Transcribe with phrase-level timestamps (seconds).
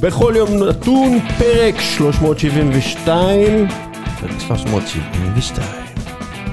[0.00, 3.66] בכל יום נתון, פרק 372.
[4.20, 5.66] פרק 372.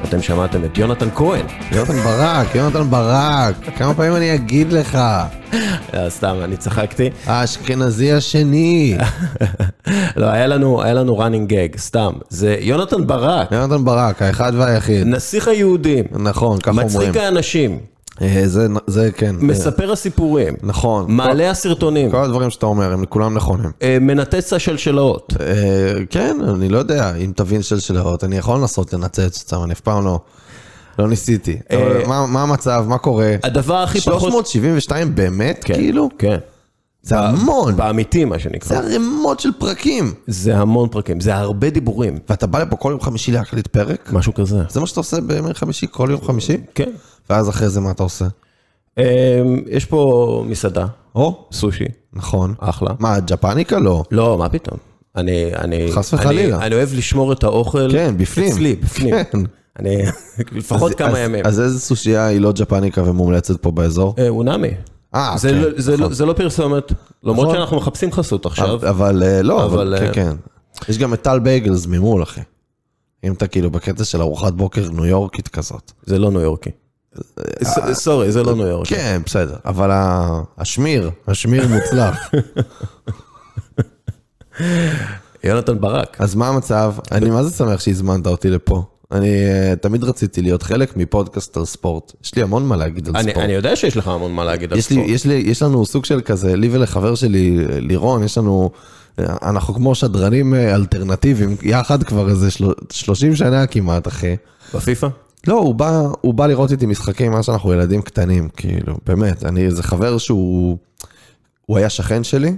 [0.03, 1.45] אתם שמעתם את יונתן כהן.
[1.71, 4.95] יונתן ברק, יונתן ברק, כמה פעמים אני אגיד לך?
[4.95, 7.09] אה, סתם, אני צחקתי.
[7.25, 8.97] האשכנזי השני.
[10.17, 12.13] לא, היה לנו, היה לנו running gag, סתם.
[12.29, 15.07] זה יונתן ברק, יונתן ברק, האחד והיחיד.
[15.07, 16.87] נסיך היהודים, נכון, ככה אומרים.
[16.87, 17.79] מצחיק האנשים,
[18.45, 19.35] זה, זה כן.
[19.35, 21.05] אה, מספר הסיפורים, נכון.
[21.07, 23.71] מעלה הסרטונים, כל הדברים שאתה אומר, הם כולם נכונים.
[23.81, 25.33] אה, מנתץ השלשלאות.
[25.39, 29.79] אה, כן, אני לא יודע, אם תבין שלשלאות, אני יכול לנסות לנצץ אותם, אני אף
[29.79, 30.19] פעם לא...
[30.99, 31.57] לא ניסיתי.
[32.07, 33.35] מה המצב, מה קורה?
[33.43, 34.21] הדבר הכי פחות...
[34.21, 36.09] 372 באמת, כן, כאילו?
[36.17, 36.37] כן.
[37.07, 37.75] זה המון.
[37.75, 38.67] באמיתי, מה שנקרא.
[38.67, 40.13] זה ערימות של פרקים.
[40.27, 42.19] זה המון פרקים, זה הרבה דיבורים.
[42.29, 44.09] ואתה בא לפה כל יום חמישי להקליט פרק?
[44.13, 44.61] משהו כזה.
[44.69, 46.57] זה מה שאתה עושה בימי חמישי, כל יום חמישי?
[46.75, 46.91] כן.
[47.29, 48.25] ואז אחרי זה מה אתה עושה?
[48.97, 49.03] אמ,
[49.69, 52.53] יש פה מסעדה, או, סושי, נכון.
[52.59, 52.89] אחלה.
[52.99, 54.03] מה, ג'פניקה לא?
[54.11, 54.77] לא, מה פתאום.
[55.15, 56.57] אני, אני, חס אני- וחלילה.
[56.65, 58.47] אני אוהב לשמור את האוכל כן, בפנים.
[58.51, 59.15] אצלי, בפנים.
[59.31, 59.39] כן.
[59.79, 59.97] אני,
[60.51, 61.45] לפחות אז- כמה אז- ימים.
[61.45, 64.15] אז איזה סושייה היא לא ג'פניקה ומומלצת פה באזור?
[64.19, 64.69] אה, אונמי.
[65.15, 66.03] אה, זה, כן, לא, זה, נכון.
[66.09, 66.91] לא, זה לא פרסומת,
[67.23, 67.55] למרות נכון.
[67.57, 68.89] שאנחנו מחפשים חסות עכשיו.
[68.89, 70.35] אבל אה, לא, אבל, אבל אה, כן, כן.
[70.89, 72.41] יש גם את טל בייגלס ממול, אחי.
[73.23, 75.91] אם אתה כאילו בקטע של ארוחת בוקר ניו יורקית כזאת.
[76.05, 76.69] זה לא ניו יורקי.
[77.63, 78.95] ס- סורי, זה לא ניו יורקי.
[78.95, 79.55] כן, בסדר.
[79.65, 79.89] אבל
[80.57, 82.29] השמיר, השמיר מוצלח.
[85.43, 86.17] יונתן ברק.
[86.19, 86.93] אז מה המצב?
[87.11, 88.83] אני מה זה שמח שהזמנת אותי לפה.
[89.11, 92.11] אני אה, תמיד רציתי להיות חלק מפודקאסט על ספורט.
[92.23, 93.45] יש לי המון מה להגיד על אני, ספורט.
[93.45, 95.09] אני יודע שיש לך המון מה להגיד על יש, לי, ספורט.
[95.09, 98.71] יש, לי, יש לנו סוג של כזה, לי ולחבר שלי, לירון, יש לנו,
[99.19, 104.35] אנחנו כמו שדרנים אה, אלטרנטיביים, יחד כבר איזה של, 30 שנה כמעט, אחי.
[104.73, 105.07] בפיפא?
[105.47, 109.65] לא, הוא בא, הוא בא לראות איתי משחקים מאז שאנחנו ילדים קטנים, כאילו, באמת, אני
[109.65, 110.77] איזה חבר שהוא,
[111.65, 112.55] הוא היה שכן שלי,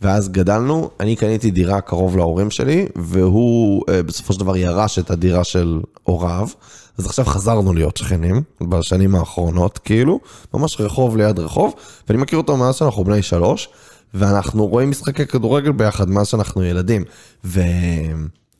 [0.00, 5.10] ואז גדלנו, אני קניתי דירה קרוב להורים שלי, והוא אה, בסופו של דבר ירש את
[5.10, 6.48] הדירה של הוריו,
[6.98, 10.20] אז עכשיו חזרנו להיות שכנים, בשנים האחרונות, כאילו,
[10.54, 11.74] ממש רחוב ליד רחוב,
[12.08, 13.68] ואני מכיר אותו מאז שאנחנו בני שלוש,
[14.14, 17.04] ואנחנו רואים משחקי כדורגל ביחד מאז שאנחנו ילדים,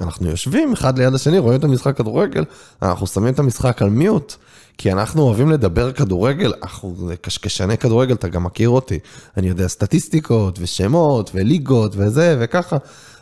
[0.02, 2.44] ואנחנו יושבים אחד ליד השני, רואים את המשחק כדורגל,
[2.82, 4.36] אנחנו שמים את המשחק על מיוט.
[4.78, 8.98] כי אנחנו אוהבים לדבר כדורגל, אנחנו קשקשני כדורגל, אתה גם מכיר אותי.
[9.36, 12.76] אני יודע סטטיסטיקות ושמות וליגות וזה וככה.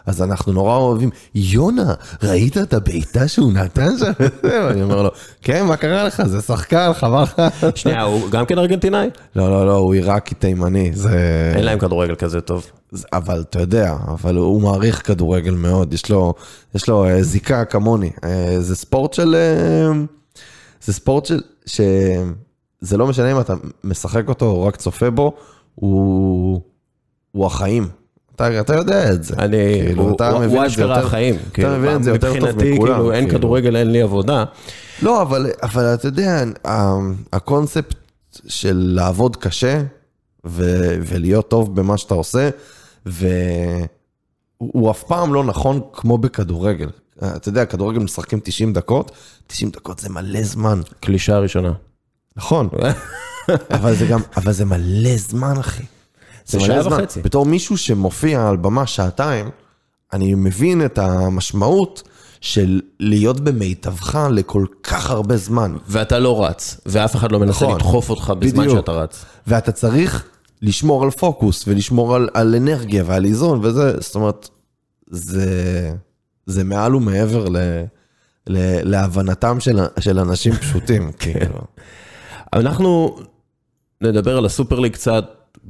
[0.06, 4.12] אז אנחנו נורא אוהבים, יונה, ראית את הבעיטה שהוא נתן שם?
[4.70, 5.10] אני אומר לו,
[5.42, 6.22] כן, מה קרה לך?
[6.26, 7.42] זה שחקן, חבל לך.
[7.80, 9.08] שנייה, הוא גם כן ארגנטינאי?
[9.36, 11.52] לא, לא, לא, הוא עיראקי תימני, זה...
[11.56, 12.66] אין להם כדורגל כזה טוב.
[13.12, 16.34] אבל אתה יודע, אבל הוא מעריך כדורגל מאוד, יש לו,
[16.74, 18.10] יש לו אה, זיקה כמוני.
[18.24, 19.36] אה, זה ספורט של...
[20.84, 21.41] זה ספורט של...
[21.66, 23.54] שזה לא משנה אם אתה
[23.84, 25.32] משחק אותו או רק צופה בו,
[25.74, 26.60] הוא,
[27.32, 27.88] הוא החיים.
[28.36, 29.34] אתה, אתה יודע את זה.
[29.38, 31.34] אני, כאילו, הוא, אתה הוא, מבין הוא את זה יותר- החיים.
[31.52, 33.38] אתה מבין את זה יותר טוב מבחינתי, מכולם, כאילו, אין כאילו.
[33.38, 34.44] כדורגל, אין לי עבודה.
[35.02, 36.44] לא, אבל, אבל אתה יודע,
[37.32, 37.94] הקונספט
[38.47, 39.82] של לעבוד קשה
[40.47, 40.64] ו,
[41.06, 42.50] ולהיות טוב במה שאתה עושה,
[43.06, 43.86] והוא
[44.58, 46.88] הוא אף פעם לא נכון כמו בכדורגל.
[47.25, 49.10] אתה יודע, כדורגל משחקים 90 דקות,
[49.47, 50.81] 90 דקות זה מלא זמן.
[51.00, 51.72] קלישה ראשונה.
[52.36, 52.69] נכון,
[53.76, 55.82] אבל זה גם, אבל זה מלא זמן, אחי.
[56.47, 56.92] זה מלא שעה זמן.
[56.92, 57.22] וחצי.
[57.22, 59.50] בתור מישהו שמופיע על במה שעתיים,
[60.12, 62.03] אני מבין את המשמעות
[62.41, 65.76] של להיות במיטבך לכל כך הרבה זמן.
[65.88, 67.76] ואתה לא רץ, ואף אחד לא מנסה נכון.
[67.76, 68.78] לדחוף אותך בזמן בדיוק.
[68.78, 69.25] שאתה רץ.
[69.47, 70.25] ואתה צריך
[70.62, 74.48] לשמור על פוקוס ולשמור על, על אנרגיה ועל איזון וזה, זאת אומרת,
[75.06, 75.92] זה,
[76.50, 77.56] זה מעל ומעבר ל,
[78.46, 78.56] ל,
[78.90, 81.60] להבנתם של, של אנשים פשוטים, כאילו.
[82.52, 83.18] אנחנו
[84.00, 85.24] נדבר על הסופר ליג קצת,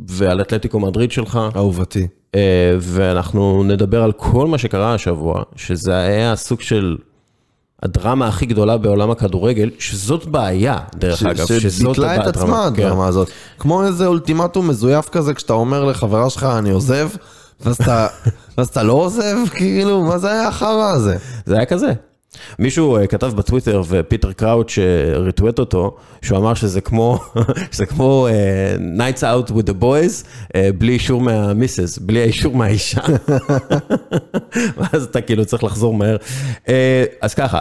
[0.09, 2.09] ועל אתלטיקו מדריד שלך, אהובתי.
[2.35, 6.97] אה, ואנחנו נדבר על כל מה שקרה השבוע, שזה היה סוג של
[7.83, 12.67] הדרמה הכי גדולה בעולם הכדורגל, שזאת בעיה, דרך אגב, שזאת שביטלה את הדרמה.
[12.67, 12.83] עצמה כן.
[12.83, 13.29] הדרמה הזאת.
[13.59, 17.09] כמו איזה אולטימטום מזויף כזה, כשאתה אומר לחברה שלך, אני עוזב,
[17.61, 21.17] ואז אתה, לא עוזב, כאילו, מה זה היה החרא הזה?
[21.47, 21.93] זה היה כזה.
[22.59, 27.19] מישהו אה, כתב בטוויטר, ופיטר קראוץ' אה, ריטווט אותו, שהוא אמר שזה כמו,
[27.73, 33.01] שזה כמו אה, Nights Out with the boys, אה, בלי אישור מהמיסס, בלי האישור מהאישה.
[34.77, 36.17] ואז אתה כאילו צריך לחזור מהר.
[36.69, 37.61] אה, אז ככה,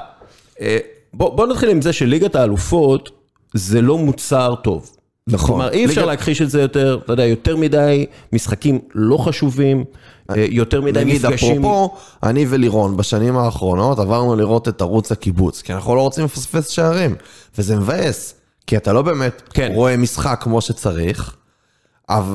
[0.62, 0.78] אה,
[1.14, 3.10] בוא, בוא נתחיל עם זה שליגת האלופות
[3.54, 4.90] זה לא מוצר טוב.
[5.32, 5.48] נכון.
[5.48, 9.84] כלומר, אי אפשר ליגת- להכחיש את זה יותר, אתה יודע, יותר מדי משחקים לא חשובים,
[10.30, 11.52] אה, יותר מדי נגיד, מפגשים.
[11.66, 16.68] אפרופו, אני ולירון בשנים האחרונות עברנו לראות את ערוץ הקיבוץ, כי אנחנו לא רוצים לפספס
[16.70, 17.16] שערים,
[17.58, 18.36] וזה מבאס,
[18.68, 19.72] כי אתה לא באמת כן.
[19.76, 21.36] רואה משחק כמו שצריך,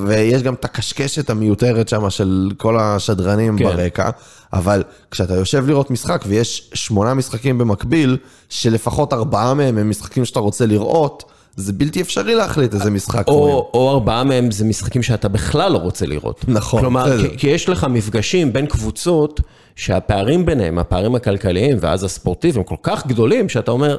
[0.06, 3.64] ויש גם את הקשקשת המיותרת שם של כל השדרנים כן.
[3.64, 4.10] ברקע,
[4.52, 8.16] אבל כשאתה יושב לראות משחק ויש שמונה משחקים במקביל,
[8.48, 11.24] שלפחות ארבעה מהם הם משחקים שאתה רוצה לראות,
[11.56, 13.54] זה בלתי אפשרי להחליט איזה משחק רואים.
[13.54, 16.44] או, או ארבעה מהם זה משחקים שאתה בכלל לא רוצה לראות.
[16.48, 17.28] נכון, כלומר.
[17.28, 19.40] כי, כי יש לך מפגשים בין קבוצות
[19.76, 23.98] שהפערים ביניהם, הפערים הכלכליים ואז הספורטיביים, כל כך גדולים, שאתה אומר,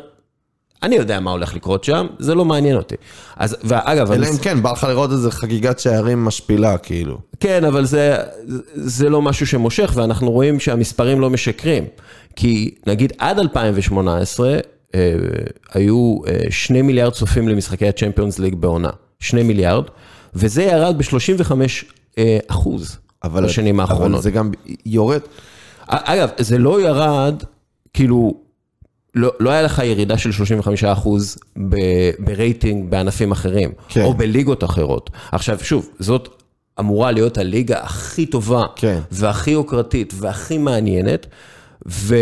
[0.83, 2.95] אני יודע מה הולך לקרות שם, זה לא מעניין אותי.
[3.35, 7.17] אז, ואגב, אלא אם כן, בא לך לראות איזה חגיגת שערים משפילה, כאילו.
[7.39, 8.17] כן, אבל זה,
[8.73, 11.85] זה לא משהו שמושך, ואנחנו רואים שהמספרים לא משקרים.
[12.35, 14.59] כי נגיד עד 2018, אה,
[15.73, 18.89] היו אה, שני מיליארד צופים למשחקי הצ'מפיונס ליג בעונה.
[19.19, 19.83] שני מיליארד,
[20.33, 21.51] וזה ירד ב-35
[22.17, 24.23] אה, אחוז אבל, בשנים אבל האחרונות.
[24.23, 24.51] זה גם
[24.85, 25.21] יורד,
[25.87, 27.43] אגב, זה לא ירד,
[27.93, 28.33] כאילו,
[29.15, 31.37] לא, לא היה לך ירידה של 35 אחוז
[31.69, 34.03] ב- ברייטינג בענפים אחרים, כן.
[34.03, 35.09] או בליגות אחרות.
[35.31, 36.29] עכשיו, שוב, זאת
[36.79, 38.99] אמורה להיות הליגה הכי טובה, כן.
[39.11, 41.25] והכי יוקרתית, והכי מעניינת,
[41.87, 42.15] ו...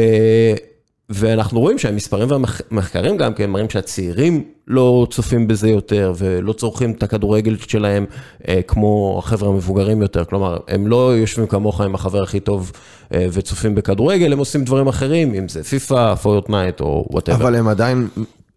[1.10, 7.04] ואנחנו רואים שהמספרים והמחקרים גם כן מראים שהצעירים לא צופים בזה יותר ולא צורכים את
[7.04, 8.06] הכדורגל שלהם
[8.48, 10.26] אה, כמו החבר'ה המבוגרים יותר.
[10.26, 12.72] כלומר, הם לא יושבים כמוך עם החבר הכי טוב
[13.14, 17.38] אה, וצופים בכדורגל, הם עושים דברים אחרים, אם זה פיפא, פורטנייט או whatever.
[17.38, 18.08] אבל הם עדיין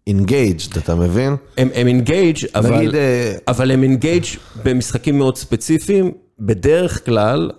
[0.09, 1.35] engaged, אתה מבין?
[1.57, 4.25] הם, engaged, אבל, נגיד, אה, אבל הם engaged
[4.63, 7.51] במשחקים מאוד ספציפיים, בדרך כלל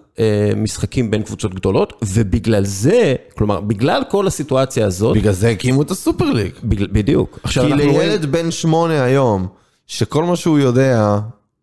[0.56, 5.90] משחקים בין קבוצות גדולות, ובגלל זה, כלומר, בגלל כל הסיטואציה הזאת, בגלל זה הקימו את
[5.90, 6.52] הסופר ליג.
[6.62, 7.38] בדיוק.
[7.42, 7.72] עכשיו כי.
[7.74, 9.46] לילד בן שמונה היום,
[9.86, 11.18] שכל מה שהוא יודע,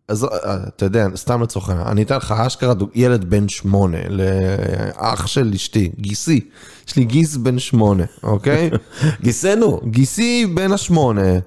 [0.08, 0.28] אז אה,
[0.68, 5.90] אתה יודע, סתם לצורך העניין, אני אתן לך אשכרה ילד בן שמונה, לאח של אשתי,
[5.98, 6.40] גיסי,
[6.88, 8.70] יש לי גיס בן שמונה, אוקיי?
[9.24, 9.80] גיסנו.
[9.84, 11.38] גיסי בן השמונה,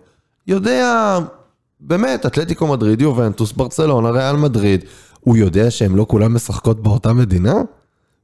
[0.47, 1.17] יודע,
[1.79, 4.85] באמת, אתלטיקו מדריד, יובנטוס, ברצלונה, ריאל מדריד,
[5.19, 7.53] הוא יודע שהם לא כולם משחקות באותה מדינה?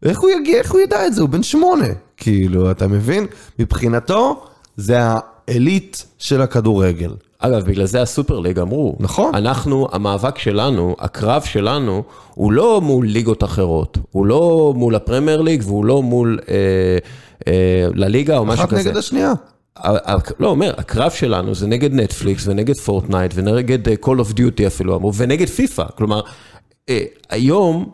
[0.03, 1.21] איך הוא יגיע, איך הוא ידע את זה?
[1.21, 1.87] הוא בן שמונה.
[2.17, 3.25] כאילו, אתה מבין?
[3.59, 4.43] מבחינתו,
[4.77, 7.11] זה העילית של הכדורגל.
[7.39, 8.95] אגב, בגלל זה הסופר ליג אמרו.
[8.99, 9.35] נכון.
[9.35, 12.03] אנחנו, המאבק שלנו, הקרב שלנו,
[12.33, 13.97] הוא לא מול ליגות אחרות.
[14.11, 16.55] הוא לא מול הפרמייר ליג והוא לא מול אה,
[17.47, 18.89] אה, לליגה או משהו אחת כזה.
[18.89, 19.33] נגד השנייה.
[20.39, 24.95] לא, אומר, הקרב שלנו זה נגד נטפליקס ונגד פורטנייט ונגד אה, Call of Duty אפילו
[24.95, 25.83] אמרו, ונגד פיפא.
[25.95, 26.21] כלומר,
[27.29, 27.89] היום,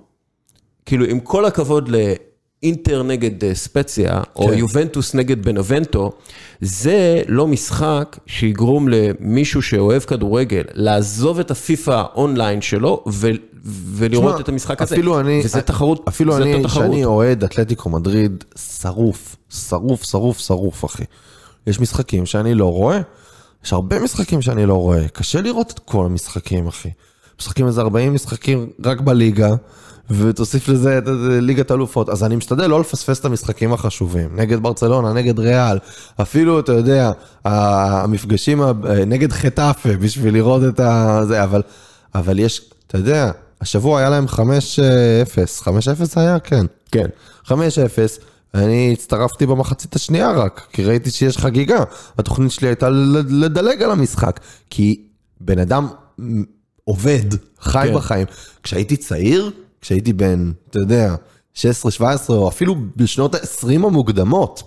[0.85, 4.57] כאילו, עם כל הכבוד לאינטר נגד אה, ספציה, או כן.
[4.57, 6.11] יובנטוס נגד בנבנטו,
[6.61, 13.03] זה לא משחק שיגרום למישהו שאוהב כדורגל לעזוב את הפיפא אונליין שלו
[13.63, 14.95] ולראות תשמע, את המשחק הזה.
[14.95, 16.69] אפילו אני, וזה תחרות, אפילו אני.
[16.69, 18.43] שאני אוהד אתלטיקו מדריד,
[18.81, 21.03] שרוף, שרוף, שרוף, שרוף, אחי.
[21.67, 23.01] יש משחקים שאני לא רואה,
[23.65, 26.89] יש הרבה משחקים שאני לא רואה, קשה לראות את כל המשחקים, אחי.
[27.41, 29.49] משחקים איזה 40 משחקים רק בליגה,
[30.09, 31.03] ותוסיף לזה את
[31.41, 32.09] ליגת אלופות.
[32.09, 35.77] אז אני משתדל לא לפספס את המשחקים החשובים, נגד ברצלונה, נגד ריאל,
[36.21, 37.11] אפילו, אתה יודע,
[37.45, 38.61] המפגשים
[39.07, 41.21] נגד חטאפה, בשביל לראות את ה...
[41.27, 41.61] זה, אבל,
[42.15, 44.37] אבל יש, אתה יודע, השבוע היה להם 5-0,
[45.63, 45.67] 5-0
[46.15, 46.39] היה?
[46.39, 46.65] כן.
[46.91, 47.07] כן.
[47.45, 47.51] 5-0,
[48.53, 51.83] אני הצטרפתי במחצית השנייה רק, כי ראיתי שיש חגיגה.
[52.17, 52.89] התוכנית שלי הייתה
[53.29, 54.39] לדלג על המשחק,
[54.69, 55.03] כי
[55.41, 55.87] בן אדם
[56.83, 57.95] עובד, חי כן.
[57.95, 58.27] בחיים.
[58.63, 61.15] כשהייתי צעיר, כשהייתי בן, אתה יודע,
[61.55, 61.59] 16-17,
[62.29, 64.63] או אפילו בשנות ה-20 המוקדמות,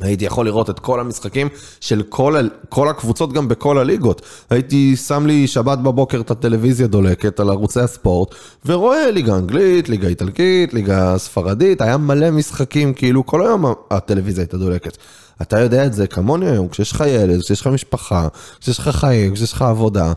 [0.00, 1.48] הייתי יכול לראות את כל המשחקים
[1.80, 2.36] של כל,
[2.68, 4.22] כל הקבוצות גם בכל הליגות.
[4.50, 8.34] הייתי שם לי שבת בבוקר את הטלוויזיה דולקת על ערוצי הספורט,
[8.66, 14.56] ורואה ליגה אנגלית, ליגה איטלקית, ליגה ספרדית, היה מלא משחקים, כאילו כל היום הטלוויזיה הייתה
[14.56, 14.96] דולקת.
[15.42, 18.28] אתה יודע את זה כמוני היום, כשיש לך ילד, כשיש לך משפחה,
[18.60, 20.12] כשיש לך חיים, כשיש לך עבודה,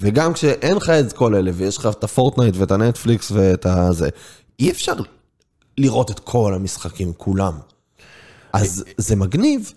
[0.00, 4.08] וגם כשאין לך את כל אלה, ויש לך את הפורטנייט ואת הנטפליקס ואת הזה,
[4.58, 4.94] אי אפשר
[5.78, 7.54] לראות את כל המשחקים, כולם.
[8.52, 9.72] אז זה מגניב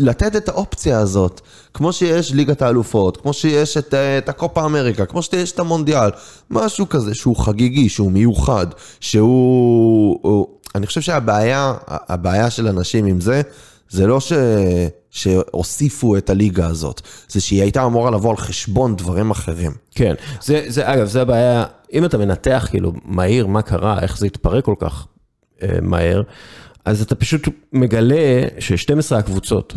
[0.00, 1.40] לתת את האופציה הזאת,
[1.74, 6.10] כמו שיש ליגת האלופות, כמו שיש את, אה, את הקופה אמריקה, כמו שיש את המונדיאל,
[6.50, 8.66] משהו כזה שהוא חגיגי, שהוא מיוחד,
[9.00, 10.18] שהוא...
[10.22, 13.42] הוא, אני חושב שהבעיה, הבעיה של אנשים עם זה,
[13.90, 14.32] זה לא ש,
[15.16, 19.72] שהוסיפו את הליגה הזאת, זה שהיא הייתה אמורה לבוא על חשבון דברים אחרים.
[19.94, 24.26] כן, זה, זה, אגב, זה הבעיה, אם אתה מנתח כאילו מהיר מה קרה, איך זה
[24.26, 25.06] התפרק כל כך
[25.62, 26.22] אה, מהר,
[26.84, 29.76] אז אתה פשוט מגלה ש-12 הקבוצות,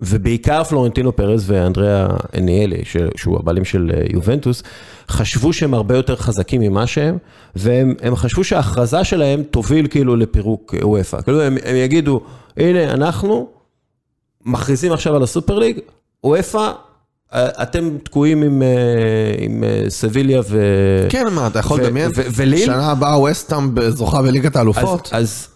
[0.00, 2.06] ובעיקר פלורנטינו פרז ואנדריאה
[2.38, 2.82] אניאלי,
[3.16, 4.62] שהוא הבעלים של אה, יובנטוס,
[5.08, 7.18] חשבו שהם הרבה יותר חזקים ממה שהם,
[7.56, 11.22] והם הם חשבו שההכרזה שלהם תוביל כאילו לפירוק וופא.
[11.22, 12.20] כאילו הם, הם יגידו,
[12.56, 13.48] הנה, אנחנו
[14.44, 15.78] מכריזים עכשיו על הסופר ליג,
[16.24, 16.72] וופא
[17.34, 18.68] אה, אתם תקועים עם, אה,
[19.38, 20.60] עם אה, סביליה ו...
[21.08, 22.10] כן, מה, אתה יכול לדמיין?
[22.14, 22.66] וליל?
[22.66, 25.08] שנה הבאה ווסטהאם זוכה בליגת אז, האלופות?
[25.12, 25.48] אז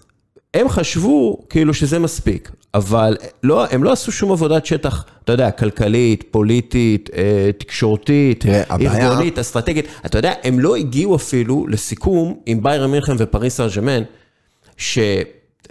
[0.55, 5.51] הם חשבו כאילו שזה מספיק, אבל לא, הם לא עשו שום עבודת שטח, אתה יודע,
[5.51, 7.11] כלכלית, פוליטית,
[7.59, 9.85] תקשורתית, ארגונית, אסטרטגית.
[10.07, 14.03] אתה יודע, הם לא הגיעו אפילו לסיכום עם ביירן מינכן ופריס סן ג'מאן,
[14.77, 14.99] ש...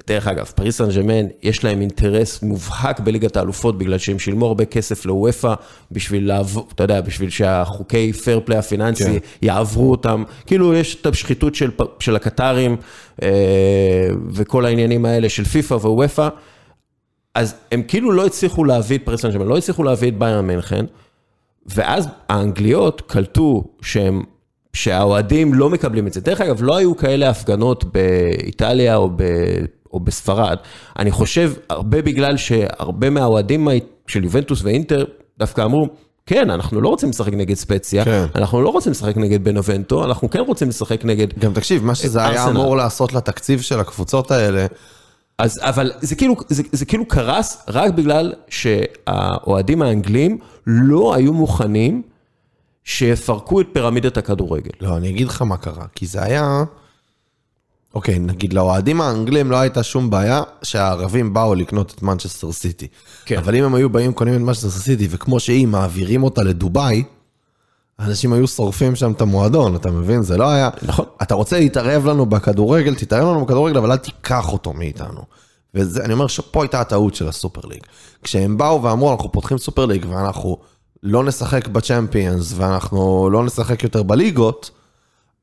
[0.08, 4.66] דרך אגב, פריס סן ז'רמן, יש להם אינטרס מובהק בליגת האלופות, בגלל שהם שילמו הרבה
[4.66, 5.54] כסף לוופא,
[5.92, 9.18] בשביל לעבור, אתה יודע, בשביל שהחוקי פייר פליי הפיננסי כן.
[9.42, 10.24] יעברו אותם.
[10.46, 12.78] כאילו, יש את השחיתות של, של הקטארים
[13.22, 13.30] אה,
[14.32, 16.30] וכל העניינים האלה של פיפא וופא.
[17.36, 20.48] אז הם כאילו לא הצליחו להביא את פריס סן ז'רמן, לא הצליחו להביא את ביירן
[20.48, 20.86] מינכן,
[21.66, 24.24] ואז האנגליות קלטו שהם,
[24.74, 26.22] שהאוהדים לא מקבלים את זה.
[26.22, 29.10] דרך אגב, לא היו כאלה הפגנות באיטליה או,
[29.94, 30.58] או בספרד.
[31.00, 33.67] אני חושב, הרבה בגלל שהרבה מהאוהדים
[34.08, 35.06] של יובנטוס ואינטר
[35.39, 35.88] דווקא אמרו,
[36.25, 38.25] כן, אנחנו לא רוצים לשחק נגד ספציה, כן.
[38.36, 41.39] אנחנו לא רוצים לשחק נגד בנובנטו, אנחנו כן רוצים לשחק נגד...
[41.39, 42.50] גם תקשיב, מה שזה היה ארסנל.
[42.50, 44.65] אמור לעשות לתקציב של הקבוצות האלה,
[45.38, 52.01] אז, אבל זה כאילו, זה, זה כאילו קרס רק בגלל שהאוהדים האנגלים לא היו מוכנים
[52.84, 54.72] שיפרקו את פירמידת הכדורגל.
[54.82, 56.63] לא, אני אגיד לך מה קרה, כי זה היה...
[57.98, 62.88] אוקיי, נגיד לאוהדים האנגלים לא הייתה שום בעיה שהערבים באו לקנות את מנצ'סטר סיטי.
[63.25, 63.38] כן.
[63.38, 67.04] אבל אם הם היו באים קונים את מנצ'סטר סיטי, וכמו שהיא, מעבירים אותה לדובאי,
[68.00, 70.22] אנשים היו שורפים שם את המועדון, אתה מבין?
[70.22, 70.70] זה לא היה...
[70.82, 71.06] נכון.
[71.22, 75.22] אתה רוצה להתערב לנו בכדורגל, תתערב לנו בכדורגל, אבל אל תיקח אותו מאיתנו.
[75.74, 77.82] ואני אומר שפה הייתה הטעות של הסופר ליג.
[78.24, 80.58] כשהם באו ואמרו, אנחנו פותחים סופר ליג ואנחנו
[81.04, 84.72] לא נשחק בצ'מפיונס ואנחנו לא נשחק יותר בליגות,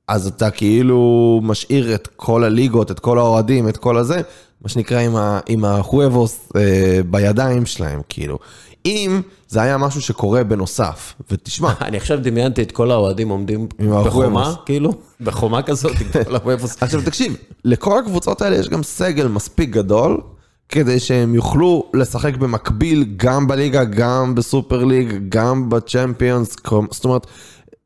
[0.08, 4.20] אז אתה כאילו משאיר את כל הליגות, את כל האוהדים, את כל הזה,
[4.62, 8.38] מה שנקרא עם, ה, עם החואבוס אה, בידיים שלהם, כאילו.
[8.86, 13.68] אם זה היה משהו שקורה בנוסף, ותשמע, אני עכשיו דמיינתי את כל האוהדים עומדים
[14.04, 14.54] בחומה.
[14.66, 16.76] כאילו, בחומה כזאת, עם כל הוובוס.
[16.82, 20.20] עכשיו תקשיב, לכל הקבוצות האלה יש גם סגל מספיק גדול,
[20.68, 26.56] כדי שהם יוכלו לשחק במקביל גם בליגה, גם בסופר ליג, גם בצ'מפיונס,
[26.90, 27.26] זאת אומרת,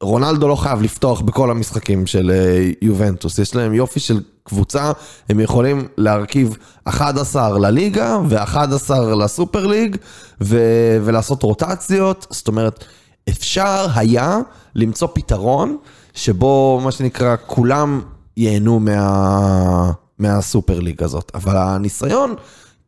[0.03, 4.93] רונלדו לא חייב לפתוח בכל המשחקים של אה, יובנטוס, יש להם יופי של קבוצה,
[5.29, 9.97] הם יכולים להרכיב 11 לליגה ו-11 לסופר ליג,
[10.41, 12.85] ו- ולעשות רוטציות, זאת אומרת,
[13.29, 14.39] אפשר היה
[14.75, 15.77] למצוא פתרון
[16.15, 18.01] שבו, מה שנקרא, כולם
[18.37, 21.33] ייהנו מה, מהסופר ליג הזאת.
[21.35, 22.35] אבל הניסיון,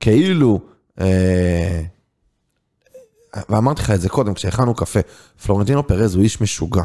[0.01, 0.61] כאילו,
[1.01, 1.83] אה,
[3.49, 5.01] ואמרתי לך את זה קודם, כשהכנו קפה,
[5.45, 6.83] פלורנטינו פרז הוא איש משוגע.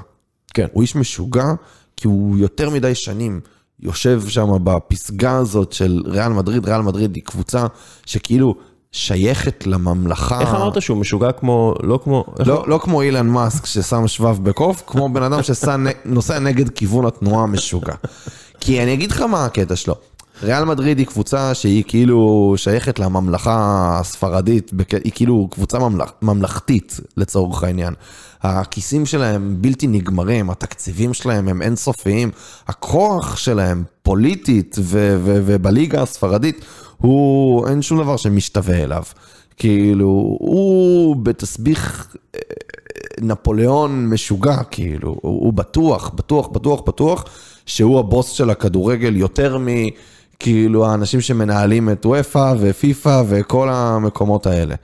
[0.55, 0.67] כן.
[0.74, 1.53] הוא איש משוגע,
[1.97, 3.39] כי הוא יותר מדי שנים
[3.79, 7.65] יושב שם בפסגה הזאת של ריאל מדריד, ריאל מדריד היא קבוצה
[8.05, 8.55] שכאילו
[8.91, 10.41] שייכת לממלכה.
[10.41, 12.25] איך אמרת שהוא משוגע כמו, לא כמו...
[12.45, 17.43] לא, לא כמו אילן מאסק ששם שבב בקוף, כמו בן אדם שנוסע נגד כיוון התנועה
[17.43, 17.93] המשוגע.
[18.59, 19.95] כי אני אגיד לך מה הקטע שלו.
[20.43, 24.71] ריאל מדריד היא קבוצה שהיא כאילו שייכת לממלכה הספרדית,
[25.03, 27.93] היא כאילו קבוצה ממלכ, ממלכתית לצורך העניין.
[28.41, 32.31] הכיסים שלהם בלתי נגמרים, התקציבים שלהם הם אינסופיים,
[32.67, 36.65] הכוח שלהם פוליטית ו- ו- ובליגה הספרדית,
[36.97, 39.03] הוא, אין שום דבר שמשתווה אליו.
[39.57, 42.39] כאילו, הוא בתסביך אה,
[43.21, 47.25] נפוליאון משוגע, כאילו, הוא בטוח, בטוח, בטוח, בטוח,
[47.65, 49.67] שהוא הבוס של הכדורגל יותר מ...
[50.39, 54.75] כאילו האנשים שמנהלים את וופא ופיפא וכל המקומות האלה.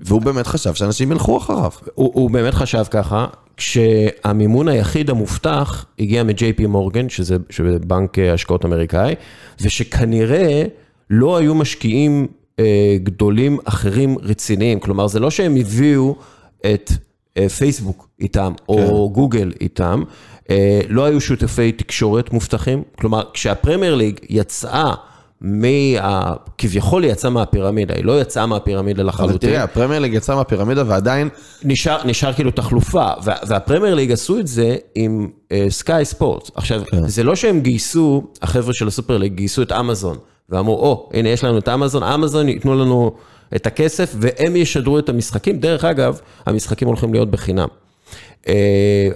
[0.00, 1.70] והוא באמת חשב שאנשים ילכו אחריו.
[1.94, 3.26] הוא, הוא באמת חשב ככה,
[3.56, 9.14] כשהמימון היחיד המובטח הגיע מ-JP מורגן, שזה, שזה בנק אה, השקעות אמריקאי,
[9.60, 10.62] ושכנראה
[11.10, 12.26] לא היו משקיעים
[12.58, 14.80] אה, גדולים אחרים רציניים.
[14.80, 16.16] כלומר, זה לא שהם הביאו
[16.60, 16.92] את
[17.36, 20.02] אה, פייסבוק איתם, או גוגל איתם,
[20.88, 22.82] לא היו שותפי תקשורת מובטחים.
[22.98, 24.94] כלומר, כשהפרמייר ליג יצאה,
[25.40, 26.32] מה...
[26.58, 29.50] כביכול היא יצאה מהפירמידה, היא לא יצאה מהפירמידה אבל לחלוטין.
[29.50, 31.28] תראה, הפרמייר ליג יצא מהפירמידה ועדיין,
[31.64, 35.28] נשאר, נשאר כאילו תחלופה, וה, והפרמייר ליג עשו את זה עם
[35.68, 36.50] סקאי uh, ספורט.
[36.54, 37.08] עכשיו, כן.
[37.08, 40.16] זה לא שהם גייסו, החבר'ה של הסופר ליג גייסו את אמזון,
[40.50, 43.12] ואמרו, או, oh, הנה יש לנו את אמזון, אמזון ייתנו לנו
[43.56, 45.58] את הכסף, והם ישדרו את המשחקים.
[45.58, 47.68] דרך אגב, המשחקים הולכים להיות בחינם,
[48.42, 48.48] uh,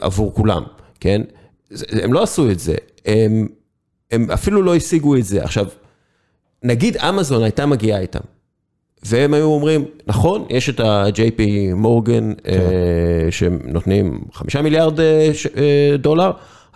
[0.00, 0.62] עבור כולם,
[1.02, 1.22] כן?
[2.02, 2.74] הם לא עשו את זה,
[3.06, 3.48] הם,
[4.10, 5.44] הם אפילו לא השיגו את זה.
[5.44, 5.66] עכשיו,
[6.62, 8.20] נגיד אמזון הייתה מגיעה איתם,
[9.02, 11.42] והם היו אומרים, נכון, יש את ה-JP
[11.74, 12.56] מורגן, אה,
[13.30, 16.30] שהם נותנים חמישה מיליארד אה, ש- אה, דולר,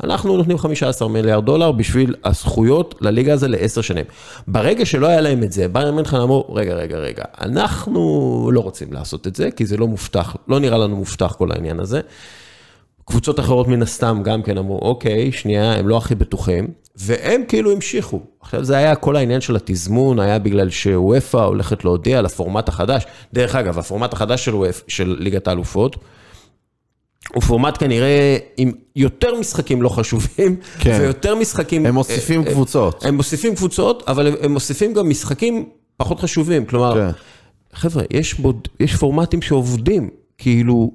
[0.04, 4.04] אנחנו נותנים 15 מיליארד דולר בשביל הזכויות לליגה הזה לעשר שנים.
[4.48, 8.92] ברגע שלא היה להם את זה, ביירן מינכן אמרו, רגע, רגע, רגע, אנחנו לא רוצים
[8.92, 12.00] לעשות את זה, כי זה לא מובטח, לא נראה לנו מובטח כל העניין הזה.
[13.08, 17.72] קבוצות אחרות מן הסתם גם כן אמרו, אוקיי, שנייה, הם לא הכי בטוחים, והם כאילו
[17.72, 18.20] המשיכו.
[18.40, 23.04] עכשיו זה היה כל העניין של התזמון, היה בגלל שוופא הולכת להודיע על הפורמט החדש.
[23.32, 25.96] דרך אגב, הפורמט החדש של, וופ, של ליגת האלופות,
[27.34, 30.98] הוא פורמט כנראה עם יותר משחקים לא חשובים, כן.
[31.00, 31.86] ויותר משחקים...
[31.86, 33.04] הם מוסיפים אה, אה, קבוצות.
[33.04, 36.66] הם מוסיפים קבוצות, אבל הם- הם מוסיפים גם משחקים פחות חשובים.
[36.66, 37.10] כלומר, כן.
[37.72, 40.92] חבר'ה, יש, בוד, יש פורמטים שעובדים, כאילו,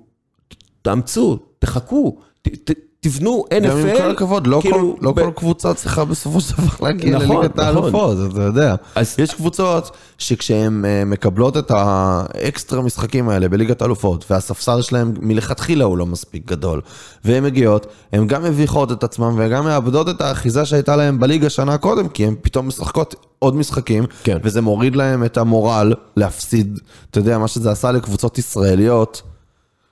[0.82, 3.68] תאמצו, תחכו, ת, ת, תבנו NFL.
[3.68, 6.86] גם עם כל הכבוד, לא, כאילו, כל, לא ב- כל קבוצה צריכה בסופו של דבר
[6.88, 7.66] להגיע נכון, לליגת נכון.
[7.66, 8.76] האלופות, אתה יודע.
[8.96, 15.84] אז- יש קבוצות שכשהן אה, מקבלות את האקסטרה משחקים האלה בליגת האלופות, והספסל שלהם מלכתחילה
[15.86, 16.82] הוא לא מספיק גדול,
[17.26, 21.78] והן מגיעות, הן גם מביכות את עצמן וגם מאבדות את האחיזה שהייתה להן בליגה שנה
[21.78, 24.38] קודם, כי הן פתאום משחקות עוד משחקים, כן.
[24.44, 26.80] וזה מוריד להן את המורל להפסיד,
[27.12, 29.22] אתה יודע, מה שזה עשה לקבוצות ישראליות.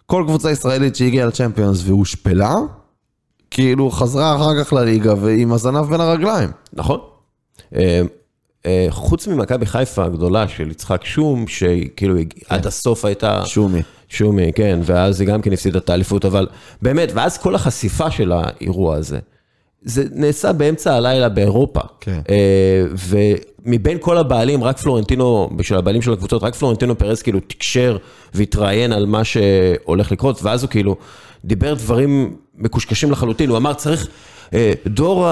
[0.09, 2.55] כל קבוצה ישראלית שהגיעה לצ'מפיונס והושפלה,
[3.51, 6.49] כאילו חזרה אחר כך לליגה ועם הזנב בין הרגליים.
[6.73, 6.99] נכון.
[7.75, 8.01] אה,
[8.65, 13.45] אה, חוץ ממכבי חיפה הגדולה של יצחק שום, שכאילו הג- עד הסוף הייתה...
[13.45, 13.81] שומי.
[14.09, 16.47] שומי, כן, ואז היא גם כן הפסידה את האליפות, אבל
[16.81, 19.19] באמת, ואז כל החשיפה של האירוע הזה,
[19.81, 21.79] זה נעשה באמצע הלילה באירופה.
[21.99, 22.19] כן.
[22.29, 27.97] אה, ומבין כל הבעלים, רק פלורנטינו, בשביל הבעלים של הקבוצות, רק פלורנטינו פרס כאילו תקשר
[28.33, 30.95] והתראיין על מה שהולך לקרות, ואז הוא כאילו
[31.45, 34.07] דיבר דברים מקושקשים לחלוטין, הוא אמר צריך,
[34.53, 35.27] אה, דור.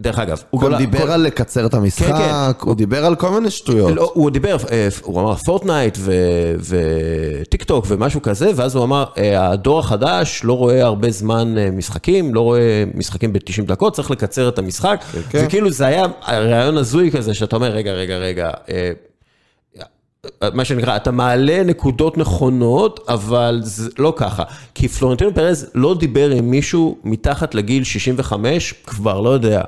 [0.00, 2.32] דרך אגב, הוא גם דיבר על לקצר את המשחק, כן.
[2.60, 3.92] הוא דיבר על כל מיני שטויות.
[3.94, 6.54] לא, הוא דיבר, אה, הוא אמר פורטנייט ו-
[7.40, 11.70] וטיק טוק ומשהו כזה, ואז הוא אמר, אה, הדור החדש לא רואה הרבה זמן אה,
[11.70, 15.04] משחקים, לא רואה משחקים ב-90 דקות, צריך לקצר את המשחק.
[15.30, 15.42] כן.
[15.46, 18.50] וכאילו זה היה רעיון הזוי כזה, שאתה אומר, רגע, רגע, רגע,
[20.54, 24.42] מה שנקרא, אתה מעלה נקודות נכונות, אבל זה לא ככה.
[24.74, 29.60] כי פלורנטינו פרז לא דיבר עם מישהו מתחת לגיל 65, כבר לא יודע,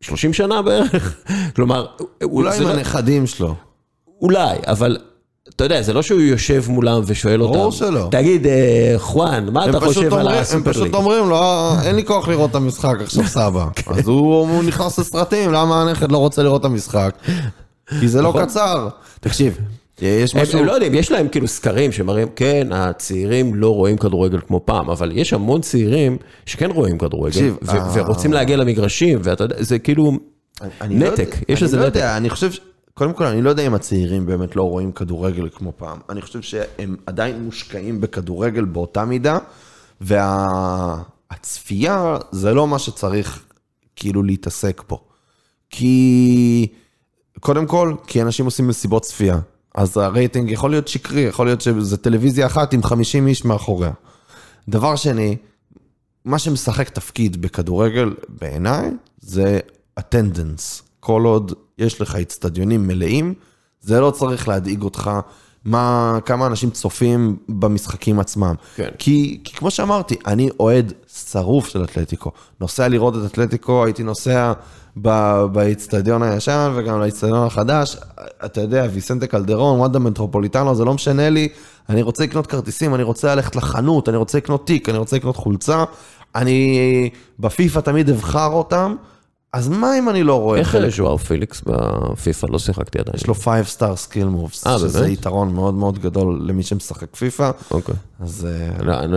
[0.00, 1.16] 30 שנה בערך.
[1.56, 1.86] כלומר,
[2.22, 3.54] אולי עם לא- הנכדים שלו.
[4.22, 4.96] אולי, אבל
[5.56, 7.52] אתה יודע, זה לא שהוא יושב מולם ושואל אותם.
[7.58, 8.08] ברור שלא.
[8.10, 10.94] תגיד, אה, חואן, מה אתה חושב על אומרים- הם פשוט?
[10.94, 13.66] אומרים לו, "אה, אין לי כוח לראות את המשחק, עכשיו סבא.
[13.98, 17.14] אז הוא הוא נכנס לסרטים, למה הנכד לא רוצה לראות את המשחק?
[18.00, 18.44] כי זה לא נכון.
[18.44, 18.88] קצר.
[19.20, 19.58] תקשיב,
[20.02, 20.58] יש משהו...
[20.58, 24.90] הם לא יודעים, יש להם כאילו סקרים שמראים, כן, הצעירים לא רואים כדורגל כמו פעם,
[24.90, 27.90] אבל יש המון צעירים שכן רואים כדורגל, אה.
[27.94, 30.12] ורוצים להגיע למגרשים, ואתה יודע, זה כאילו
[30.62, 31.96] לא נתק, יש לזה אני לא נתק.
[31.96, 32.50] יודע, אני חושב,
[32.94, 35.98] קודם כל, אני לא יודע אם הצעירים באמת לא רואים כדורגל כמו פעם.
[36.10, 39.38] אני חושב שהם עדיין מושקעים בכדורגל באותה מידה,
[41.30, 43.42] והצפייה זה לא מה שצריך
[43.96, 44.98] כאילו להתעסק פה.
[45.70, 46.66] כי,
[47.40, 49.38] קודם כל, כי אנשים עושים מסיבות צפייה.
[49.74, 53.90] אז הרייטינג יכול להיות שקרי, יכול להיות שזה טלוויזיה אחת עם 50 איש מאחוריה.
[54.68, 55.36] דבר שני,
[56.24, 59.60] מה שמשחק תפקיד בכדורגל בעיניי זה
[60.00, 60.82] attendance.
[61.00, 63.34] כל עוד יש לך אצטדיונים מלאים,
[63.80, 65.10] זה לא צריך להדאיג אותך
[65.68, 68.54] מה, כמה אנשים צופים במשחקים עצמם.
[68.76, 68.88] כן.
[68.98, 70.92] כי, כי כמו שאמרתי, אני אוהד
[71.30, 72.30] שרוף של אתלטיקו.
[72.60, 74.52] נוסע לראות את אתלטיקו, הייתי נוסע
[75.02, 77.96] ב- באצטדיון הישן וגם לאצטדיון החדש.
[78.44, 81.48] אתה יודע, ויסנטה קלדרון, וונדה מטרופוליטנו, זה לא משנה לי.
[81.88, 85.36] אני רוצה לקנות כרטיסים, אני רוצה ללכת לחנות, אני רוצה לקנות תיק, אני רוצה לקנות
[85.36, 85.84] חולצה.
[86.34, 88.94] אני בפיפא תמיד אבחר אותם,
[89.52, 90.94] אז מה אם אני לא רואה איך חלק?
[90.94, 92.46] ז'ואר פיליקס בפיפא?
[92.50, 93.16] לא שיחקתי עדיין.
[93.16, 95.12] יש לו 5 star skill moves, אה, שזה באמת?
[95.12, 97.50] יתרון מאוד מאוד גדול למי שמשחק פיפא.
[97.70, 97.94] אוקיי.
[98.20, 99.14] אז אה, לא, אני-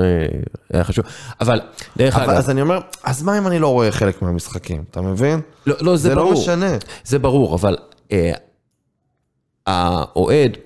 [0.74, 1.06] היה חשוב.
[1.42, 1.62] אבל,
[1.98, 5.40] דרך אגב, אז אני אומר, אז מה אם אני לא רואה חלק מהמשחקים, אתה מבין?
[5.68, 6.34] לא, לא, זה זה לא ברור.
[6.42, 6.72] משנה.
[7.04, 7.78] זה ברור, אבל
[8.12, 8.32] אה,
[9.68, 10.58] האוהד,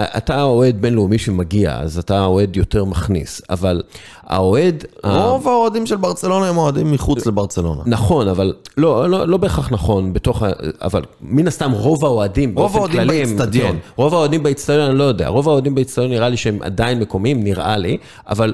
[0.00, 3.82] אתה אוהד בינלאומי שמגיע, אז אתה אוהד יותר מכניס, אבל
[4.26, 4.84] האוהד...
[5.04, 7.82] רוב האוהדים של ברצלונה הם אוהדים מחוץ לברצלונה.
[7.86, 10.48] נכון, אבל לא, לא, לא בהכרח נכון, בתוך ה...
[10.82, 13.22] אבל מן הסתם רוב האוהדים באופן כללי...
[13.22, 13.72] הם- באצטדיון.
[13.72, 17.44] כן, רוב האוהדים באצטדיון, אני לא יודע, רוב האוהדים באצטדיון נראה לי שהם עדיין מקומיים,
[17.44, 17.96] נראה לי,
[18.28, 18.52] אבל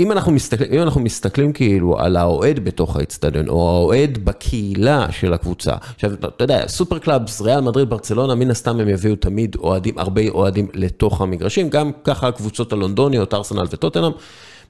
[0.00, 5.32] אם אנחנו מסתכלים, אם אנחנו מסתכלים כאילו על האוהד בתוך האצטדיון, או האוהד בקהילה של
[5.32, 9.98] הקבוצה, עכשיו, אתה יודע, super clubs, ריאל מדריד, ברצלונה, מן הסתם הם יביאו תמיד אוהדים,
[9.98, 14.12] הרבה אוהדים לתוך המגרשים, גם ככה הקבוצות הלונדוניות, ארסנל וטוטנאם,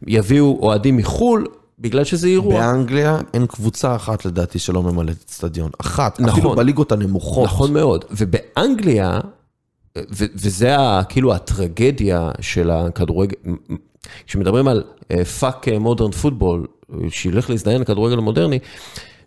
[0.06, 1.46] יביאו אוהדים מחו"ל,
[1.78, 2.60] בגלל שזה אירוע.
[2.60, 5.70] באנגליה אין קבוצה אחת לדעתי שלא ממלאת אצטדיון.
[5.80, 6.32] אחת, נכון.
[6.38, 7.44] אפילו בליגות הנמוכות.
[7.44, 9.20] נכון מאוד, ובאנגליה,
[9.98, 13.36] ו- וזה ה- כאילו הטרגדיה של הכדורגל,
[14.26, 14.82] כשמדברים על
[15.40, 16.66] fuck modern football,
[17.08, 18.58] שילך להזדיין לכדורגל המודרני,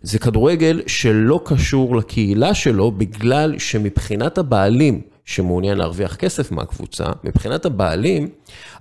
[0.02, 8.28] זה כדורגל שלא קשור לקהילה שלו, בגלל שמבחינת הבעלים שמעוניין להרוויח כסף מהקבוצה, מבחינת הבעלים,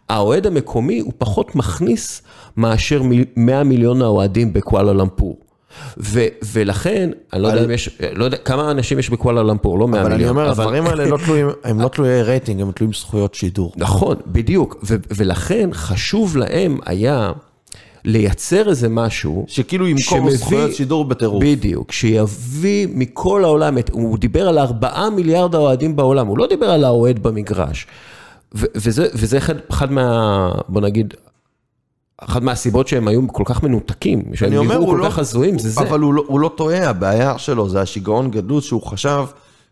[0.10, 2.22] האוהד המקומי הוא פחות מכניס
[2.58, 3.02] מאשר
[3.36, 5.41] 100 מיליון האוהדים בקואלה למפור.
[5.98, 9.88] ו- ולכן, אני לא יודע אם יש, לא יודע, כמה אנשים יש בקואלה למפור, לא
[9.88, 10.30] 100 אבל מיליון.
[10.30, 13.74] אני אומר, הדברים האלה לא תלויים, הם לא תלויי רייטינג, הם תלויים זכויות שידור.
[13.78, 17.32] נכון, בדיוק, ו- ולכן חשוב להם היה
[18.06, 19.46] לייצר איזה משהו.
[19.48, 21.44] שכאילו ימכור שמביא- זכויות שידור בטירוף.
[21.44, 26.70] בדיוק, שיביא מכל העולם, את- הוא דיבר על 4 מיליארד האוהדים בעולם, הוא לא דיבר
[26.70, 27.88] על האוהד במגרש.
[28.56, 31.14] ו- וזה, וזה אחד, אחד מה, בוא נגיד,
[32.24, 35.82] אחת מהסיבות שהם היו כל כך מנותקים, שהם נראו כל לא, כך הזויים, זה זה.
[35.82, 39.26] אבל הוא לא, הוא לא טועה, הבעיה שלו זה השיגעון גדלות שהוא חשב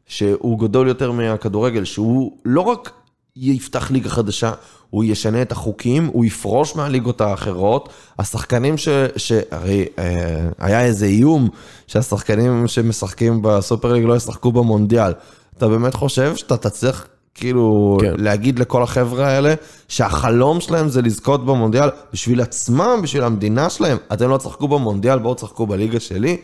[0.08, 2.92] שהוא גדול יותר מהכדורגל, שהוא לא רק
[3.36, 4.52] יפתח ליגה חדשה,
[4.90, 7.90] הוא ישנה את החוקים, הוא יפרוש מהליגות האחרות.
[8.20, 8.90] השחקנים ש...
[9.18, 9.32] ש...
[9.52, 11.50] הרי אה, היה איזה איום
[11.88, 15.14] שהשחקנים שמשחקים בסופר ליג לא ישחקו במונדיאל.
[15.58, 17.08] אתה באמת חושב שאתה תצליח
[17.40, 18.14] כאילו כן.
[18.18, 19.54] להגיד לכל החבר'ה האלה
[19.88, 23.98] שהחלום שלהם זה לזכות במונדיאל בשביל עצמם, בשביל המדינה שלהם.
[24.14, 26.38] אתם לא תשחקו במונדיאל, בואו תשחקו בליגה שלי.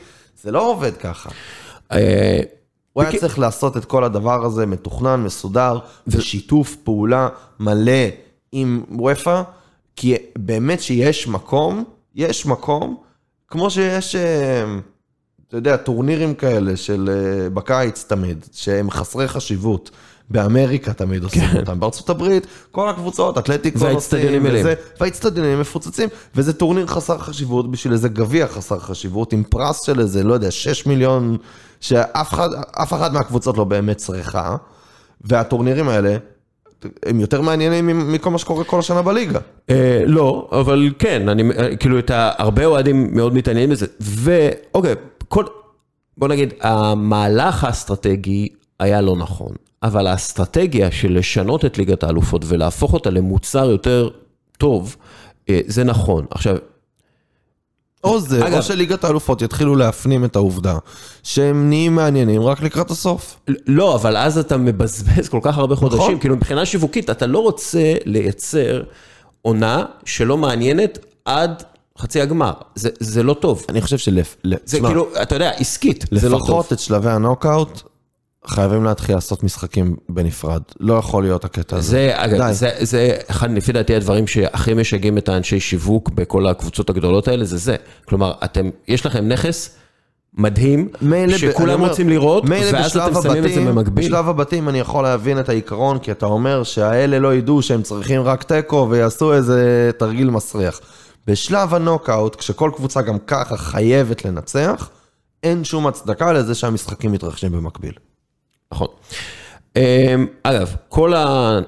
[0.43, 1.29] זה לא עובד ככה.
[1.91, 2.39] אה,
[2.93, 7.29] הוא היה צריך לעשות את כל הדבר הזה מתוכנן, מסודר, בשיתוף פעולה
[7.60, 7.91] מלא
[8.51, 9.41] עם וופא,
[9.95, 11.84] כי באמת שיש מקום,
[12.15, 12.97] יש מקום,
[13.47, 14.63] כמו שיש, אה,
[15.47, 19.91] אתה יודע, טורנירים כאלה של אה, בקיץ תמיד, שהם חסרי חשיבות.
[20.29, 24.45] באמריקה תמיד עושים אותם, בארצות הברית, כל הקבוצות, אתלטיקו מלאים.
[24.45, 29.99] וזה, והאצטדיונים מפוצצים, וזה טורניר חסר חשיבות בשביל איזה גביע חסר חשיבות, עם פרס של
[29.99, 31.38] איזה, לא יודע, 6 מיליון,
[31.79, 34.55] שאף אחד, אחת מהקבוצות לא באמת צריכה,
[35.21, 36.17] והטורנירים האלה,
[37.05, 39.39] הם יותר מעניינים מכל מה שקורה כל השנה בליגה.
[39.69, 43.85] אה, לא, אבל כן, אני, אה, כאילו, את הרבה אוהדים מאוד מתעניינים בזה.
[43.99, 44.95] ואוקיי,
[45.27, 45.45] כל,
[46.17, 49.51] בוא נגיד, המהלך האסטרטגי היה לא נכון,
[49.86, 54.10] אבל האסטרטגיה של לשנות את ליגת האלופות ולהפוך אותה למוצר יותר
[54.58, 54.95] טוב,
[55.50, 56.26] אה, זה נכון.
[56.32, 56.56] עכשיו,
[58.04, 60.78] או זה, אגב- או שליגת האלופות יתחילו להפנים את העובדה
[61.24, 63.39] שהם נהיים מעניינים רק לקראת הסוף.
[63.67, 66.19] לא, אבל אז אתה מבזבז כל כך הרבה חודשים, נכון.
[66.19, 68.84] כאילו מבחינה שיווקית, אתה לא רוצה לייצר
[69.41, 71.63] עונה שלא מעניינת עד
[71.98, 72.52] חצי הגמר.
[72.76, 73.65] זה, זה לא טוב.
[73.69, 74.36] אני חושב שלפ...
[74.65, 76.48] זה כאילו, אתה יודע, עסקית, זה לא טוב.
[76.48, 77.82] לפחות את שלבי הנוקאוט,
[78.47, 80.62] חייבים להתחיל לעשות משחקים בנפרד.
[80.79, 81.89] לא יכול להיות הקטע הזה.
[81.89, 82.53] זה, אגב, די.
[82.53, 87.45] זה, זה אחד, לפי דעתי, הדברים שהכי משגעים את האנשי שיווק בכל הקבוצות הגדולות האלה,
[87.45, 87.75] זה זה.
[88.08, 89.69] כלומר, אתם, יש לכם נכס
[90.38, 90.89] מדהים,
[91.38, 94.05] שכולם אומר, רוצים לראות, ואז אתם שמים את זה הבתים- במקביל.
[94.05, 98.21] בשלב הבתים אני יכול להבין את העיקרון, כי אתה אומר שהאלה לא ידעו שהם צריכים
[98.21, 100.79] רק תיקו ויעשו איזה תרגיל מסריח.
[101.27, 104.89] בשלב הנוקאוט, כשכל קבוצה גם ככה חייבת לנצח,
[105.43, 107.93] אין שום הצדקה לזה שהמשחקים מתרחשים במקביל.
[108.71, 108.88] נכון.
[109.75, 111.60] אמ, אגב, כל, ה,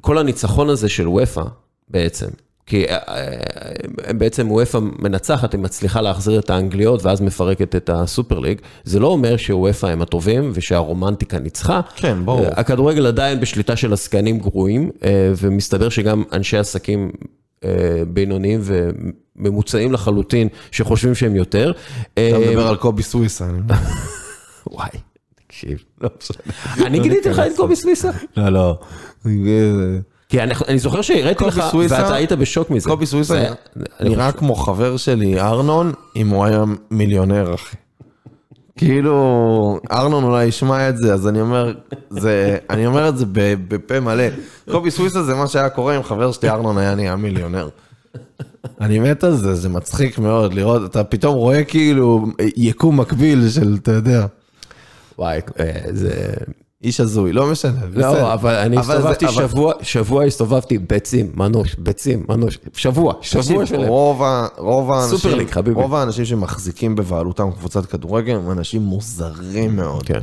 [0.00, 1.42] כל הניצחון הזה של וופא,
[1.88, 2.26] בעצם,
[2.66, 8.38] כי אה, אה, בעצם וופא מנצחת, היא מצליחה להחזיר את האנגליות ואז מפרקת את הסופר
[8.38, 11.80] ליג, זה לא אומר שוופא הם הטובים ושהרומנטיקה ניצחה.
[11.96, 12.44] כן, ברור.
[12.44, 14.90] אה, הכדורגל עדיין בשליטה של עסקנים גרועים,
[15.38, 17.10] ומסתבר שגם אנשי עסקים
[18.08, 21.72] בינוניים וממוצעים לחלוטין, שחושבים שהם יותר.
[22.14, 23.46] אתה מדבר על קובי סוויסה.
[24.70, 24.88] וואי,
[25.60, 25.84] תקשיב.
[26.00, 26.86] לא משנה.
[26.86, 28.10] אני גיליתי לך את קובי סוויסה?
[28.36, 28.78] לא, לא.
[30.28, 32.88] כי אני, אני זוכר שהראיתי לך, ואתה היית בשוק מזה.
[32.88, 33.44] קובי סוויסה
[34.00, 37.76] נראה כמו חבר שלי, ארנון, אם הוא היה מיליונר, אחי.
[38.76, 41.74] כאילו, ארנון אולי ישמע את זה, אז אני אומר,
[42.10, 44.24] זה, אני אומר את זה ב- בפה מלא.
[44.70, 47.68] קובי סוויסה זה מה שהיה קורה אם חבר שלי ארנון היה נהיה מיליונר.
[48.80, 53.76] אני מת על זה, זה מצחיק מאוד לראות, אתה פתאום רואה כאילו יקום מקביל של,
[53.82, 54.26] אתה יודע,
[55.18, 56.34] וואי, אה, זה...
[56.84, 58.12] איש הזוי, לא משנה, בסדר.
[58.12, 63.14] לא, אבל אני אבל זה- הסתובבתי אבל- שבוע, שבוע הסתובבתי ביצים, מנוש, ביצים, מנוש, שבוע,
[63.20, 63.88] שבוע שלם.
[63.88, 65.80] רוב, ה- רוב האנשים, סופר ליג, חביבי.
[65.80, 70.02] רוב האנשים שמחזיקים בבעלותם קבוצת כדורגל הם אנשים מוזרים מאוד.
[70.06, 70.20] כן.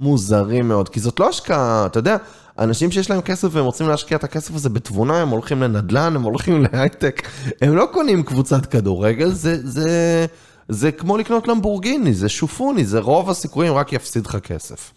[0.00, 2.16] מוזרים מאוד, כי זאת לא השקעה, אתה יודע,
[2.58, 6.22] אנשים שיש להם כסף והם רוצים להשקיע את הכסף הזה בתבונה, הם הולכים לנדל"ן, הם
[6.22, 7.28] הולכים להייטק,
[7.62, 10.26] הם לא קונים קבוצת כדורגל, זה, זה,
[10.68, 14.92] זה כמו לקנות למבורגיני, זה שופוני, זה רוב הסיכויים רק יפסיד לך כסף.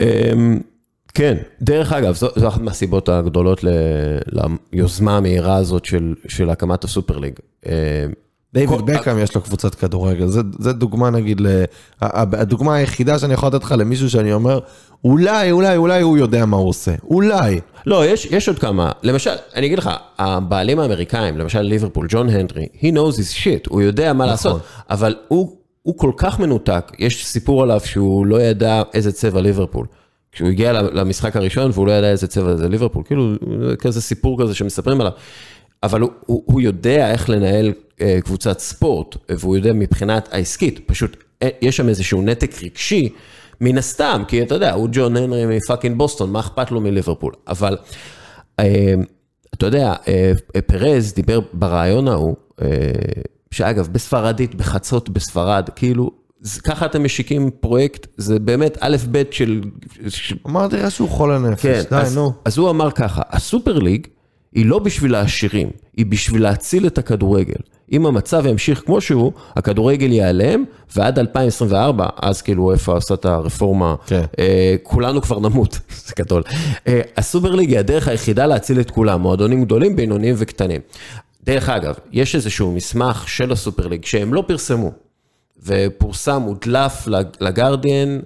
[0.00, 0.60] אמ,
[1.14, 3.68] כן, דרך אגב, זו, זו אחת מהסיבות הגדולות ל,
[4.72, 7.34] ליוזמה המהירה הזאת של, של הקמת הסופר ליג.
[7.66, 7.72] אמ,
[8.54, 11.64] דיוויד בקאם יש לו קבוצת כדורגל, זה, זה דוגמה נגיד, ל...
[12.00, 14.58] הדוגמה היחידה שאני יכול לתת לך למישהו שאני אומר,
[15.04, 17.60] אולי, אולי, אולי הוא יודע מה הוא עושה, אולי.
[17.86, 18.92] לא, יש, יש עוד כמה.
[19.02, 23.82] למשל, אני אגיד לך, הבעלים האמריקאים, למשל ליברפול, ג'ון הנדרי, he knows his shit, הוא
[23.82, 28.82] יודע מה לעשות, אבל הוא, הוא כל כך מנותק, יש סיפור עליו שהוא לא ידע
[28.94, 29.86] איזה צבע ליברפול.
[30.32, 33.34] כשהוא הגיע למשחק הראשון והוא לא ידע איזה צבע זה ליברפול, כאילו,
[33.78, 35.12] כזה סיפור כזה שמספרים עליו.
[35.84, 41.16] אבל הוא, הוא, הוא יודע איך לנהל אה, קבוצת ספורט, והוא יודע מבחינת העסקית, פשוט
[41.42, 43.08] אה, יש שם איזשהו נתק רגשי,
[43.60, 47.32] מן הסתם, כי אתה יודע, הוא ג'ון הנרי מפאקינג בוסטון, מה אכפת לו מליברפול?
[47.48, 47.76] אבל
[48.60, 48.94] אה,
[49.54, 52.68] אתה יודע, אה, אה, פרז דיבר ברעיון ההוא, אה,
[53.50, 56.10] שאגב, בספרדית, בחצות בספרד, כאילו,
[56.64, 59.60] ככה אתם משיקים פרויקט, זה באמת א' ב' של...
[60.08, 62.32] של אמרתי לך שהוא חולה נפש, כן, די, אז, נו.
[62.44, 64.06] אז הוא אמר ככה, הסופר ליג
[64.54, 67.60] היא לא בשביל העשירים, היא בשביל להציל את הכדורגל.
[67.92, 70.64] אם המצב ימשיך כמו שהוא, הכדורגל ייעלם,
[70.96, 74.22] ועד 2024, אז כאילו איפה עשה את הרפורמה, כן.
[74.38, 76.42] אה, כולנו כבר נמות, זה גדול.
[76.86, 80.80] אה, הסופר ליג היא הדרך היחידה להציל את כולם, מועדונים גדולים, בינוניים וקטנים.
[81.44, 84.92] דרך אגב, יש איזשהו מסמך של הסופר ליג שהם לא פרסמו,
[85.64, 87.08] ופורסם, הודלף
[87.40, 88.20] לגרדיאן,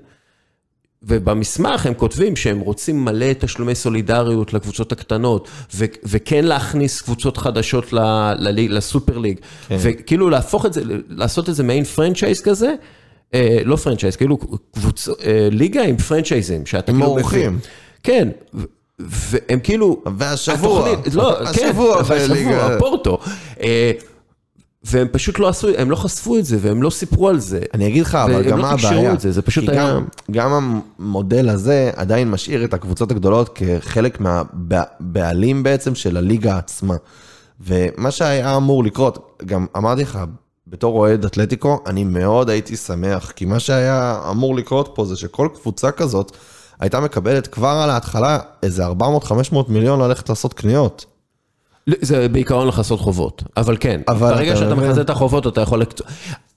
[1.03, 7.93] ובמסמך הם כותבים שהם רוצים מלא תשלומי סולידריות לקבוצות הקטנות, ו- וכן להכניס קבוצות חדשות
[7.93, 7.99] ל-
[8.39, 9.77] ל- לסופר ליג, כן.
[9.81, 12.75] וכאילו להפוך את זה, לעשות איזה מעין franchise כזה,
[13.35, 14.39] אה, לא franchise, כאילו
[14.75, 15.09] קבוצ...
[15.09, 15.15] אה,
[15.51, 17.41] ליגה עם פרנצ'ייזים, שאתה כאילו אורחים.
[17.41, 17.59] מבין.
[18.03, 18.29] כן,
[18.99, 20.03] והם כאילו...
[20.17, 22.77] והשבוע, התוכנית- לא, כן, השבוע והשבוע, בליגה.
[22.79, 23.19] פורטו.
[23.63, 23.93] אה,
[24.91, 27.61] והם פשוט לא עשו, הם לא חשפו את זה, והם לא סיפרו על זה.
[27.75, 29.13] אני אגיד לך, אבל והם גם לא מה תקשרו הבעיה?
[29.13, 34.21] את זה, זה פשוט היה- גם, גם המודל הזה עדיין משאיר את הקבוצות הגדולות כחלק
[34.21, 36.95] מהבעלים בעצם של הליגה עצמה.
[37.61, 40.19] ומה שהיה אמור לקרות, גם אמרתי לך,
[40.67, 45.49] בתור אוהד אתלטיקו, אני מאוד הייתי שמח, כי מה שהיה אמור לקרות פה זה שכל
[45.61, 46.33] קבוצה כזאת
[46.81, 48.91] הייתה מקבלת כבר על ההתחלה איזה 400-500
[49.69, 51.07] מיליון ללכת לעשות קניות.
[52.01, 54.75] זה בעיקרון לכסות חובות, אבל כן, אבל ברגע אתה שאתה?
[54.75, 55.83] מכסה את החובות אתה יכול...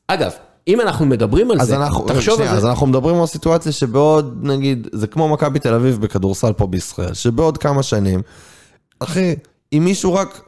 [0.08, 0.32] אגב,
[0.68, 3.26] אם אנחנו מדברים על אז זה, אנחנו, תחשוב שנייה, על אז זה, אנחנו מדברים על
[3.26, 8.22] סיטואציה שבעוד, נגיד, זה כמו מכבי תל אביב בכדורסל פה בישראל, שבעוד כמה שנים,
[9.00, 9.36] אחי,
[9.74, 10.42] אם מישהו רק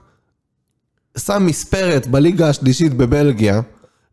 [1.18, 3.62] שם מספרת בליגה השלישית בבלגיה,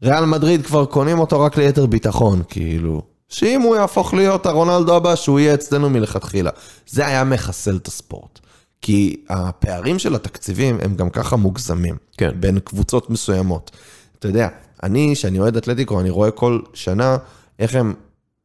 [0.02, 3.02] ריאל מדריד כבר קונים אותו רק ליתר ביטחון, כאילו.
[3.28, 6.50] שאם הוא יהפוך להיות הרונלדו הבא, שהוא יהיה אצלנו מלכתחילה.
[6.87, 8.40] זה היה מחסל את הספורט.
[8.83, 11.97] כי הפערים של התקציבים הם גם ככה מוגזמים.
[12.16, 12.31] כן.
[12.40, 13.71] בין קבוצות מסוימות.
[14.19, 14.49] אתה יודע,
[14.83, 17.16] אני, שאני אוהד אתלטיקו, אני רואה כל שנה
[17.59, 17.95] איך הם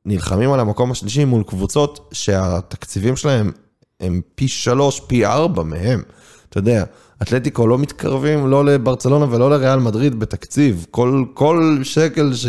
[0.06, 3.52] נלחמים על המקום השלישי מול קבוצות שהתקציבים שלהם
[4.00, 6.02] הם פי שלוש, פי ארבע מהם.
[6.50, 6.84] אתה יודע,
[7.21, 10.86] אתלטיקו לא מתקרבים לא לברצלונה ולא לריאל מדריד בתקציב.
[10.91, 12.45] כל, כל שקל ש...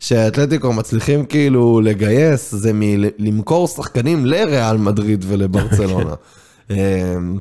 [0.00, 6.14] שהאתלטיקו מצליחים כאילו לגייס זה מלמכור שחקנים לריאל מדריד ולברצלונה.
[6.76, 7.38] אמ,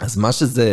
[0.00, 0.68] אז מה שזה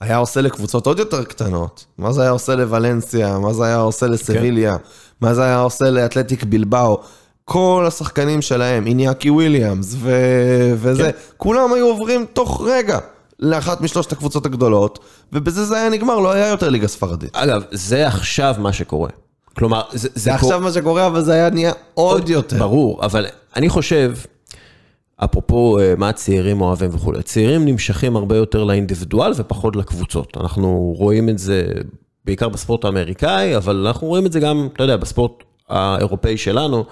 [0.00, 4.06] היה עושה לקבוצות עוד יותר קטנות, מה זה היה עושה לוולנסיה, מה זה היה עושה
[4.06, 4.76] לסביליה,
[5.20, 7.00] מה זה היה עושה לאתלטיק בלבאו,
[7.44, 11.18] כל השחקנים שלהם, איניאקי וויליאמס ו- וזה, כן.
[11.36, 12.98] כולם היו עוברים תוך רגע
[13.40, 14.98] לאחת משלושת הקבוצות הגדולות,
[15.32, 17.36] ובזה זה היה נגמר, לא היה יותר ליגה ספרדית.
[17.36, 19.10] אגב, זה עכשיו מה שקורה.
[19.56, 22.58] כלומר, זה, זה קורה- עכשיו מה שקורה, אבל זה היה נהיה עוד יותר.
[22.58, 23.26] ברור, אבל
[23.56, 24.12] אני חושב,
[25.24, 30.36] אפרופו אה, מה הצעירים אוהבים וכולי, צעירים נמשכים הרבה יותר לאינדיבידואל ופחות לקבוצות.
[30.40, 31.66] אנחנו רואים את זה
[32.24, 35.32] בעיקר בספורט האמריקאי, אבל אנחנו רואים את זה גם, אתה יודע, בספורט
[35.68, 36.84] האירופאי שלנו.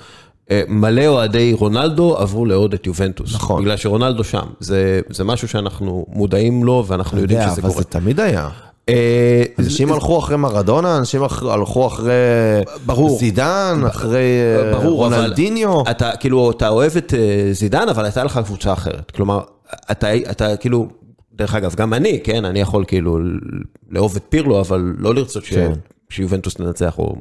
[0.50, 3.34] אה, מלא אוהדי רונלדו עברו לאוהד את יובנטוס.
[3.34, 3.62] נכון.
[3.62, 4.46] בגלל שרונלדו שם.
[4.60, 7.82] זה, זה משהו שאנחנו מודעים לו ואנחנו יודעים יודע, שזה אבל קורה.
[7.82, 8.48] זה תמיד היה.
[8.88, 12.12] אה, אנשים הלכו אחרי מרדונה, אנשים הלכו אחרי
[12.86, 13.18] ברור.
[13.18, 14.20] זידן, אחרי
[14.72, 15.82] ברור, אבל רונלדיניו.
[15.90, 19.10] אתה כאילו, אתה אוהב את אה, זידן, אבל הייתה לך קבוצה אחרת.
[19.10, 19.40] כלומר,
[19.90, 20.88] אתה, אתה כאילו,
[21.32, 23.18] דרך אגב, גם אני, כן, אני יכול כאילו
[23.90, 25.52] לאהוב את פירלו, אבל לא לרצות ש...
[25.54, 25.72] כן.
[26.08, 27.16] שיובנטוס תנצח, או,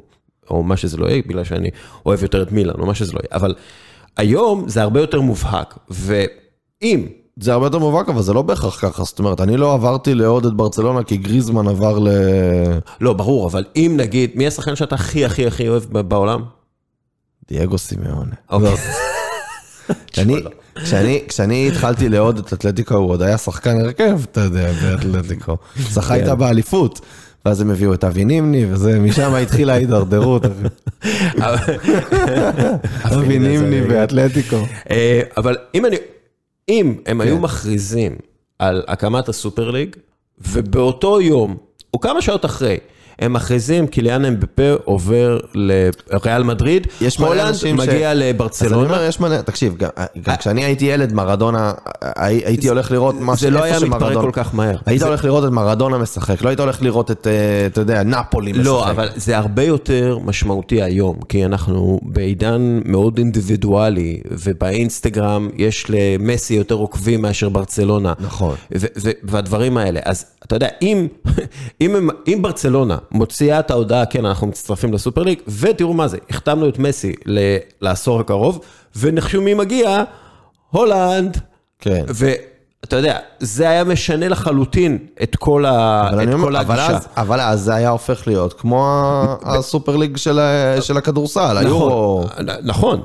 [0.50, 1.70] או מה שזה לא יהיה, בגלל שאני
[2.06, 3.38] אוהב יותר את מילאן, או מה שזה לא יהיה.
[3.38, 3.56] אבל
[4.18, 7.08] היום זה הרבה יותר מובהק, ואם...
[7.40, 9.04] זה הרבה יותר מובהק, אבל זה לא בהכרח ככה.
[9.04, 12.08] זאת אומרת, אני לא עברתי לעוד את ברצלונה כי גריזמן עבר ל...
[13.02, 16.44] לא, ברור, אבל אם נגיד, מי השחקן שאתה הכי הכי הכי אוהב בעולם?
[17.48, 18.36] דייגו סימאונה.
[18.50, 18.76] אוקיי.
[20.08, 20.36] כשאני,
[20.76, 25.58] כשאני, כשאני התחלתי לאהוד את אתלטיקו, הוא עוד היה שחקן הרכב, אתה יודע, באתלטיקו.
[25.78, 26.22] זכה כן.
[26.22, 27.02] איתה באליפות.
[27.46, 30.46] ואז הם הביאו את אבי נימני, וזה, משם התחילה ההידרדרות.
[33.14, 34.58] אבי נימני באתלטיקו.
[34.92, 35.96] אה, אבל אם אני,
[36.70, 37.42] אם הם היו כן.
[37.42, 38.16] מכריזים
[38.60, 39.96] על הקמת הסופר ליג,
[40.38, 41.58] ובאותו יום,
[41.94, 42.78] או כמה שעות אחרי,
[43.20, 46.88] הם מכריזים, קיליאן אמבפה עובר לריאל מדריד,
[47.20, 48.76] הולנד אנשים ש- מגיע אז אני לברצלונה.
[48.90, 49.90] אומר, יש מלא, תקשיב, גם,
[50.24, 54.30] גם כשאני הייתי ילד, מרדונה, הי- הייתי הולך לראות מה זה לא היה מתפרק כל
[54.34, 54.76] כך מהר.
[54.86, 57.34] היית זה- הולך לראות את מרדונה משחק, לא היית הולך לראות את, אה,
[57.66, 58.66] אתה יודע, נפולי משחק.
[58.66, 66.54] לא, אבל זה הרבה יותר משמעותי היום, כי אנחנו בעידן מאוד אינדיבידואלי, ובאינסטגרם יש למסי
[66.54, 68.14] יותר עוקבים מאשר ברצלונה.
[68.20, 68.56] נכון.
[69.24, 70.00] והדברים האלה.
[70.06, 71.08] אז אתה יודע, אם,
[71.82, 76.70] אם, אם ברצלונה מוציאה את ההודעה, כן, אנחנו מצטרפים לסופר ליג, ותראו מה זה, החתמנו
[76.70, 77.40] את מסי ל-
[77.82, 78.60] לעשור הקרוב,
[78.96, 80.04] ונחשו מי מגיע,
[80.72, 81.38] הולנד.
[81.80, 82.06] כן.
[82.08, 86.96] ואתה יודע, זה היה משנה לחלוטין את כל, ה- את אומר, כל אבל הגישה.
[86.98, 89.06] אז, אבל אז זה היה הופך להיות כמו
[89.44, 92.24] הסופר ליג של, ה- של הכדורסל, היורו.
[92.24, 93.02] נכון, נכון.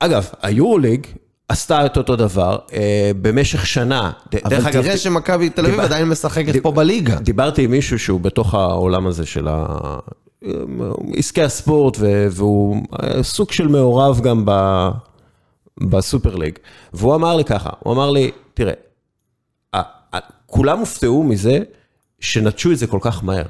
[0.00, 1.06] אגב, היורוליג
[1.48, 4.10] עשתה את אותו דבר אה, במשך שנה.
[4.44, 7.16] אבל תראה שמכבי תל אביב עדיין משחקת פה בליגה.
[7.16, 9.48] דיברתי עם מישהו שהוא בתוך העולם הזה של.
[11.16, 11.96] עסקי הספורט,
[12.30, 14.50] והוא אה, סוג של מעורב גם ב...
[15.80, 16.58] בסופר ליג.
[16.92, 18.72] והוא אמר לי ככה, הוא אמר לי, תראה,
[20.54, 21.58] כולם הופתעו מזה
[22.20, 23.46] שנטשו את זה כל כך מהר.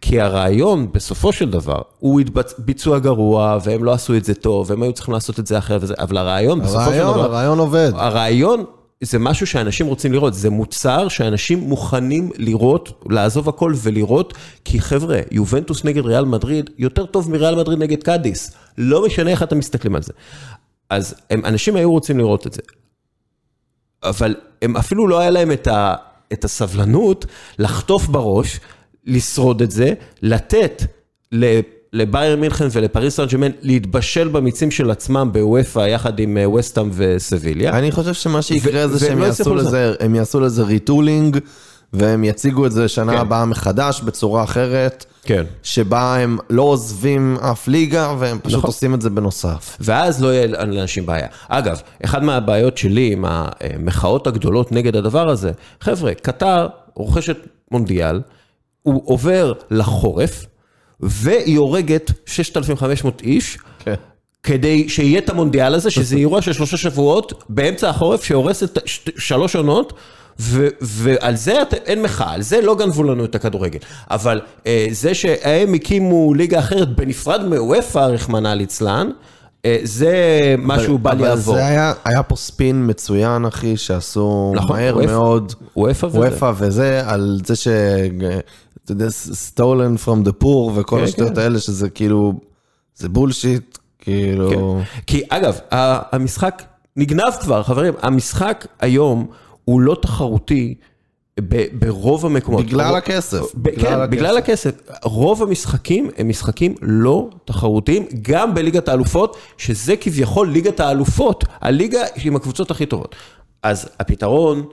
[0.00, 4.70] כי הרעיון, בסופו של דבר, הוא התבצ- ביצוע גרוע, והם לא עשו את זה טוב,
[4.70, 7.24] והם היו צריכים לעשות את זה אחרת וזה, אבל הרעיון, בסופו של הרעיון, דבר...
[7.24, 7.90] הרעיון עובד.
[7.94, 8.64] הרעיון
[9.02, 15.20] זה משהו שאנשים רוצים לראות, זה מוצר שאנשים מוכנים לראות, לעזוב הכל ולראות, כי חבר'ה,
[15.30, 18.52] יובנטוס נגד ריאל מדריד, יותר טוב מריאל מדריד נגד קאדיס.
[18.78, 20.12] לא משנה איך אתם מסתכלים על זה.
[20.90, 22.62] אז הם, אנשים היו רוצים לראות את זה.
[24.02, 25.94] אבל הם אפילו לא היה להם את, ה,
[26.32, 27.26] את הסבלנות
[27.58, 28.60] לחטוף בראש,
[29.06, 30.82] לשרוד את זה, לתת
[31.92, 37.78] לבאיירן מינכן ולפריס סן ז'רמן להתבשל במיצים של עצמם בוופא יחד עם אה, ווסטהאם וסביליה.
[37.78, 41.38] אני חושב שמה שיקרה זה שהם לא יעשו לזה, הם יעשו לזה retooling,
[41.92, 43.18] והם יציגו את זה שנה כן.
[43.18, 45.44] הבאה מחדש בצורה אחרת, כן.
[45.62, 48.68] שבה הם לא עוזבים אף ליגה, והם פשוט נכון.
[48.68, 49.76] עושים את זה בנוסף.
[49.80, 51.26] ואז לא יהיה לאנשים בעיה.
[51.48, 57.36] אגב, אחת מהבעיות שלי עם המחאות הגדולות נגד הדבר הזה, חבר'ה, קטר רוכשת
[57.70, 58.20] מונדיאל,
[58.82, 60.46] הוא עובר לחורף,
[61.00, 63.58] והיא הורגת 6,500 איש.
[63.84, 63.94] כן.
[64.42, 68.78] כדי שיהיה את המונדיאל הזה, שזה אירוע של שלושה שבועות באמצע החורף שהורס את
[69.18, 69.92] שלוש עונות,
[70.40, 73.78] ו- ועל זה את- אין מחאה, על זה לא גנבו לנו את הכדורגל.
[74.10, 79.10] אבל אה, זה שהם הקימו ליגה אחרת בנפרד מוופא, רחמנא ליצלן,
[79.64, 80.16] אה, זה
[80.58, 81.54] משהו בל אבל יעבור.
[81.54, 85.06] זה היה, היה פה ספין מצוין, אחי, שעשו נכון, מהר וופא.
[85.06, 85.52] מאוד.
[85.76, 86.18] וופא וזה.
[86.66, 87.68] וזה, על זה ש...
[88.84, 89.06] אתה יודע,
[89.56, 91.40] stolen from the poor וכל כן, השטויות כן.
[91.40, 92.32] האלה, שזה כאילו,
[92.94, 94.50] זה בולשיט, כאילו...
[94.50, 95.00] כן.
[95.06, 96.62] כי אגב, המשחק
[96.96, 99.26] נגנב כבר, חברים, המשחק היום
[99.64, 100.74] הוא לא תחרותי
[101.40, 102.64] ב- ברוב המקומות.
[102.66, 104.10] בגלל רוב- הכסף, ב- בגלל כן, הכסף.
[104.10, 104.70] בגלל הכסף.
[105.04, 112.36] רוב המשחקים הם משחקים לא תחרותיים, גם בליגת האלופות, שזה כביכול ליגת האלופות, הליגה עם
[112.36, 113.14] הקבוצות הכי טובות.
[113.62, 114.64] אז הפתרון,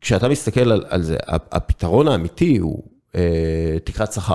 [0.00, 2.82] כשאתה מסתכל על, על זה, הפתרון האמיתי הוא
[3.84, 4.34] תקרת שכר.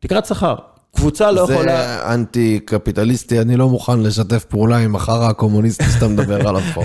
[0.00, 0.54] תקרת שכר.
[0.96, 1.76] קבוצה לא יכולה...
[1.76, 6.82] זה אנטי קפיטליסטי, אני לא מוכן לשתף פעולה עם החרא הקומוניסטי שאתה מדבר עליו פה.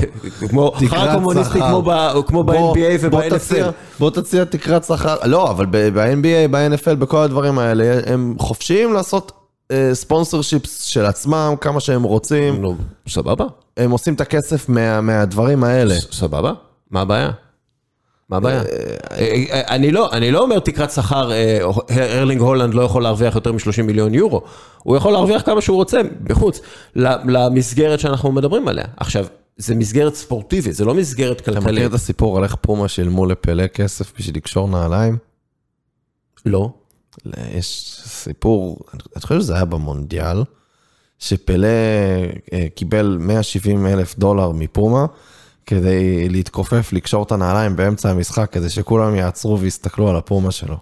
[0.88, 1.60] חרא קומוניסטי.
[2.28, 2.54] כמו ב-NBA
[3.02, 3.66] וב-NFL.
[4.00, 9.32] בוא תציע תקרת שכר, לא, אבל ב-NBA, ב-NFL, בכל הדברים האלה, הם חופשיים לעשות
[9.94, 12.64] ספונסר שיפס של עצמם, כמה שהם רוצים,
[13.08, 13.46] סבבה,
[13.78, 15.96] הם עושים את הכסף מה- מהדברים האלה.
[16.12, 16.52] סבבה,
[16.92, 17.30] מה הבעיה?
[18.30, 18.62] מה הבעיה?
[18.62, 18.66] אה,
[19.52, 21.60] אה, אני לא, אני לא אומר תקרת שכר, אה,
[21.92, 24.42] ארלינג הולנד לא יכול להרוויח יותר מ-30 מיליון יורו.
[24.84, 26.62] הוא יכול להרוויח כמה שהוא רוצה, בחוץ,
[26.96, 28.86] למסגרת שאנחנו מדברים עליה.
[28.98, 29.26] עכשיו,
[29.58, 31.86] זה מסגרת ספורטיבית, זה לא מסגרת אתה מכיר כלכלית.
[31.86, 35.18] את הסיפור על איך פומה שילמו לפלא כסף בשביל לקשור נעליים?
[36.46, 36.70] לא.
[37.56, 40.44] יש סיפור, אני חושב שזה היה במונדיאל,
[41.20, 41.68] שפלא
[42.54, 45.06] אה, קיבל 170 אלף דולר מפומה,
[45.70, 50.76] כדי להתכופף, לקשור את הנעליים באמצע המשחק, כדי שכולם יעצרו ויסתכלו על הפומה שלו.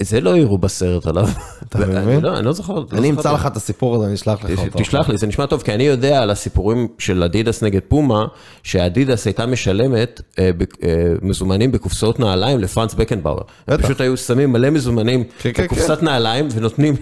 [0.00, 1.28] זה לא יראו בסרט עליו.
[1.68, 2.20] אתה מבין?
[2.20, 2.74] לא- אני לא זוכר.
[2.74, 3.32] לא אני אמצא.
[3.32, 4.78] לך את הסיפור הזה, אני אשלח לך אותו.
[4.78, 8.24] תשלח לי, זה נשמע טוב, כי אני יודע על הסיפורים של אדידס נגד פומה,
[8.62, 10.50] שאדידס הייתה משלמת אה,
[10.82, 10.88] אה,
[11.22, 13.42] מזומנים בקופסאות נעליים לפרנץ בקנבאואר.
[13.68, 13.82] הם.
[13.82, 16.94] פשוט היו שמים מלא מזומנים כן, כן, בקופסת נעליים ונותנים,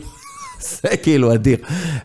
[0.60, 1.58] זה כאילו אדיר.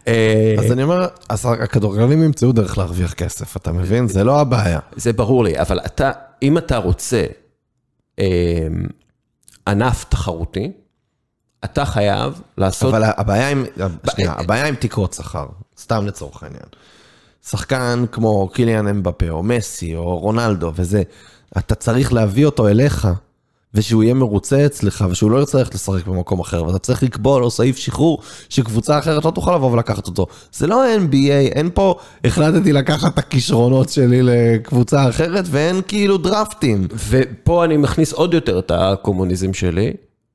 [0.07, 4.07] אה, אז אני אומר, אז הכדורגלנים ימצאו דרך להרוויח כסף, אתה מבין?
[4.07, 4.79] זה לא הבעיה.
[4.95, 7.25] זה ברור לי, אבל אתה, אם אתה רוצה
[8.19, 8.67] אה,
[9.67, 10.71] ענף תחרותי,
[11.65, 12.93] אתה חייב לעשות...
[12.93, 13.65] אבל הבעיה עם,
[14.11, 15.45] שנייה, הבעיה עם תקרות שכר,
[15.79, 16.65] סתם לצורך העניין.
[17.47, 21.03] שחקן כמו קיליאן אמבפה, או מסי, או רונלדו, וזה,
[21.57, 23.07] אתה צריך להביא אותו אליך,
[23.75, 27.51] ושהוא יהיה מרוצה אצלך, ושהוא לא ירצה ללכת לשחק במקום אחר, ואתה צריך לקבוע לו
[27.51, 28.19] סעיף שחרור,
[28.49, 30.27] שקבוצה אחרת לא תוכל לבוא ולקחת אותו.
[30.53, 36.87] זה לא NBA, אין פה, החלטתי לקחת את הכישרונות שלי לקבוצה אחרת, ואין כאילו דרפטים.
[37.09, 39.93] ופה אני מכניס עוד יותר את הקומוניזם שלי.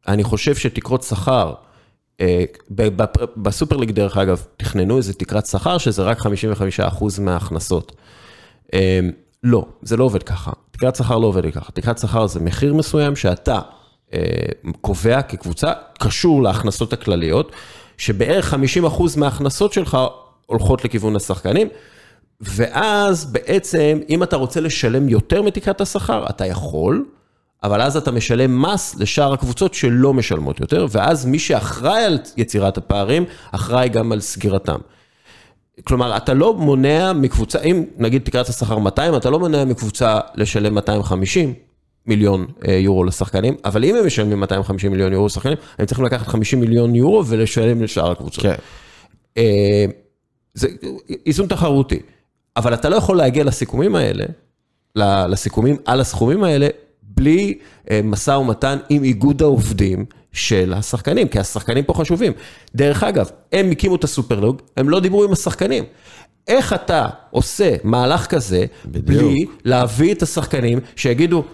[0.08, 1.52] אני חושב שתקרות שכר,
[2.20, 2.44] אה,
[3.36, 7.92] בסופרליג דרך אגב, תכננו איזה תקרת שכר שזה רק 55% מההכנסות.
[9.42, 10.50] לא, זה לא עובד ככה.
[10.70, 11.72] תקרת שכר לא עובד ככה.
[11.72, 13.60] תקרת שכר זה מחיר מסוים שאתה
[14.14, 14.20] אה,
[14.80, 17.52] קובע כקבוצה, קשור להכנסות הכלליות,
[17.98, 18.56] שבערך 50%
[19.16, 19.98] מההכנסות שלך
[20.46, 21.68] הולכות לכיוון השחקנים.
[22.40, 27.04] ואז בעצם, אם אתה רוצה לשלם יותר מתקרת השכר, אתה יכול,
[27.62, 32.78] אבל אז אתה משלם מס לשאר הקבוצות שלא משלמות יותר, ואז מי שאחראי על יצירת
[32.78, 34.78] הפערים, אחראי גם על סגירתם.
[35.84, 40.74] כלומר, אתה לא מונע מקבוצה, אם נגיד תקרת השכר 200, אתה לא מונע מקבוצה לשלם
[40.74, 41.54] 250
[42.06, 46.26] מיליון אה, יורו לשחקנים, אבל אם הם משלמים 250 מיליון יורו לשחקנים, הם צריכים לקחת
[46.26, 48.42] 50 מיליון יורו ולשלם לשאר הקבוצות.
[48.42, 48.54] כן.
[49.38, 49.84] אה,
[50.54, 50.68] זה
[51.26, 52.00] איזון תחרותי,
[52.56, 54.24] אבל אתה לא יכול להגיע לסיכומים האלה,
[54.96, 56.68] לסיכומים על הסכומים האלה,
[57.02, 57.58] בלי
[57.90, 62.32] אה, משא ומתן עם איגוד העובדים של השחקנים, כי השחקנים פה חשובים.
[62.74, 65.84] דרך אגב, הם הקימו את הסופרלוג, הם לא דיברו עם השחקנים.
[66.48, 69.06] איך אתה עושה מהלך כזה, בדיוק.
[69.06, 71.44] בלי להביא את השחקנים שיגידו,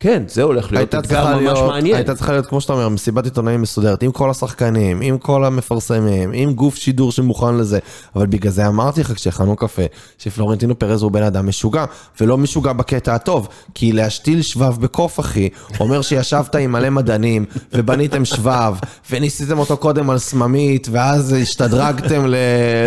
[0.00, 1.96] כן, זה הולך להיות אתגר ממש להיות, מעניין.
[1.96, 6.30] הייתה צריכה להיות, כמו שאתה אומר, מסיבת עיתונאים מסודרת, עם כל השחקנים, עם כל המפרסמים,
[6.34, 7.78] עם גוף שידור שמוכן לזה.
[8.16, 9.82] אבל בגלל זה אמרתי לך כשאכלנו קפה,
[10.18, 11.84] שפלורנטינו פרז הוא בן אדם משוגע,
[12.20, 13.48] ולא משוגע בקטע הטוב.
[13.74, 15.48] כי להשתיל שבב בקוף, אחי,
[15.80, 18.74] אומר שישבת עם מלא מדענים, ובניתם שבב,
[19.10, 22.34] וניסיתם אותו קודם על סממית, ואז השתדרגתם ל...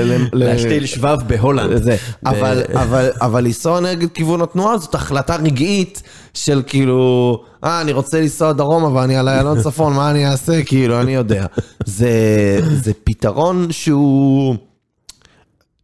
[0.04, 1.84] ל- להשתיל שבב בהולנד.
[1.84, 1.96] זה,
[2.26, 6.04] אבל, אבל, אבל לנסוע נגד כיוון התנועה זאת החלטה רגעית
[6.34, 10.64] של כאילו, אה, אני רוצה לנסוע דרומה ואני על איילון צפון, מה אני אעשה?
[10.64, 11.46] כאילו, אני יודע.
[11.86, 12.10] זה,
[12.84, 14.56] זה פתרון שהוא...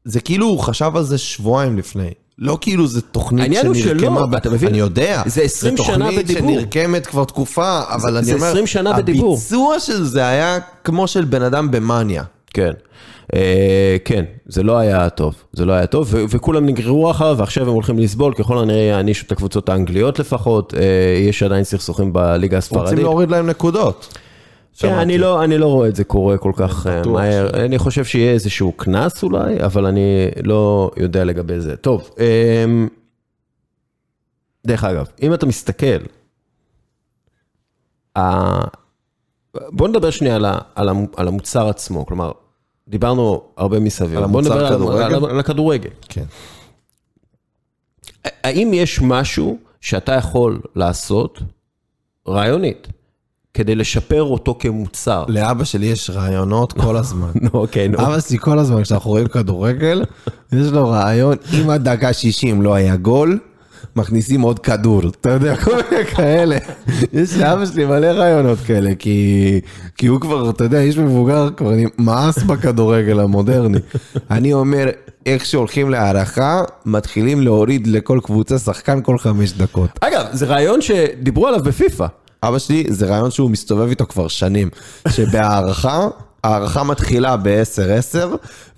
[0.05, 2.09] זה כאילו הוא חשב על זה שבועיים לפני.
[2.39, 3.73] לא כאילו זה תוכנית שנרקמה,
[4.19, 4.69] שלא, ב- אתה מבין?
[4.69, 6.51] אני יודע, זה 20 שנה תוכנית בדיבור.
[6.51, 9.33] שנרקמת כבר תקופה, אבל אני זה אומר, 20 שנה בדיבור.
[9.33, 12.23] הביצוע של זה היה כמו של בן אדם במאניה.
[12.53, 12.71] כן.
[13.35, 17.73] אה, כן, זה לא היה טוב, זה לא היה טוב, וכולם נגררו אחריו, ועכשיו הם
[17.73, 20.79] הולכים לסבול, ככל הנראה יענישו את הקבוצות האנגליות לפחות, אה,
[21.29, 23.03] יש עדיין סכסוכים בליגה רוצים הספרדית.
[23.03, 24.17] להוריד להם נקודות.
[24.79, 24.93] כן.
[24.93, 28.31] אני לא, אני לא רואה את זה קורה כל כך אה, מהר, אני חושב שיהיה
[28.31, 31.75] איזשהו קנס אולי, אבל אני לא יודע לגבי זה.
[31.75, 32.09] טוב,
[34.67, 35.97] דרך אגב, אם אתה מסתכל,
[39.55, 40.37] בוא נדבר שנייה
[41.15, 42.31] על המוצר עצמו, כלומר,
[42.87, 45.15] דיברנו הרבה מסביב, על בוא נדבר על- כדורגל?
[45.15, 45.89] על- על הכדורגל.
[46.09, 46.23] כן.
[48.43, 51.39] האם יש משהו שאתה יכול לעשות
[52.27, 52.87] רעיונית
[53.53, 55.25] כדי לשפר אותו כמוצר?
[55.27, 57.31] לאבא שלי יש רעיונות כל הזמן.
[57.53, 57.97] אוקיי, נו.
[57.99, 60.03] אבא שלי כל הזמן, כשאנחנו רואים כדורגל,
[60.51, 63.39] יש לו רעיון, אם עד דקה 60 לא היה גול,
[63.95, 65.01] מכניסים עוד כדור.
[65.21, 66.57] אתה יודע, כל מיני כאלה.
[67.13, 69.61] יש לאבא שלי מלא רעיונות כאלה, כי,
[69.97, 73.77] כי הוא כבר, אתה יודע, איש מבוגר, כבר מאס בכדורגל המודרני.
[74.31, 74.89] אני אומר,
[75.25, 79.89] איך שהולכים להערכה, מתחילים להוריד לכל קבוצה שחקן כל חמש דקות.
[80.01, 82.05] אגב, זה רעיון שדיברו עליו בפיפא.
[82.43, 84.69] אבא שלי, זה רעיון שהוא מסתובב איתו כבר שנים,
[85.09, 86.07] שבהערכה,
[86.43, 88.17] הערכה מתחילה ב-10-10,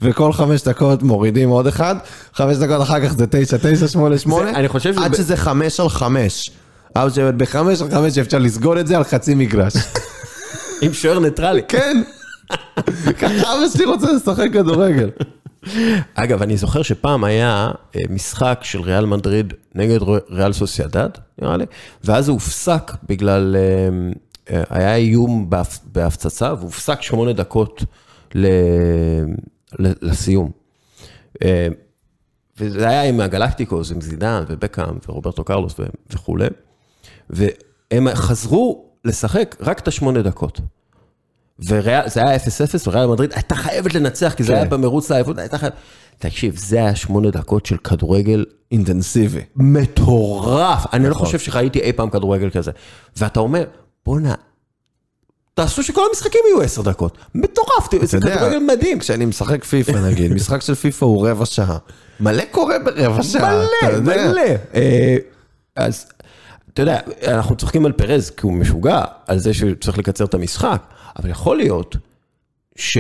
[0.02, 1.96] וכל חמש דקות מורידים עוד אחד,
[2.34, 6.52] חמש דקות אחר כך זה 9-9-8-8, זה- אני חושב עד שזה חמש על חמש.
[6.96, 9.74] אבא שלי אומר, בחמש על חמש אפשר לסגור את זה על חצי מגרש.
[10.82, 11.62] עם שוער ניטרלי.
[11.68, 12.02] כן,
[13.20, 15.10] ככה אבא שלי רוצה לשחק כדורגל.
[16.16, 20.00] אגב, אני זוכר שפעם היה אה, משחק של ריאל מדריד נגד
[20.30, 21.10] ריאל סוסיידד,
[21.42, 21.66] נראה לי,
[22.04, 23.90] ואז זה הופסק בגלל, אה,
[24.70, 27.84] היה איום בהפ- בהפצצה, והופסק שמונה דקות
[28.36, 28.48] ל-
[29.80, 30.52] לסיום.
[31.44, 31.68] אה,
[32.60, 35.84] וזה היה עם הגלקטיקוס, עם זידן ובקאם ורוברטו קרלוס ו-
[36.14, 36.48] וכולי,
[37.30, 40.60] והם חזרו לשחק רק את השמונה דקות.
[41.60, 44.56] וזה היה 0-0, וריאל מדריד הייתה חייבת לנצח, כי זה כן.
[44.56, 45.76] היה במרוץ לאליפות, הייתה חייבת...
[46.18, 49.42] תקשיב, זה היה שמונה דקות של כדורגל אינטנסיבי.
[49.56, 50.86] מטורף.
[50.94, 51.26] אני לא נכון.
[51.26, 52.72] חושב שראיתי אי פעם כדורגל כזה.
[53.18, 53.64] ואתה אומר,
[54.10, 54.36] בואנה,
[55.54, 57.18] תעשו שכל המשחקים יהיו עשר דקות.
[57.36, 59.00] מטורף, זה כדורגל מדהים.
[59.00, 61.78] כשאני משחק פיפא נגיד, משחק של פיפא הוא רבע שעה.
[62.20, 64.32] מלא קורה ברבע שעה, אתה מלא, יודע.
[64.32, 64.42] מלא.
[64.76, 65.18] אה,
[65.76, 66.06] אז,
[66.74, 70.34] אתה יודע, אנחנו צוחקים על פרז כי הוא משוגע, על זה שהוא צריך לקצר את
[70.34, 70.82] המשחק,
[71.20, 71.96] אבל יכול להיות
[72.76, 72.98] ש...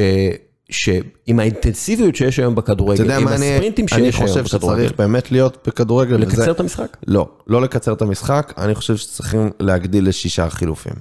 [0.70, 5.32] שעם האינטנסיביות שיש היום בכדורגל, עם אני, הספרינטים אני שיש היום חושב בכדורגל, שצריך באמת
[5.32, 6.16] להיות בכדורגל.
[6.16, 6.98] לקצר וזה- את המשחק?
[7.08, 10.94] לא, לא לקצר את המשחק, אני חושב שצריכים להגדיל לשישה חילופים.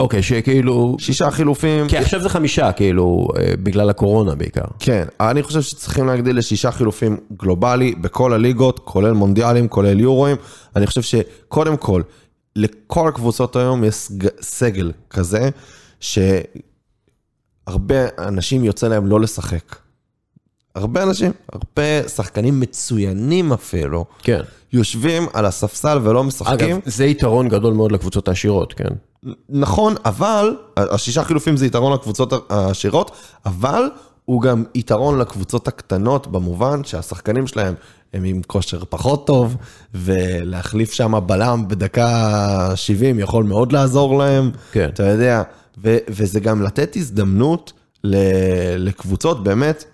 [0.00, 4.64] אוקיי, שכאילו, שישה חילופים, כי עכשיו זה חמישה, כאילו, אה, בגלל הקורונה בעיקר.
[4.78, 10.36] כן, אני חושב שצריכים להגדיל לשישה חילופים גלובלי בכל הליגות, כולל מונדיאלים, כולל יורואים.
[10.76, 12.02] אני חושב שקודם כל,
[12.56, 15.48] לכל הקבוצות היום יש סג- סגל כזה,
[17.68, 19.76] שהרבה אנשים יוצא להם לא לשחק.
[20.74, 24.40] הרבה אנשים, הרבה שחקנים מצוינים אפילו, כן.
[24.72, 26.76] יושבים על הספסל ולא משחקים.
[26.76, 28.88] אגב, זה יתרון גדול מאוד לקבוצות העשירות, כן?
[29.48, 33.10] נכון, אבל, השישה חילופים זה יתרון לקבוצות העשירות,
[33.46, 33.82] אבל
[34.24, 37.74] הוא גם יתרון לקבוצות הקטנות במובן שהשחקנים שלהם
[38.14, 39.56] הם עם כושר פחות טוב,
[39.94, 44.88] ולהחליף שם בלם בדקה 70 יכול מאוד לעזור להם, כן.
[44.94, 45.42] אתה יודע,
[45.78, 47.72] ו- וזה גם לתת הזדמנות
[48.04, 48.16] ל-
[48.88, 49.84] לקבוצות באמת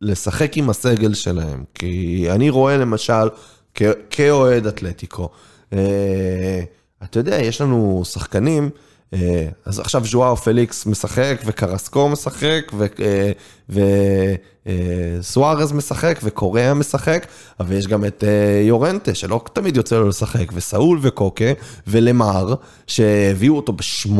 [0.00, 3.28] לשחק עם הסגל שלהם, כי אני רואה למשל,
[3.74, 5.28] כ- כאוהד אתלטיקו,
[5.72, 6.60] אה,
[7.04, 8.70] אתה יודע, יש לנו שחקנים,
[9.64, 12.72] אז עכשיו ז'ואר פליקס משחק, וקרסקו משחק,
[15.20, 17.26] וסוארז משחק, וקוריאה משחק,
[17.60, 21.44] אבל יש גם את אה, יורנטה, שלא תמיד יוצא לו לשחק, וסאול וקוקה,
[21.86, 22.54] ולמר,
[22.86, 24.10] שהביאו אותו ב-80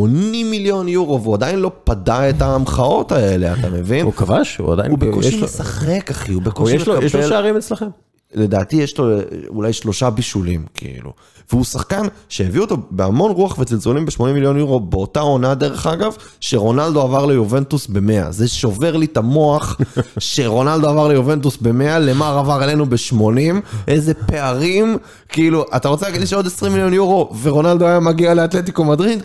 [0.45, 4.05] מיליון יורו, והוא עדיין לא פדה את ההמחאות האלה, אתה מבין?
[4.05, 4.57] הוא כבש?
[4.57, 4.91] הוא עדיין...
[4.91, 7.29] הוא בקושי משחק, אחי, הוא בקושי לו- יש לו מקבל...
[7.29, 7.87] שערים אצלכם?
[8.35, 9.19] לדעתי יש לו
[9.49, 11.13] אולי שלושה בישולים, כאילו.
[11.53, 17.01] והוא שחקן שהביא אותו בהמון רוח וצלצולים ב-80 מיליון יורו, באותה עונה דרך אגב, שרונלדו
[17.03, 18.31] עבר ליובנטוס ב-100.
[18.31, 19.77] זה שובר לי את המוח
[20.19, 23.55] שרונלדו עבר ליובנטוס ב-100, למר עבר אלינו ב-80,
[23.89, 28.85] איזה פערים, כאילו, אתה רוצה להגיד לי שעוד 20 מיליון יורו ורונלדו היה מגיע לאתלטיקו
[28.85, 29.23] מדריד?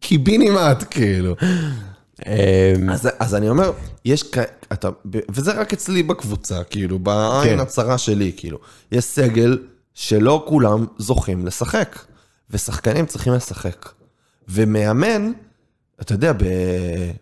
[0.00, 1.34] קיבינימט, כאילו.
[2.26, 3.70] אמ, אז, אז אני אומר,
[4.04, 4.38] יש, כ-
[4.72, 4.88] אתה,
[5.30, 7.60] וזה רק אצלי בקבוצה, כאילו, בעין כן.
[7.60, 8.58] הצרה שלי, כאילו.
[8.92, 9.58] יש סגל
[9.94, 11.98] שלא כולם זוכים לשחק,
[12.50, 13.88] ושחקנים צריכים לשחק.
[14.48, 15.32] ומאמן,
[16.00, 16.44] אתה יודע, ב...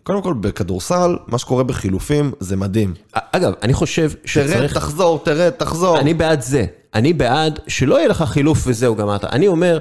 [0.02, 2.94] קודם כל בכדורסל, מה שקורה בחילופים זה מדהים.
[3.12, 4.74] אגב, אני חושב תרד, שצריך...
[4.74, 5.98] תחזור, תרד, תחזור.
[5.98, 6.66] אני בעד זה.
[6.94, 9.24] אני בעד שלא יהיה לך חילוף וזהו, גמרת.
[9.24, 9.78] אני אומר,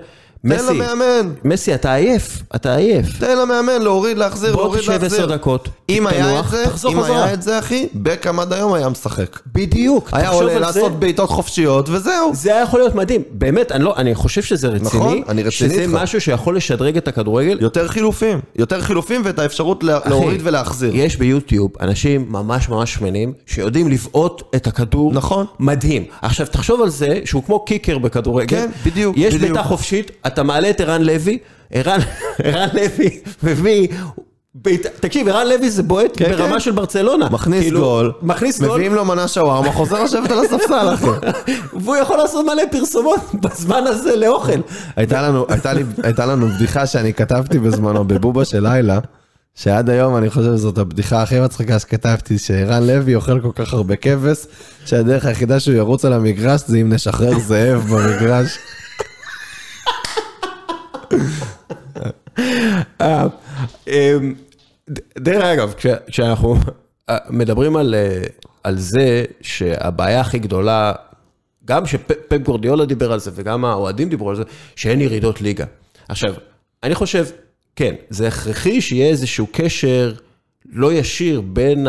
[0.47, 3.05] תן מסי, למאמן, מסי, אתה עייף, אתה עייף.
[3.19, 5.07] תן למאמן להוריד, להחזיר, בוא להוריד, תשב להחזיר.
[5.23, 7.23] עשר דקות, אם היה את זה, תחזור אם חזרה.
[7.23, 9.39] היה את זה, אחי, בקאם עד היום היה משחק.
[9.53, 10.79] בדיוק, היה תחשוב עולה על זה.
[10.79, 12.31] לעשות בעיטות חופשיות, וזהו.
[12.33, 13.21] זה היה יכול להיות מדהים.
[13.31, 14.87] באמת, אני, לא, אני חושב שזה רציני.
[14.87, 15.93] נכון, אני רציני שזה איתך.
[15.93, 17.57] משהו שיכול לשדרג את הכדורגל.
[17.61, 20.91] יותר חילופים, יותר חילופים ואת האפשרות לה- להוריד ולהחזיר.
[20.95, 25.13] יש ביוטיוב אנשים ממש ממש שמנים, שיודעים לבעוט את הכדור.
[25.13, 25.45] נכון.
[25.59, 26.03] מדהים.
[26.21, 28.47] עכשיו, תחשוב על זה שהוא כמו קיקר בכדורגל.
[28.57, 29.51] כן, בדיוק, יש בדיוק.
[29.51, 31.38] בעיטה חופשית, אתה מעלה את ערן לוי,
[31.73, 31.99] ערן
[32.73, 33.09] לוי
[33.43, 33.88] מביא...
[34.55, 36.59] בעיטה- תקשיב, ערן לוי זה בועט כן, ברמה כן.
[36.59, 37.30] של ברצלונה.
[37.30, 41.05] מכניס כאילו, גול, מכניס גול, מביאים לו מנה שווארמה, חוזר לשבת על הספסל, אחי.
[41.84, 44.59] והוא יכול לעשות מלא פרסומות בזמן הזה לאוכל.
[44.95, 48.99] הייתה לנו, הייתה לי, הייתה לנו בדיחה שאני כתבתי בזמנו בבובה של לילה,
[49.55, 53.95] שעד היום אני חושב שזאת הבדיחה הכי מצחיקה שכתבתי, שערן לוי אוכל כל כך הרבה
[53.95, 54.38] כבש,
[54.86, 58.57] שהדרך היחידה שהוא ירוץ על המגרש זה אם נשחרר זאב במגרש.
[63.01, 63.28] אה,
[64.89, 66.55] ד- דרך אגב, כש- כשאנחנו
[67.10, 68.22] אה, מדברים על, אה,
[68.64, 70.93] על זה שהבעיה הכי גדולה,
[71.66, 74.43] גם שפפ גורדיולה דיבר על זה וגם האוהדים דיברו על זה,
[74.76, 75.66] שאין ירידות ליגה.
[76.10, 76.34] עכשיו,
[76.84, 77.26] אני חושב,
[77.76, 80.14] כן, זה הכרחי שיהיה איזשהו קשר
[80.72, 81.88] לא ישיר בין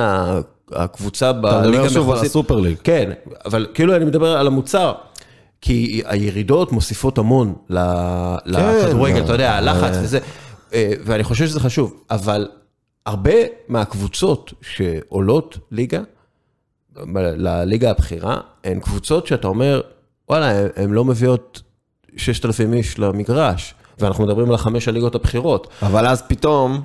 [0.72, 2.30] הקבוצה בליגה מדבר שוב על המחוזית.
[2.30, 2.76] הסופר ליג.
[2.84, 3.10] כן,
[3.44, 4.92] אבל כאילו אני מדבר על המוצר.
[5.60, 7.78] כי הירידות מוסיפות המון ל-
[8.46, 10.18] לכדורגל, אתה יודע, הלחץ וזה,
[10.74, 12.48] אה, ואני חושב שזה חשוב, אבל
[13.06, 13.32] הרבה
[13.68, 16.00] מהקבוצות שעולות ליגה,
[17.36, 19.80] לליגה הבכירה, הן קבוצות שאתה אומר,
[20.28, 21.62] וואלה, הן לא מביאות
[22.16, 25.68] 6,000 איש למגרש, ואנחנו מדברים על החמש הליגות הבכירות.
[25.82, 26.80] אבל אז פתאום,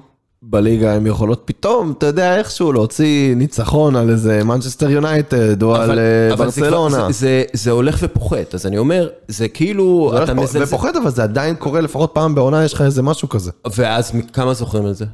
[0.50, 6.00] בליגה הן יכולות פתאום, אתה יודע, איכשהו להוציא ניצחון על איזה מנצ'סטר יונייטד או על
[6.00, 7.08] אה, אבל זה ברצלונה.
[7.12, 10.64] זה- זה- זה הולך ופוחת, אז אני אומר, זה כאילו, זה אתה מזלזל.
[10.64, 13.52] ופוחת, אבל זה עדיין קורה לפחות פעם בעונה, יש לך איזה משהו כזה.
[13.76, 15.06] ואז כמה זוכרים את זה?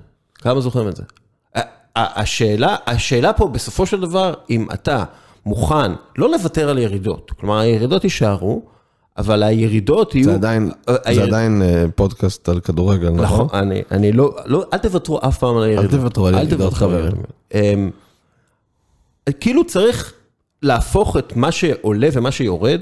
[0.41, 1.03] כמה זוכרים את זה?
[1.95, 5.03] השאלה, השאלה פה בסופו של דבר, אם אתה
[5.45, 8.61] מוכן לא לוותר על ירידות, כלומר הירידות יישארו,
[9.17, 10.25] אבל הירידות יהיו...
[10.25, 13.59] זה עדיין, אה, זה היריד- עדיין אה, פודקאסט על כדורגל, נכון, נכון?
[13.59, 15.91] אני, אני לא, לא, אל תוותרו אף פעם על הירידות.
[15.91, 16.99] תוותרו על ירידות, חברים.
[16.99, 17.25] ירידות.
[17.53, 17.89] אמ,
[19.39, 20.13] כאילו צריך
[20.61, 22.81] להפוך את מה שעולה ומה שיורד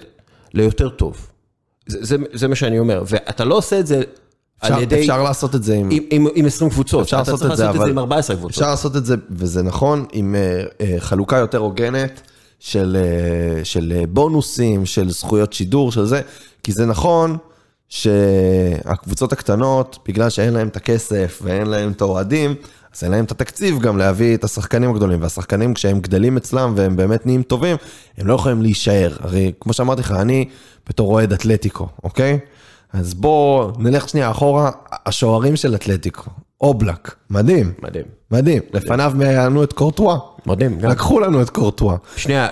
[0.53, 1.27] ליותר טוב.
[1.87, 4.01] זה, זה, זה מה שאני אומר, ואתה לא עושה את זה
[4.63, 4.99] אפשר, על ידי...
[4.99, 5.89] אפשר לעשות את זה עם...
[5.91, 7.01] עם, עם, עם 20 קבוצות.
[7.01, 8.51] אפשר לעשות את זה, לעשות את אבל- זה עם 14 קבוצות.
[8.51, 12.21] אפשר לעשות את זה, וזה נכון, עם אה, אה, חלוקה יותר הוגנת
[12.59, 16.21] של, אה, של אה, בונוסים, של זכויות שידור, של זה,
[16.63, 17.37] כי זה נכון
[17.89, 22.55] שהקבוצות הקטנות, בגלל שאין להם את הכסף ואין להם את האוהדים,
[22.95, 26.95] אז אין להם את התקציב גם להביא את השחקנים הגדולים, והשחקנים כשהם גדלים אצלם והם
[26.95, 27.77] באמת נהיים טובים,
[28.17, 29.17] הם לא יכולים להישאר.
[29.19, 30.49] הרי כמו שאמרתי לך, אני
[30.89, 32.39] בתור אוהד אתלטיקו, אוקיי?
[32.93, 34.71] אז בוא נלך שנייה אחורה,
[35.05, 36.31] השוערים של אתלטיקו,
[36.61, 37.73] אובלק, מדהים.
[37.81, 38.18] מדהים.
[38.31, 40.17] מדהים, לפניו לנו את קורטואה.
[40.45, 40.79] מדהים.
[40.83, 41.95] לקחו לנו את קורטואה.
[42.15, 42.47] שנייה,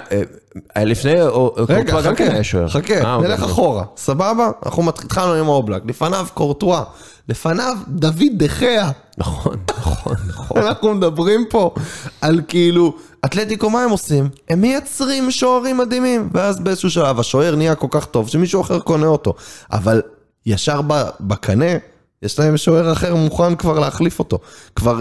[0.77, 2.67] אה, לפני, או- או- רגע, קורטואה גם כן חכה, היה שוער.
[2.69, 3.45] חכה, אה, נלך אוקיי.
[3.53, 4.49] אחורה, סבבה?
[4.65, 6.83] אנחנו התחלנו עם אובלק, לפניו קורטואה,
[7.29, 8.89] לפניו דוד דחיה.
[9.17, 10.57] נכון, נכון, נכון.
[10.63, 11.73] אנחנו מדברים פה
[12.21, 12.93] על כאילו,
[13.25, 14.29] אתלטיקו מה הם עושים?
[14.49, 19.07] הם מייצרים שוערים מדהימים, ואז באיזשהו שלב השוער נהיה כל כך טוב שמישהו אחר קונה
[19.07, 19.33] אותו.
[19.71, 20.01] אבל
[20.45, 20.81] ישר
[21.19, 21.65] בקנה,
[22.23, 24.39] יש להם שוער אחר מוכן כבר להחליף אותו.
[24.75, 24.99] כבר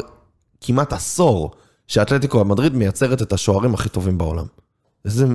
[0.61, 1.51] כמעט עשור
[1.87, 4.47] שאתלטיקו מדריד מייצרת את השוערים הכי טובים בעולם.
[5.05, 5.27] איזה...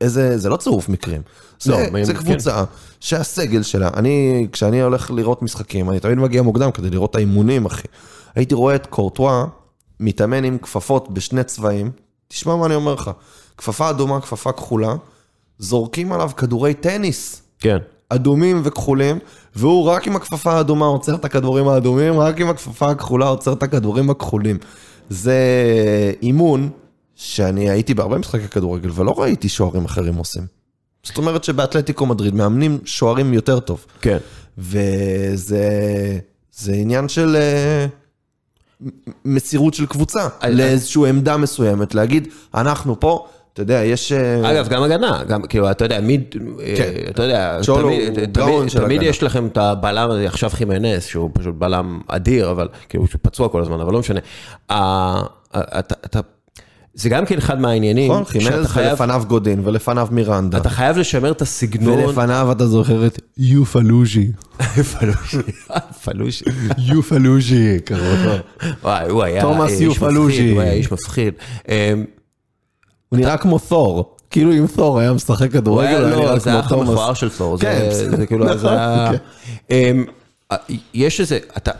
[0.00, 1.22] איזה, זה לא צירוף מקרים,
[1.60, 2.18] זה, לא, זה כן.
[2.18, 2.64] קבוצה
[3.00, 7.66] שהסגל שלה, אני, כשאני הולך לראות משחקים, אני תמיד מגיע מוקדם כדי לראות את האימונים,
[7.66, 7.88] אחי.
[8.34, 9.44] הייתי רואה את קורטואה
[10.00, 11.90] מתאמן עם כפפות בשני צבעים,
[12.28, 13.10] תשמע מה אני אומר לך,
[13.56, 14.94] כפפה אדומה, כפפה כחולה,
[15.58, 17.78] זורקים עליו כדורי טניס, כן.
[18.08, 19.18] אדומים וכחולים,
[19.56, 23.62] והוא רק עם הכפפה האדומה עוצר את הכדורים האדומים, רק עם הכפפה הכחולה עוצר את
[23.62, 24.58] הכדורים הכחולים.
[25.10, 25.40] זה
[26.22, 26.70] אימון
[27.14, 30.42] שאני הייתי בהרבה משחקי כדורגל ולא ראיתי שוערים אחרים עושים.
[31.02, 33.86] זאת אומרת שבאתלטיקו מדריד מאמנים שוערים יותר טוב.
[34.00, 34.18] כן.
[34.58, 35.68] וזה
[36.52, 37.86] זה עניין של אה,
[39.24, 43.26] מסירות של קבוצה, לאיזושהי עמדה מסוימת, להגיד, אנחנו פה,
[43.56, 44.12] אתה יודע, יש...
[44.12, 46.38] אה, אגב, גם הגנה, גם כאילו, אתה יודע, מי, כן.
[46.82, 48.32] אה, אתה יודע, תמיד- תמיד-
[48.84, 49.04] תמיד הגנה.
[49.04, 53.48] יש לכם את הבלם הזה, עכשיו חימנס, שהוא פשוט בלם אדיר, אבל כאילו, הוא פצוע
[53.48, 54.20] כל הזמן, אבל לא משנה.
[54.66, 55.20] אתה-
[56.06, 56.20] אתה-
[56.94, 60.58] זה גם כן אחד מהעניינים, נכון, חימנז חייב- ולפניו גודין ולפניו מירנדה.
[60.58, 61.98] אתה חייב לשמר את הסגנון.
[61.98, 64.32] ולפניו אתה זוכר את יופלוז'י.
[66.04, 66.44] פלושי.
[66.78, 68.32] יופלוז'י, קראו לו.
[68.82, 69.80] וואי, הוא היה איש.
[70.36, 71.34] מפחיד, הוא היה איש מפחיד.
[73.08, 74.16] הוא נראה כמו תור.
[74.30, 76.88] כאילו אם תור היה משחק כדורגל, היה, הוא היה לא, נראה זה היה כמו האח
[76.88, 77.14] המכוער.
[77.14, 78.16] של תור, כן, זה- בסדר.
[78.16, 79.10] זה כאילו, נכון, זה היה...
[79.12, 79.74] כן.
[79.74, 80.04] אמ,
[80.94, 81.70] יש איזה, אתה-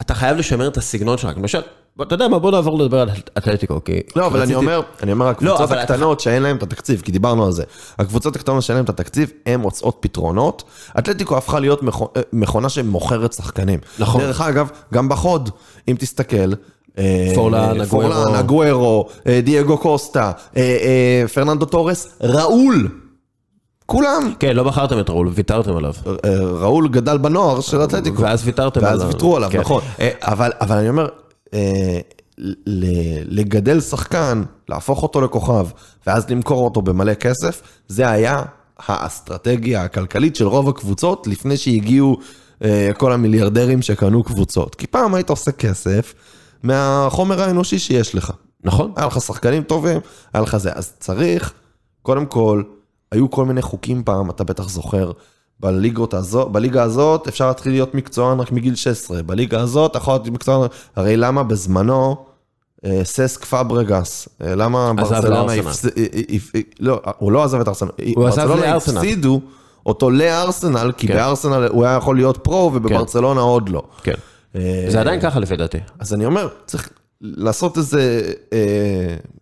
[0.00, 1.60] אתה חייב לשמר את הסגנון שלך, למשל,
[2.02, 4.00] אתה יודע מה, בוא נעבור לדבר על אתלטיקו, כי...
[4.16, 7.46] לא, אבל אני אומר, אני אומר, לא, הקבוצות הקטנות שאין להן את התקציב, כי דיברנו
[7.46, 7.64] על זה.
[7.98, 10.62] הקבוצות הקטנות שאין להן את התקציב, הן מוצאות פתרונות.
[10.98, 11.80] אתלטיקו הפכה להיות
[12.16, 13.78] אה, מכונה שמוכרת שחקנים.
[13.98, 14.20] נכון.
[14.20, 15.50] דרך אגב, גם בחוד,
[15.88, 16.52] אם תסתכל,
[17.34, 18.38] פורלן, פורלן, אגוארו.
[18.38, 22.88] אגוארו, אה, דייגו קוסטה, אה, אה, פרננדו תורס, ראול.
[23.86, 24.32] כולם.
[24.38, 25.92] כן, לא בחרתם את ראול, ויתרתם עליו.
[26.24, 28.22] אה, ראול גדל בנוער של אתלטיקו.
[28.22, 29.12] ואז ויתרתם ואז עליו.
[29.12, 29.60] ויתרו עליו, כן.
[29.60, 29.82] נכון.
[30.00, 31.08] אה, אבל, אני אומר,
[31.54, 32.00] אה,
[33.26, 35.66] לגדל שחקן, להפוך אותו לכוכב,
[36.06, 38.42] ואז למכור אותו במלא כסף, זה היה
[38.78, 42.16] האסטרטגיה הכלכלית של רוב הקבוצות לפני שהגיעו
[42.64, 44.74] אה, כל המיליארדרים שקנו קבוצות.
[44.74, 46.14] כי פעם היית עושה כסף
[46.62, 48.32] מהחומר האנושי שיש לך.
[48.64, 48.92] נכון.
[48.96, 50.00] היה לך שחקנים טובים,
[50.32, 50.72] היה לך זה.
[50.72, 51.52] אז צריך,
[52.02, 52.62] קודם כל,
[53.12, 55.12] היו כל מיני חוקים פעם, אתה בטח זוכר,
[55.60, 60.26] בליגות הזאת, בליגה הזאת אפשר להתחיל להיות מקצוען רק מגיל 16, בליגה הזאת יכול להיות
[60.26, 62.16] מקצוען, הרי למה בזמנו
[62.84, 65.52] אה, ססק פאברגס, אה, למה ברצלונה.
[65.52, 65.86] הפס...
[65.86, 68.98] אה, לא, הוא לא עזב את ארסנל, הוא עזב ברצלונה לארסנל.
[68.98, 69.40] הפסידו
[69.86, 71.14] אותו לארסנל, כי כן.
[71.14, 73.82] בארסנל הוא היה יכול להיות פרו ובברצלונה עוד לא.
[74.02, 74.14] כן.
[74.88, 75.78] זה עדיין ככה לפי דעתי.
[75.98, 76.90] אז אני אומר, צריך
[77.20, 78.58] לעשות איזה אה,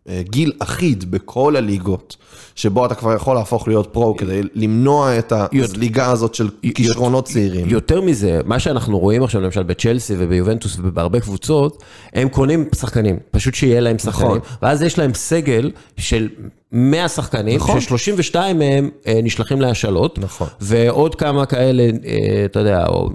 [0.09, 2.17] אה, גיל אחיד בכל הליגות,
[2.55, 7.69] שבו אתה כבר יכול להפוך להיות פרו כדי למנוע את הזליגה הזאת של כישרונות צעירים.
[7.69, 11.83] יותר מזה, מה שאנחנו רואים עכשיו למשל בצ'לסי וביובנטוס ובהרבה קבוצות,
[12.13, 14.59] הם קונים שחקנים, פשוט שיהיה להם שחקנים, נכון.
[14.63, 16.29] ואז יש להם סגל של
[16.73, 17.81] 100 שחקנים, נכון.
[17.81, 20.49] ש-32 מהם אה, נשלחים להשאלות, נכון.
[20.61, 23.11] ועוד כמה כאלה, אה, אתה יודע, או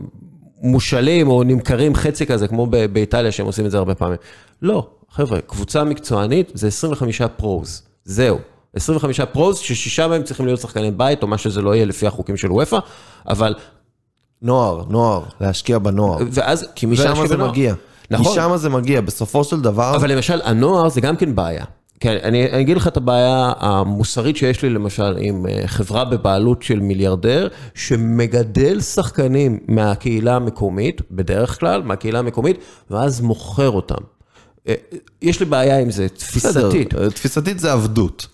[0.63, 4.17] מושאלים או נמכרים חצי כזה, כמו באיטליה שהם עושים את זה הרבה פעמים.
[4.61, 8.37] לא, חבר'ה, קבוצה מקצוענית זה 25 פרוז, זהו.
[8.75, 12.37] 25 פרוז, ששישה מהם צריכים להיות שחקני בית, או מה שזה לא יהיה לפי החוקים
[12.37, 12.77] של וופא,
[13.29, 13.55] אבל
[14.41, 16.17] נוער, נוער, להשקיע בנוער.
[16.31, 16.65] ואז...
[16.75, 17.51] כי משם זה בנוער.
[17.51, 17.73] מגיע.
[18.11, 18.31] נכון.
[18.31, 21.65] משם זה מגיע, בסופו של דבר, אבל למשל, הנוער זה גם כן בעיה.
[21.99, 26.63] כן, אני, אני אגיד לך את הבעיה המוסרית שיש לי למשל עם אה, חברה בבעלות
[26.63, 32.57] של מיליארדר, שמגדל שחקנים מהקהילה המקומית, בדרך כלל, מהקהילה המקומית,
[32.91, 34.03] ואז מוכר אותם.
[34.67, 34.73] אה,
[35.21, 36.93] יש לי בעיה עם זה, תפיסתית.
[36.95, 38.27] תפיסתית זה עבדות.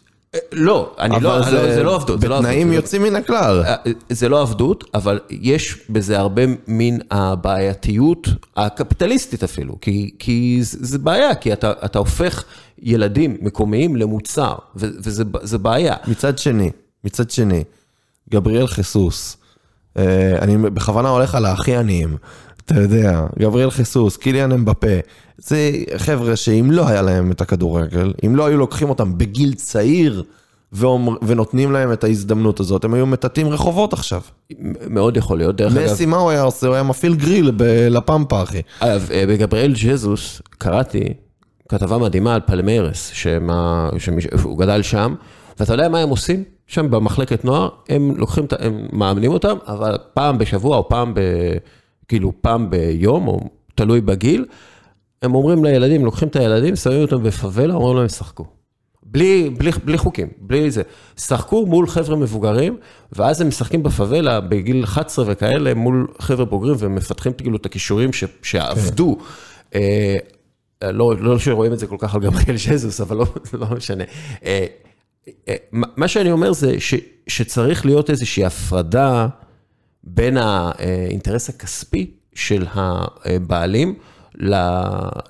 [0.51, 1.73] לא, אני לא, לא, זה לא.
[1.73, 3.63] זה לא עבדות, בתנאים לא- יוצאים מן הכלל.
[3.65, 3.75] אה,
[4.09, 8.27] זה לא עבדות, אבל יש בזה הרבה מין הבעייתיות
[8.57, 12.43] הקפיטליסטית אפילו, כי, כי זה, זה בעיה, כי אתה, אתה הופך
[12.82, 15.95] ילדים מקומיים למוצר, ו, וזה זה בעיה.
[16.07, 16.71] מצד שני,
[17.03, 17.63] מצד שני,
[18.30, 19.38] גבריאל חיסוס,
[19.97, 22.17] אה, אני בכוונה הולך על הכי עניים,
[22.72, 24.88] אתה יודע, גבריאל חיסוס, קיליאן אמבפה,
[25.38, 30.24] זה חבר'ה שאם לא היה להם את הכדורגל, אם לא היו לוקחים אותם בגיל צעיר
[30.74, 34.22] ואומר, ונותנים להם את ההזדמנות הזאת, הם היו מטאטאים רחובות עכשיו.
[34.88, 35.91] מאוד יכול להיות, דרך אגב.
[35.91, 36.67] מסי, מה הוא היה עושה?
[36.67, 38.61] הוא היה מפעיל גריל בלפמפה, אחי.
[38.80, 41.13] אגב, אה, בגבריאל ג'זוס קראתי
[41.70, 45.15] כתבה מדהימה על פלמיירס, שמה, שהוא גדל שם,
[45.59, 46.43] ואתה יודע מה הם עושים?
[46.67, 51.20] שם במחלקת נוער, הם לוקחים, הם מאמנים אותם, אבל פעם בשבוע או פעם ב...
[52.10, 53.39] כאילו פעם ביום, או
[53.76, 54.45] תלוי בגיל,
[55.22, 58.45] הם אומרים לילדים, לוקחים את הילדים, שמים אותם בפאבלה, אומרים להם, שחקו.
[59.03, 60.82] בלי, בלי, בלי חוקים, בלי זה.
[61.20, 62.78] שחקו מול חבר'ה מבוגרים,
[63.12, 68.24] ואז הם משחקים בפאבלה בגיל 11 וכאלה, מול חבר'ה בוגרים, ומפתחים כאילו את הכישורים ש,
[68.41, 69.18] שעבדו.
[69.76, 70.18] אה,
[70.84, 74.03] לא, לא שרואים את זה כל כך על גבריאל שזוס, אבל לא, לא משנה.
[74.45, 74.66] אה,
[75.47, 76.93] אה, מה שאני אומר זה ש,
[77.28, 79.28] שצריך להיות איזושהי הפרדה
[80.14, 83.95] בין האינטרס הכספי של הבעלים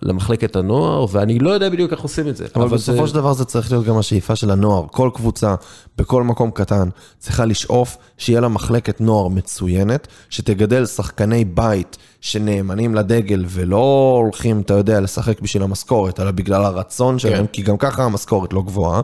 [0.02, 2.46] למחלקת הנוער, ואני לא יודע בדיוק איך עושים את זה.
[2.56, 4.86] אבל זה- בסופו של דבר זה צריך להיות גם השאיפה של הנוער.
[4.92, 5.56] כל קבוצה,
[5.98, 13.46] בכל מקום קטן, צריכה לשאוף שיהיה לה מחלקת נוער מצוינת, שתגדל שחקני בית שנאמנים לדגל
[13.48, 18.54] ולא הולכים, אתה יודע, לשחק בשביל המשכורת, אלא בגלל הרצון שלהם, כי גם ככה המשכורת
[18.54, 19.02] לא גבוהה.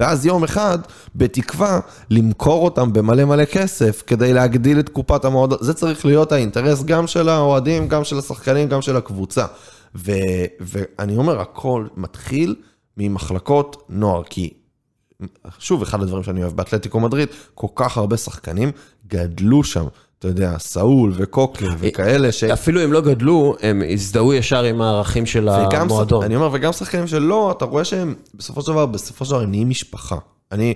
[0.00, 0.78] ואז יום אחד,
[1.14, 5.58] בתקווה, למכור אותם במלא מלא כסף כדי להגדיל את קופת המועדון.
[5.60, 9.46] זה צריך להיות האינטרס גם של האוהדים, גם של השחקנים, גם של הקבוצה.
[9.94, 10.12] ו,
[10.60, 12.54] ואני אומר, הכל מתחיל
[12.96, 14.50] ממחלקות נוער, כי
[15.58, 18.70] שוב, אחד הדברים שאני אוהב באתלטיקו מדריד, כל כך הרבה שחקנים
[19.06, 19.84] גדלו שם.
[20.18, 22.44] אתה יודע, סאול וקוקה וכאלה ש...
[22.44, 26.24] אפילו אם לא גדלו, הם הזדהו ישר עם הערכים של המועדון.
[26.24, 29.50] אני אומר, וגם שחקנים שלא, אתה רואה שהם, בסופו של דבר, בסופו של דבר הם
[29.50, 30.16] נהיים משפחה.
[30.52, 30.74] אני,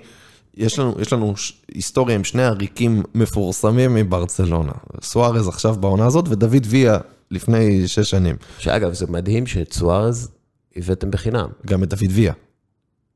[0.57, 1.33] יש לנו, יש לנו
[1.73, 4.71] היסטוריה עם שני עריקים מפורסמים מברצלונה.
[5.01, 6.97] סוארז עכשיו בעונה הזאת, ודוד ויה
[7.31, 8.35] לפני שש שנים.
[8.59, 10.29] שאגב, זה מדהים שאת סוארז
[10.75, 11.47] הבאתם בחינם.
[11.65, 12.33] גם את דוד ויה.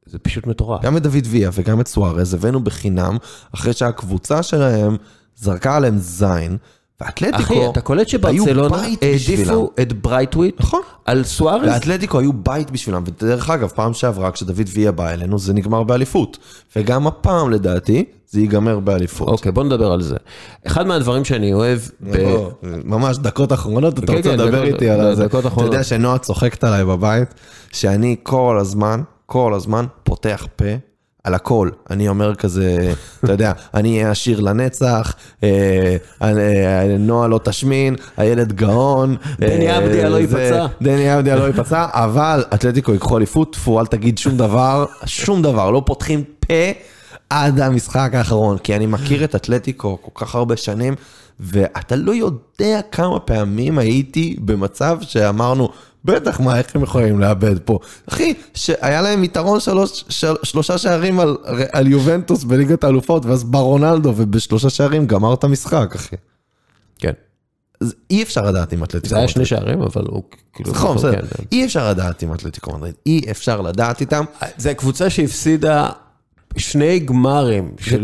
[0.06, 0.82] זה פשוט מטורף.
[0.82, 3.18] גם את דוד ויה וגם את סוארז הבאנו בחינם,
[3.56, 4.98] אחרי שהקבוצה שלהם
[5.38, 6.58] זרקה עליהם זין,
[7.02, 9.40] ואתלטיקו אחי, אתה קולט היו שבברצלונה בית בשבילם.
[9.40, 10.82] העדיפו את ברייטוויט נכון.
[11.06, 11.70] על סוארז?
[11.70, 16.38] ואתלטיקו היו בית בשבילם, ודרך אגב, פעם שעברה כשדוד ויה בא אלינו, זה נגמר באליפות.
[16.76, 19.28] וגם הפעם, לדעתי, זה ייגמר באליפות.
[19.28, 20.16] אוקיי, בוא נדבר על זה.
[20.68, 22.24] אחד מהדברים שאני אוהב, ב...
[22.24, 25.24] בוא, ממש דקות אחרונות, אתה כן, רוצה כן, לדבר איתי על זה.
[25.26, 25.72] דקות אתה אחרונות.
[25.74, 27.34] יודע שנועה צוחקת עליי בבית,
[27.72, 30.66] שאני כל הזמן, כל הזמן פותח פה.
[31.28, 37.40] על הכל, אני אומר כזה, אתה יודע, אני אהיה עשיר לנצח, אה, אה, נועה לא
[37.44, 39.16] תשמין, הילד גאון.
[39.40, 40.66] דני אה, אבדיה לא ייפצע.
[40.82, 45.72] דני אבדיה לא ייפצע, אבל אתלטיקו ייקחו אליפות, טפו, אל תגיד שום דבר, שום דבר,
[45.72, 46.54] לא פותחים פה
[47.30, 50.96] עד המשחק האחרון, כי אני מכיר את אתלטיקו כל כך הרבה שנים,
[51.40, 55.70] ואתה לא יודע כמה פעמים הייתי במצב שאמרנו,
[56.06, 57.80] בטח, מה, איך הם יכולים לאבד פה?
[58.10, 61.38] אחי, שהיה להם יתרון שלוש, של, שלושה שערים על,
[61.72, 66.16] על יובנטוס בליגת האלופות, ואז בא רונלדו, ובשלושה שערים גמר את המשחק, אחי.
[67.00, 67.14] כן.
[67.82, 69.10] אז אי אפשר לדעת עם אתלטיקו.
[69.10, 69.36] זה היה מדריד.
[69.36, 70.24] שני שערים, אבל הוא
[70.54, 70.72] כאילו...
[70.72, 71.22] נכון, בסדר.
[71.22, 71.44] כן.
[71.52, 72.94] אי אפשר לדעת עם אתלטיקו מדריד.
[73.06, 74.26] אי אפשר לדעת איתם.
[74.58, 75.90] זה קבוצה שהפסידה
[76.58, 78.02] שני גמרים של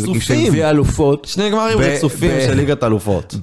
[0.48, 1.26] גביע אלופות.
[1.26, 3.36] שני גמרים רצופים של ליגת אלופות.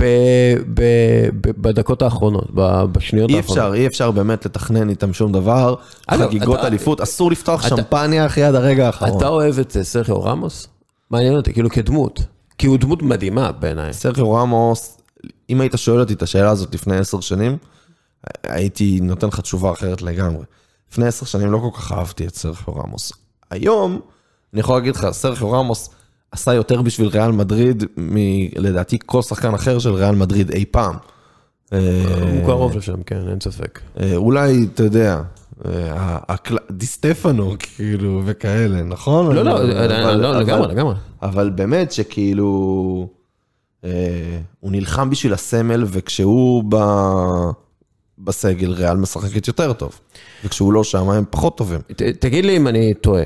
[1.40, 2.44] בדקות האחרונות,
[2.92, 3.58] בשניות אי האחרונות.
[3.64, 5.74] אפשר, אי אפשר באמת לתכנן איתם שום דבר.
[6.06, 9.16] אגב, חגיגות אתה- אליפות, אסור לפתוח שמפניה אחי עד הרגע האחרון.
[9.18, 10.66] אתה אוהב את אה, סרחיו רמוס?
[11.10, 12.20] מעניין אותי, כאילו כדמות.
[12.58, 13.92] כי הוא דמות מדהימה בעיניי.
[13.92, 14.96] סרחיו רמוס,
[15.50, 17.56] אם היית שואל אותי את השאלה הזאת לפני עשר שנים,
[18.42, 20.44] הייתי נותן לך תשובה אחרת לגמרי.
[20.92, 23.12] לפני עשר שנים לא כל כך אהבתי את סרחיו רמוס.
[23.50, 24.00] היום,
[24.52, 25.90] אני יכול להגיד לך, סרחיו רמוס
[26.32, 30.94] עשה יותר בשביל ריאל מדריד, מלדעתי כל שחקן אחר של ריאל מדריד אי פעם.
[31.70, 31.78] הוא
[32.46, 33.80] קרוב לשם, כן, אין ספק.
[34.00, 35.20] אה, אולי, אתה יודע,
[35.64, 35.72] אה,
[36.28, 39.34] הקל- די סטפנו, כאילו, וכאלה, נכון?
[39.36, 39.64] לא, לא,
[40.14, 40.94] לא, לגמרי, לגמרי.
[41.22, 43.08] אבל באמת שכאילו,
[43.84, 43.90] אה,
[44.60, 46.64] הוא נלחם בשביל הסמל, וכשהוא.
[48.18, 50.00] בסגל, ריאל משחקת יותר טוב.
[50.44, 51.80] וכשהוא לא שם, הם פחות טובים.
[52.20, 53.22] תגיד לי אם אני טועה.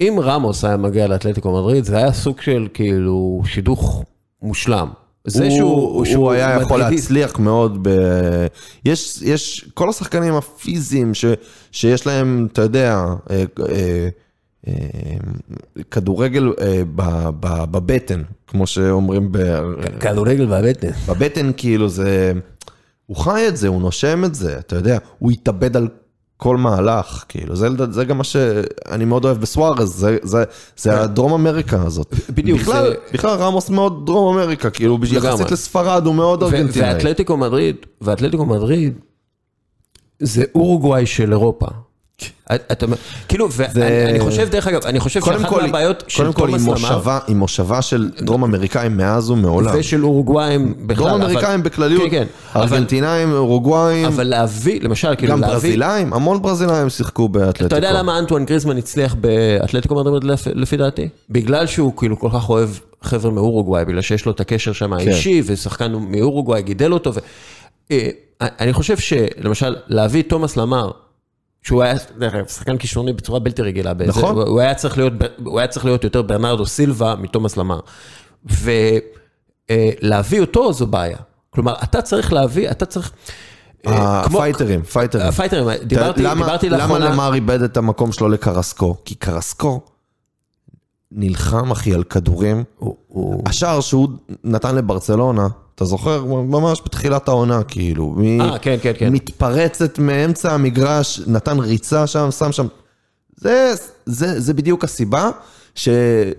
[0.00, 4.04] אם רמוס היה מגיע לאתלטיקו מדריד, זה היה סוג של כאילו שידוך
[4.42, 4.88] מושלם.
[5.28, 7.10] זה הוא, שהוא, שהוא היה יכול מדרידיסט.
[7.10, 7.90] להצליח מאוד ב...
[8.84, 11.24] יש, יש כל השחקנים הפיזיים ש,
[11.72, 14.08] שיש להם, אתה יודע, אה, אה,
[14.68, 14.74] אה,
[15.90, 19.60] כדורגל אה, ב- ב- בבטן, כמו שאומרים, ב-
[20.00, 20.90] כדורגל והבטן.
[21.08, 22.32] בבטן כאילו זה,
[23.06, 25.88] הוא חי את זה, הוא נושם את זה, אתה יודע, הוא התאבד על
[26.36, 30.44] כל מהלך, כאילו, זה, זה גם מה שאני מאוד אוהב בסוארז, זה, זה,
[30.76, 32.14] זה הדרום אמריקה הזאת.
[32.30, 34.98] בדיוק, בכלל, זה- בכלל רמוס מאוד דרום אמריקה, כאילו.
[35.02, 36.94] יחסית לספרד הוא מאוד ארגנטינאי.
[36.94, 38.98] ואתלטיקו מדריד, ואתלטיקו מדריד,
[40.18, 41.66] זה אורוגוואי של אירופה.
[43.28, 46.62] כאילו, ואני חושב, דרך אגב, אני חושב קודם שאחת כל, מהבעיות של קודם כל, תומאס
[46.62, 49.72] למר, מושבה, עם מושבה של דרום אמריקאים מאז ומעולם.
[49.78, 55.40] ושל אורוגוואים בכלל, דרום אמריקאים בכלליות, כן, כן, ארגנטינאים, אורוגוואים, אבל להביא, למשל, כאילו גם
[55.40, 57.66] להביא, ברזילאים, המון ברזילאים שיחקו באתלטיקו.
[57.66, 61.08] אתה יודע למה אנטואן גריזמן הצליח באתלטיקו מדריד לפ- לפי דעתי?
[61.30, 62.68] בגלל שהוא כאילו כל כך אוהב
[63.02, 67.10] חבר'ה מאורוגוואי, בגלל שיש לו את הקשר שם האישי, ושחקן מאורוגוואי גידל אותו.
[67.90, 68.08] אה,
[68.40, 70.90] אני חושב שלמשל, להביא תומאס למר,
[71.66, 73.94] שהוא היה, דרך שחקן כישרוני בצורה בלתי רגילה.
[73.94, 74.34] באיזה- נכון.
[74.34, 75.12] הוא- הוא היה צריך להיות,
[75.44, 77.80] הוא היה צריך להיות יותר ברנרדו סילבה מתומאס למר.
[79.70, 81.16] ולהביא אותו זו בעיה.
[81.50, 83.12] כלומר, אתה צריך להביא, אתה צריך...
[83.86, 85.26] אה, כמו- הפייטרים, פייטרים.
[85.26, 87.10] הפייטרים, דיברתי, למה- דיברתי למה לאחרונה...
[87.10, 88.96] למר איבד את המקום שלו לקרסקו?
[89.04, 89.80] כי קרסקו
[91.12, 92.64] נלחם, אחי, על כדורים.
[92.78, 94.08] הוא- הוא- השער שהוא
[94.44, 95.46] נתן לברצלונה,
[95.76, 96.24] אתה זוכר?
[96.24, 98.14] ממש בתחילת העונה, כאילו.
[98.16, 99.12] מ- אה, כן, כן, כן.
[99.12, 102.66] מתפרצת מאמצע המגרש, נתן ריצה שם, שם שם.
[103.36, 103.74] זה,
[104.06, 105.30] זה, זה בדיוק הסיבה
[105.74, 105.88] ש...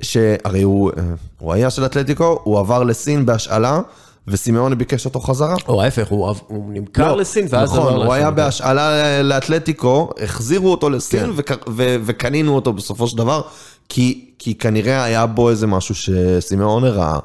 [0.01, 1.03] שהרי הוא, אה,
[1.39, 3.81] הוא היה של אתלטיקו, הוא עבר לסין בהשאלה,
[4.27, 5.55] וסימאוני ביקש אותו חזרה.
[5.67, 8.31] או ההפך, הוא הוא נמכר לסין ואז נכון, עבר הוא היה.
[8.31, 11.29] בהשאלה לאתלטיקו, החזירו אותו לסין כן.
[11.35, 13.41] וק- ו- וקנינו אותו בסופו של דבר,
[13.89, 17.19] כי, כי כנראה היה בו איזה משהו שסימאוני ראה.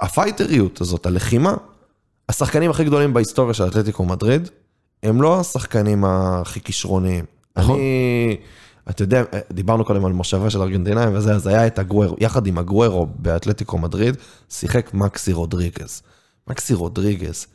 [0.00, 1.54] הפייטריות הזאת, הלחימה,
[2.28, 4.48] השחקנים הכי גדולים בהיסטוריה של אתלטיקו מדריד,
[5.02, 7.24] הם לא השחקנים הכי כישרוניים.
[7.56, 7.74] נכון.
[7.74, 8.36] אני,
[8.90, 9.22] אתה יודע,
[9.52, 13.78] דיברנו קודם על מושבה של ארגנטינאים וזה, אז היה את הגוורו, יחד עם הגוורו באתלטיקו
[13.78, 14.16] מדריד,
[14.50, 16.02] שיחק מקסי רודריגז.
[16.48, 17.46] מקסי רודריגז,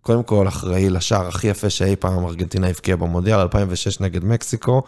[0.00, 4.82] קודם כל אחראי לשער הכי יפה שאי פעם ארגנטינה הבקיעה במונדיאל, 2006 נגד מקסיקו.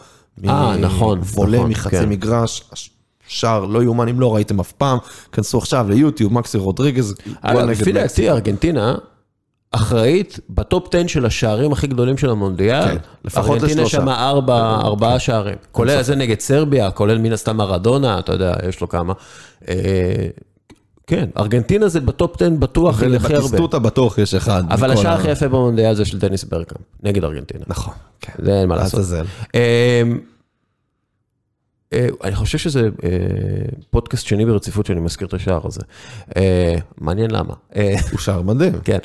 [0.49, 2.09] אה, נכון, וולה נכון, מחצי כן.
[2.09, 2.71] מגרש,
[3.29, 4.99] שער לא יאומן אם לא ראיתם אף פעם,
[5.33, 7.15] כנסו עכשיו ליוטיוב, מקסי רודריגז,
[7.45, 8.31] לפי דעתי.
[8.31, 8.95] ארגנטינה
[9.71, 12.85] אחראית בטופ 10 של השערים הכי גדולים של המונדיאל.
[12.85, 13.87] כן, לפחות ארגנטינה.
[13.87, 15.57] שם ארבע, ארבעה שערים.
[15.73, 19.13] כולל זה נגד סרביה, כולל מן הסתם מרדונה, אתה יודע, יש לו כמה.
[19.69, 19.75] אה,
[21.07, 23.39] כן, ארגנטינה זה בטופ 10 בטוח, היא הכי הרבה.
[23.39, 24.63] ולבטיסטוטה בטוח יש אחד.
[24.71, 27.65] אבל השער הכי יפה במונדיאל זה של דניס ברקאם, נגד ארגנטינה.
[27.67, 28.33] נכון, כן.
[28.45, 29.01] זה אין מה לעשות.
[31.95, 33.09] אה, אני חושב שזה אה,
[33.91, 35.81] פודקאסט שני ברציפות שאני מזכיר את השער הזה.
[36.37, 37.55] אה, מעניין למה.
[38.11, 38.73] הוא שער מדהים.
[38.85, 38.99] כן.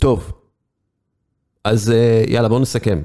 [0.00, 0.32] טוב,
[1.64, 1.92] אז
[2.28, 3.02] יאללה, בואו נסכם.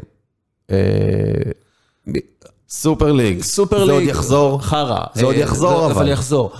[2.69, 3.41] סופר ליג.
[3.41, 4.61] סופר זה ליג, עוד יחזור.
[4.61, 4.99] חרא.
[5.13, 5.91] זה עוד יחזור, זה- אבל.
[5.95, 6.51] אבל יחזור.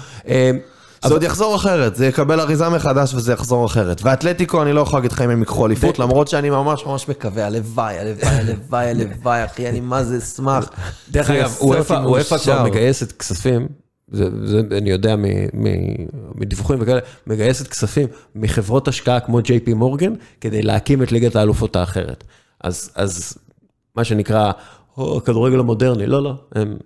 [1.07, 4.01] זה עוד יחזור אחרת, זה יקבל אריזה מחדש וזה יחזור אחרת.
[4.03, 7.45] ואתלטיקו, אני לא יכול להגיד לך אם הם ייקחו אליפות, למרות שאני ממש ממש מקווה,
[7.45, 10.69] הלוואי, הלוואי, הלוואי, הלוואי, אחי, אני מה זה אשמח.
[11.11, 12.63] דרך אגב, וופא וופא כבר.
[12.63, 13.67] מגייסת כספים,
[14.11, 15.67] זה, זה אני יודע מ, מ,
[16.35, 22.23] מדיווחים וכאלה, מגייסת כספים מחברות השקעה כמו JP מורגן, כדי להקים את ליגת האלופות האחרת.
[22.63, 23.37] אז, אז
[23.95, 24.51] מה שנקרא,
[24.97, 26.77] או, הכדורגל המודרני, לא, לא, הם,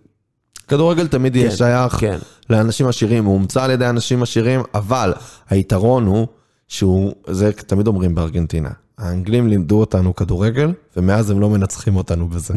[0.68, 2.18] כדורגל תמיד יהיה כן, שייך כן.
[2.50, 5.14] לאנשים עשירים, הוא הומצא על ידי אנשים עשירים, אבל
[5.50, 6.28] היתרון הוא
[6.68, 12.54] שהוא, זה תמיד אומרים בארגנטינה, האנגלים לימדו אותנו כדורגל, ומאז הם לא מנצחים אותנו בזה.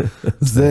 [0.40, 0.70] זה...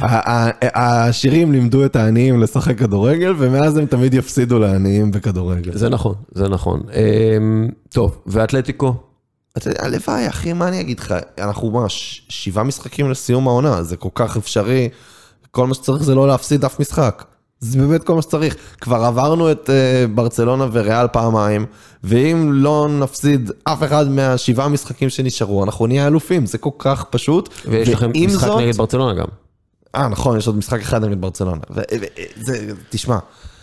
[0.00, 5.72] העשירים לימדו את העניים לשחק כדורגל, ומאז הם תמיד יפסידו לעניים בכדורגל.
[5.78, 6.82] זה נכון, זה נכון.
[6.94, 8.94] אמ, טוב, ואתלטיקו?
[9.56, 11.14] אתה יודע, הלוואי, אחי, מה אני אגיד לך?
[11.38, 14.88] אנחנו מה, ש- שבעה משחקים לסיום העונה, זה כל כך אפשרי.
[15.52, 17.24] כל מה שצריך זה לא להפסיד אף משחק.
[17.60, 18.56] זה באמת כל מה שצריך.
[18.80, 19.72] כבר עברנו את uh,
[20.14, 21.66] ברצלונה וריאל פעמיים,
[22.04, 27.48] ואם לא נפסיד אף אחד מהשבעה משחקים שנשארו, אנחנו נהיה אלופים, זה כל כך פשוט.
[27.68, 29.26] ויש לכם משחק זאת- נגד ברצלונה גם.
[29.94, 31.60] אה, נכון, יש עוד משחק אחד נגד ברצלונה.
[31.70, 32.04] ו- ו-
[32.44, 32.58] זה,
[32.90, 33.18] תשמע,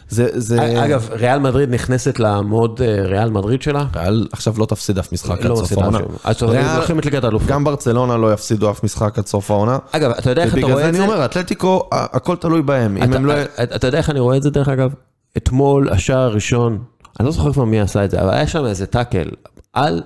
[0.10, 0.28] זה...
[0.34, 0.86] זה...
[0.86, 3.86] אגב, ריאל מדריד נכנסת למוד אה, ריאל מדריד שלה?
[3.96, 5.98] ריאל עכשיו לא תפסיד אף משחק לא עד סוף העונה.
[6.42, 7.48] ריאל- לוקחים את ליגת האלופות.
[7.50, 9.78] גם ברצלונה לא יפסידו אף משחק עד סוף העונה.
[9.92, 11.14] אגב, אתה יודע איך אתה ובגלל רואה זה את אני זה?
[11.14, 12.98] אומר, אתלטיקו, הכל תלוי בהם.
[13.26, 13.34] לא...
[13.44, 14.94] אתה- אתה יודע איך אני רואה את זה דרך אגב?
[15.38, 16.78] אתמול, השער הראשון,
[17.20, 19.28] אני לא זוכר כבר מי עשה את זה, אבל היה שם איזה טאקל
[19.74, 20.02] על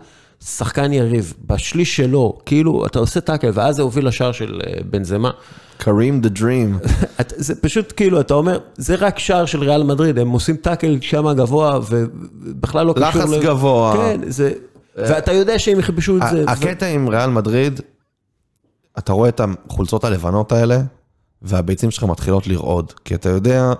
[0.46, 5.32] שחקן יריב, בשליש שלו, כאילו, אתה עושה טאקל, ואז זה הוביל לשער של אה, בנזמה.
[5.78, 6.80] קרים דה דרים.
[7.28, 11.34] זה פשוט כאילו, אתה אומר, זה רק שער של ריאל מדריד, הם עושים טאקל שם
[11.34, 13.22] גבוה, ובכלל לא קשור...
[13.22, 13.98] לחץ גבוה.
[13.98, 14.54] כן, זה...
[14.96, 16.44] ואתה יודע שהם יכבשו את זה.
[16.48, 17.82] הקטע עם ריאל מדריד,
[18.98, 20.82] אתה רואה את החולצות הלבנות האלה,
[21.42, 23.74] והביצים שלך מתחילות לרעוד, כי אתה יודע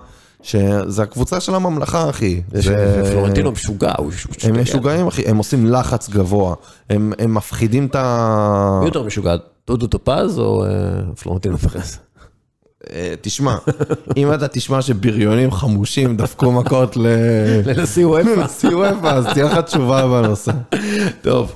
[0.44, 2.40] שזה הקבוצה של הממלכה, אחי.
[2.52, 4.34] זה- פלורנטינו משוגע, הוא משוגע.
[4.48, 6.54] הם משוגעים, אחי, הם עושים לחץ גבוה,
[6.90, 8.78] הם הם מפחידים את ה...
[8.80, 9.34] מי יותר משוגע,
[9.66, 10.70] דודו טופז או אה,
[11.22, 11.98] פלורנטינו פרס?
[12.92, 13.56] אה, תשמע,
[14.16, 16.96] אם אתה תשמע שבריונים חמושים דפקו מכות.
[17.66, 20.52] לנשיא וופא, אז תהיה לך תשובה בנושא.
[21.22, 21.52] טוב.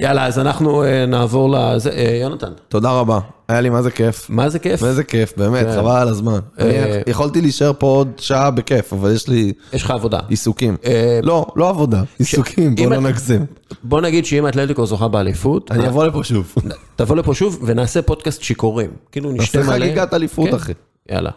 [0.00, 1.90] יאללה, אז אנחנו אה, נעבור לזה.
[1.90, 3.18] אה, יונתן, תודה רבה,
[3.48, 4.30] היה לי מה זה כיף.
[4.30, 4.84] מה זה כיף?
[4.84, 5.76] איזה כיף, באמת, כן.
[5.76, 6.38] חבל על הזמן.
[6.60, 10.18] אה, אני יכולתי להישאר פה עוד שעה בכיף, אבל יש לי יש לך עבודה.
[10.28, 10.76] עיסוקים.
[10.84, 13.46] אה, לא, לא עבודה, עיסוקים, בוא לא נגזים.
[13.82, 16.54] בוא נגיד שאם אתלטיקו זוכה באליפות, אני אבוא לפה שוב.
[16.96, 18.90] תבוא לפה שוב ונעשה פודקאסט שיכורים.
[19.12, 19.86] כאילו נשתה נעשה מלא.
[19.86, 20.54] חגיגת אליפות, כן.
[20.54, 20.72] אחי.
[21.12, 21.30] יאללה.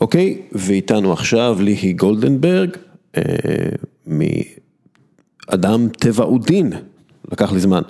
[0.00, 2.70] אוקיי, ואיתנו עכשיו ליהי גולדנברג,
[3.16, 3.22] אה,
[4.06, 6.72] מאדם טבע ודין.
[7.32, 7.82] לקח לי זמן.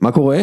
[0.00, 0.38] מה קורה?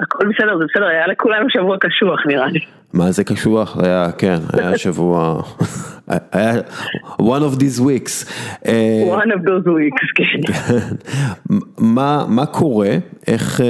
[0.00, 2.60] הכל בסדר, זה בסדר, היה לכולנו שבוע קשוח נראה לי.
[2.92, 3.76] מה זה קשוח?
[3.82, 5.42] היה, כן, היה שבוע,
[6.32, 6.52] היה
[7.20, 8.32] one of these weeks.
[8.66, 10.40] אה, one of those weeks, כן.
[11.78, 12.90] מה, מה קורה?
[13.26, 13.66] איך, אה,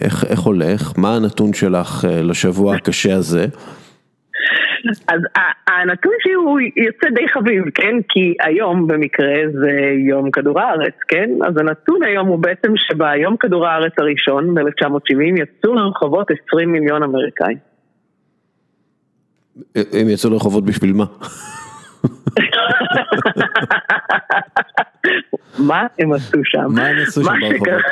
[0.00, 0.92] איך, איך הולך?
[0.96, 3.46] מה הנתון שלך אה, לשבוע הקשה הזה?
[5.08, 5.20] אז
[5.66, 7.94] הנתון שלי הוא יוצא די חביב, כן?
[8.08, 9.70] כי היום במקרה זה
[10.08, 11.30] יום כדור הארץ, כן?
[11.46, 17.58] אז הנתון היום הוא בעצם שביום כדור הארץ הראשון, ב-1970, יצאו לרחובות 20 מיליון אמריקאים.
[19.74, 21.04] הם יצאו לרחובות בשביל מה?
[25.68, 26.66] מה הם עשו שם?
[26.68, 27.82] מה הם עשו שם ברחובות?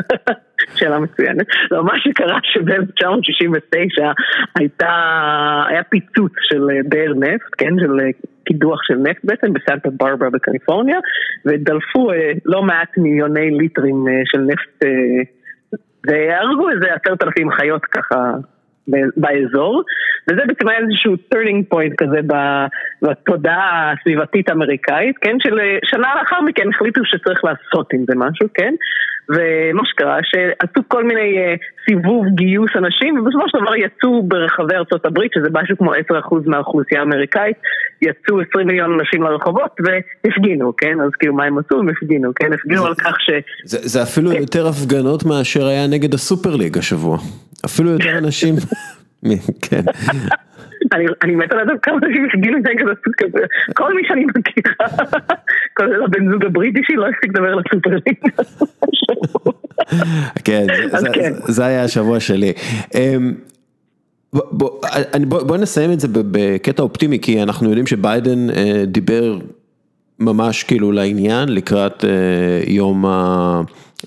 [0.74, 1.46] שאלה מצוינת.
[1.70, 4.02] לא, מה שקרה שב-1969
[4.58, 4.92] הייתה,
[5.68, 8.10] היה פיצוץ של אה, באר נפט, כן, של אה,
[8.44, 10.98] קידוח של נפט בעצם בסנטה ברברה בקליפורניה,
[11.46, 14.84] ודלפו אה, לא מעט מיליוני ליטרים של נפט,
[16.06, 18.32] והרגו איזה עשרת אלפים חיות ככה.
[19.16, 19.82] באזור,
[20.30, 22.20] וזה בעצם היה איזשהו turning point כזה
[23.02, 28.74] בתודעה הסביבתית האמריקאית, כן, של שנה לאחר מכן החליטו שצריך לעשות עם זה משהו, כן,
[29.34, 31.54] ומה שקרה, שעשו כל מיני אה,
[31.88, 35.96] סיבוב גיוס אנשים, ובסופו של דבר יצאו ברחבי ארצות הברית, שזה משהו כמו 10%
[36.46, 37.56] מהאוכלוסייה האמריקאית,
[38.02, 41.78] יצאו 20 מיליון אנשים לרחובות והפגינו, כן, אז כאילו מה הם עשו?
[41.78, 43.30] הם הפגינו, כן, הפגינו על כך ש...
[43.64, 47.18] זה, זה אפילו יותר הפגנות מאשר היה נגד הסופר ליג השבוע.
[47.64, 48.54] אפילו יותר אנשים,
[49.70, 49.82] כן.
[50.92, 55.06] אני, אני מתה לדעת כמה אנשים הפגינו נגד הסוג כזה, כל מי שאני מכירה,
[55.76, 58.18] כולל הבן זוג הבריטי שלי לא הספיק לדבר על הסופרליג.
[60.44, 60.66] כן,
[60.98, 61.32] זה, כן.
[61.48, 62.52] זה היה השבוע שלי.
[62.94, 63.34] אמ,
[64.32, 64.70] בוא, בוא,
[65.28, 69.38] בוא, בוא נסיים את זה בקטע אופטימי, כי אנחנו יודעים שביידן אה, דיבר
[70.18, 72.10] ממש כאילו לעניין לקראת אה,
[72.66, 73.60] יום, ה,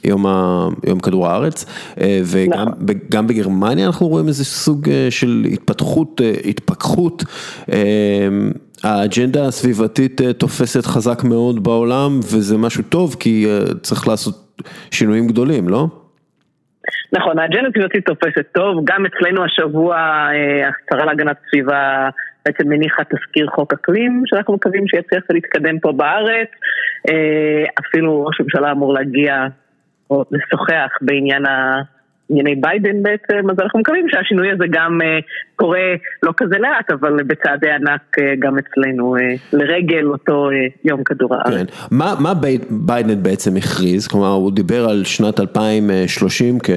[0.04, 1.66] יום, ה, יום כדור הארץ,
[2.02, 3.28] אה, וגם נכון.
[3.28, 7.24] בגרמניה אנחנו רואים איזה סוג אה, של התפתחות, אה, התפכחות.
[8.84, 13.48] האג'נדה הסביבתית תופסת חזק מאוד בעולם, וזה משהו טוב, כי
[13.82, 15.88] צריך לעשות שינויים גדולים, לא?
[17.14, 19.96] נכון, האג'נדה הסביבתית תופסת טוב, גם אצלנו השבוע
[20.70, 22.10] השרה להגנת הסביבה
[22.46, 26.50] בעצם הניחה תזכיר חוק אקלים, שאנחנו מקווים שיצליח להתקדם פה בארץ,
[27.80, 29.48] אפילו ראש הממשלה אמור להגיע
[30.10, 31.82] או לשוחח בעניין ה...
[32.30, 35.20] ענייני ביידן בעצם, אז אנחנו מקווים שהשינוי הזה גם אה,
[35.56, 35.80] קורה
[36.24, 39.22] לא כזה לאט, אבל בצעדי ענק אה, גם אצלנו, אה,
[39.54, 40.49] לרגל אותו
[40.86, 41.70] יום כדור הארץ.
[41.70, 41.88] כן.
[41.91, 44.08] מה, מה בי- ביידן בעצם הכריז?
[44.08, 46.70] כלומר, הוא דיבר על שנת 2030 כ,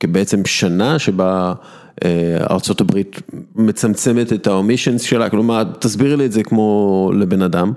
[0.00, 1.52] כבעצם שנה שבה
[2.50, 3.22] ארצות הברית
[3.56, 7.72] מצמצמת את ה emissions שלה, כלומר, תסבירי לי את זה כמו לבן אדם.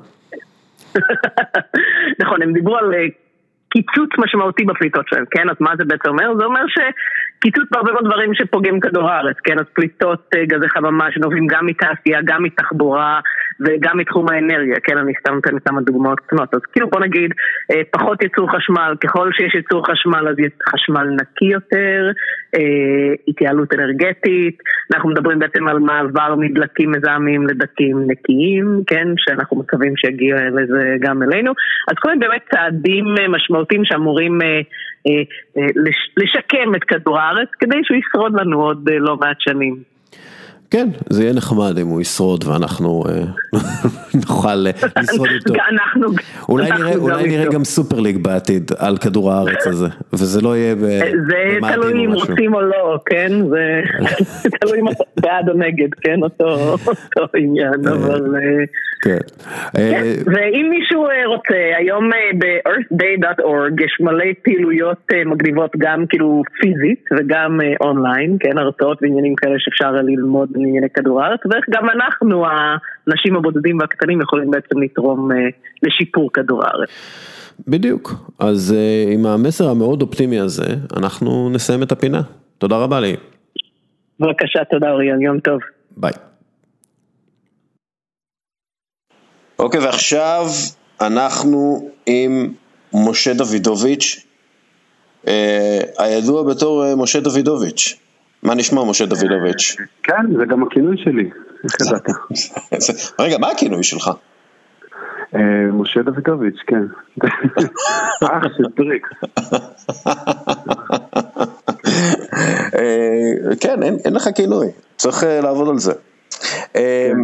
[2.22, 2.92] נכון, הם דיברו על
[3.76, 5.50] קיצוץ משמעותי בפליטות שלהם, כן?
[5.50, 6.38] אז מה זה בעצם אומר?
[6.40, 6.66] זה אומר
[7.40, 9.60] שקיצוץ בהרבה מאוד דברים שפוגעים כדור הארץ, כן?
[9.60, 13.20] אז פליטות אה, גזי חממה שנובעים גם מתעשייה, גם מתחבורה
[13.60, 14.98] וגם מתחום האנרגיה, כן?
[14.98, 16.54] אני סתם נותן כמה דוגמאות קטנות.
[16.54, 17.32] אז כאילו בוא נגיד,
[17.72, 22.12] אה, פחות ייצור חשמל, ככל שיש ייצור חשמל אז יש חשמל נקי יותר,
[22.56, 24.58] אה, התייעלות אנרגטית,
[24.94, 29.08] אנחנו מדברים בעצם על מעבר מדלקים מזהמים לדלקים נקיים, כן?
[29.18, 31.52] שאנחנו מקווים שיגיע לזה גם אלינו.
[31.88, 34.40] אז כל מיני באמת צעדים משמעותיים שאמורים
[36.18, 39.95] לשקם את כדור הארץ כדי שהוא ישרוד לנו עוד אה, לא מעט שנים.
[40.72, 43.24] כן, זה יהיה נחמד אם הוא ישרוד ואנחנו אה,
[44.22, 45.54] נוכל אה, לשרוד איתו.
[45.72, 46.08] אנחנו,
[46.50, 47.52] אולי אנחנו נראה, אולי גם נראה איתו.
[47.52, 51.94] גם סופר ליג בעתיד על כדור הארץ הזה, וזה לא יהיה ב- זה במאדים תלוי
[51.94, 52.30] או אם משהו.
[52.30, 53.32] רוצים או לא, כן?
[53.50, 53.82] זה
[54.60, 56.24] תלוי אם אתה בעד או נגד, כן?
[56.24, 56.68] אותו
[57.36, 58.36] עניין, אבל...
[58.36, 58.66] אה,
[59.02, 59.18] כן.
[59.74, 67.60] כן, אה, ואם מישהו רוצה, היום ב-earthday.org יש מלא פעילויות מגניבות גם כאילו פיזית וגם
[67.82, 73.80] אונליין, כן, הרצאות ועניינים כאלה שאפשר ללמוד לענייני כדור הארץ, ואיך גם אנחנו, האנשים הבודדים
[73.80, 75.38] והקטנים, יכולים בעצם לתרום אה,
[75.84, 76.90] לשיפור כדור הארץ.
[77.68, 82.22] בדיוק, אז uh, עם המסר המאוד אופטימי הזה, אנחנו נסיים את הפינה.
[82.58, 83.16] תודה רבה לי.
[84.20, 85.60] בבקשה, תודה אוריאל, יום טוב.
[85.98, 86.12] ביי.
[89.60, 90.46] אוקיי, ועכשיו
[91.02, 92.54] אנחנו עם
[92.94, 94.26] משה דוידוביץ',
[95.28, 98.00] אה, הידוע בתור אה, משה דוידוביץ'.
[98.44, 99.76] מה נשמע משה דוידוביץ'?
[100.04, 101.30] כן, זה גם הכינוי שלי?
[103.20, 104.12] רגע, מה הכינוי שלך?
[105.36, 105.40] אה,
[105.74, 106.84] משה דוידוביץ', כן.
[108.24, 109.08] אח של טריק.
[113.60, 115.94] כן, אין לך כינוי, צריך לעבוד על זה.
[116.74, 117.18] כן.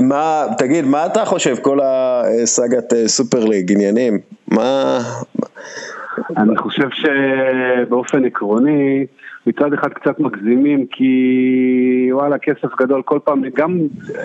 [0.00, 4.18] מה, תגיד, מה אתה חושב, כל הסאגת Super League, עניינים?
[4.48, 4.98] מה...
[6.36, 9.06] אני חושב שבאופן עקרוני,
[9.46, 13.78] מצד אחד קצת מגזימים, כי וואלה, כסף גדול כל פעם, גם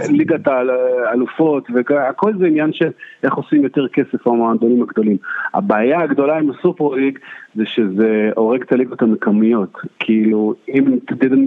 [0.10, 2.90] ליגת האלופות, והכל זה עניין של
[3.24, 5.18] איך עושים יותר כסף המועדונים הגדולים.
[5.54, 7.20] הבעיה הגדולה עם ה Super League
[7.56, 9.78] זה שזה הורג את הליגות המקומיות.
[10.00, 10.98] כאילו, אם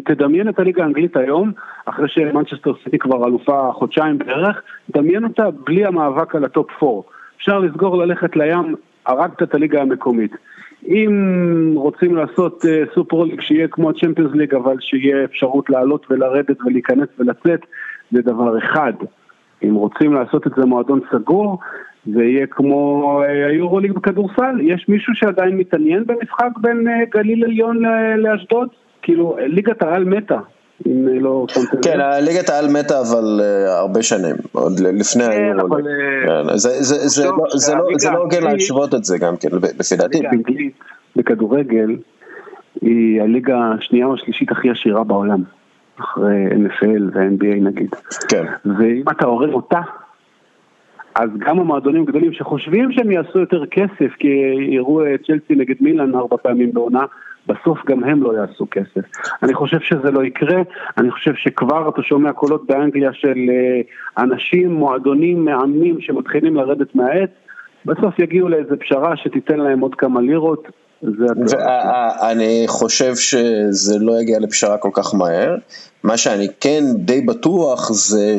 [0.04, 1.52] תדמיין את הליגה האנגלית היום,
[1.84, 4.62] אחרי שמנצ'סטר סיטי כבר אלופה חודשיים בערך,
[4.92, 7.02] תדמיין אותה בלי המאבק על ה top 4.
[7.36, 8.74] אפשר לסגור ללכת לים
[9.06, 10.32] הרגת את הליגה המקומית.
[10.86, 12.64] אם רוצים לעשות
[12.94, 17.60] Super League שיהיה כמו ה Champions League, אבל שיהיה אפשרות לעלות ולרדת ולהיכנס ולצאת,
[18.10, 18.92] זה דבר אחד.
[19.64, 21.58] אם רוצים לעשות את זה מועדון סגור,
[22.06, 24.60] זה יהיה כמו uh, היורו ליג בכדורסל.
[24.60, 27.82] יש מישהו שעדיין מתעניין במשחק בין uh, גליל עליון
[28.16, 28.68] לאשדוד?
[29.02, 30.38] כאילו, ליגת העל מתה,
[30.86, 31.84] אם לא שמתם לב.
[31.84, 35.66] כן, ליגת העל מתה אבל uh, הרבה שנים, עוד לפני כן, היורו.
[35.66, 35.82] אבל...
[36.26, 39.48] כן, לא, זה, לא, זה לא הוגן להשוות את זה גם כן,
[39.78, 40.18] לפי דעתי.
[40.18, 40.74] הליגה האנגלית
[41.16, 41.96] בכדורגל
[42.80, 45.42] היא הליגה השנייה או השלישית הכי עשירה בעולם.
[46.00, 47.90] אחרי NFL ו-NBA נגיד.
[48.28, 48.44] כן.
[48.78, 49.80] ואם אתה הורג אותה,
[51.14, 54.28] אז גם המועדונים הגדולים שחושבים שהם יעשו יותר כסף, כי
[54.68, 57.04] יראו את צ'לסי נגד מילאן ארבע פעמים בעונה,
[57.46, 59.06] בסוף גם הם לא יעשו כסף.
[59.42, 60.62] אני חושב שזה לא יקרה,
[60.98, 63.80] אני חושב שכבר אתה שומע קולות באנגליה של אה,
[64.24, 67.30] אנשים, מועדונים, מאמנים שמתחילים לרדת מהעץ,
[67.86, 70.68] בסוף יגיעו לאיזה פשרה שתיתן להם עוד כמה לירות.
[72.30, 75.56] אני חושב שזה לא יגיע לפשרה כל כך מהר.
[76.04, 78.36] מה שאני כן די בטוח זה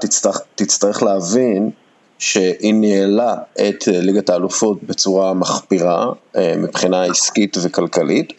[0.00, 1.70] תצטרך, תצטרך להבין
[2.18, 8.32] שהיא ניהלה את אה, ליגת האלופות בצורה מחפירה אה, מבחינה עסקית וכלכלית,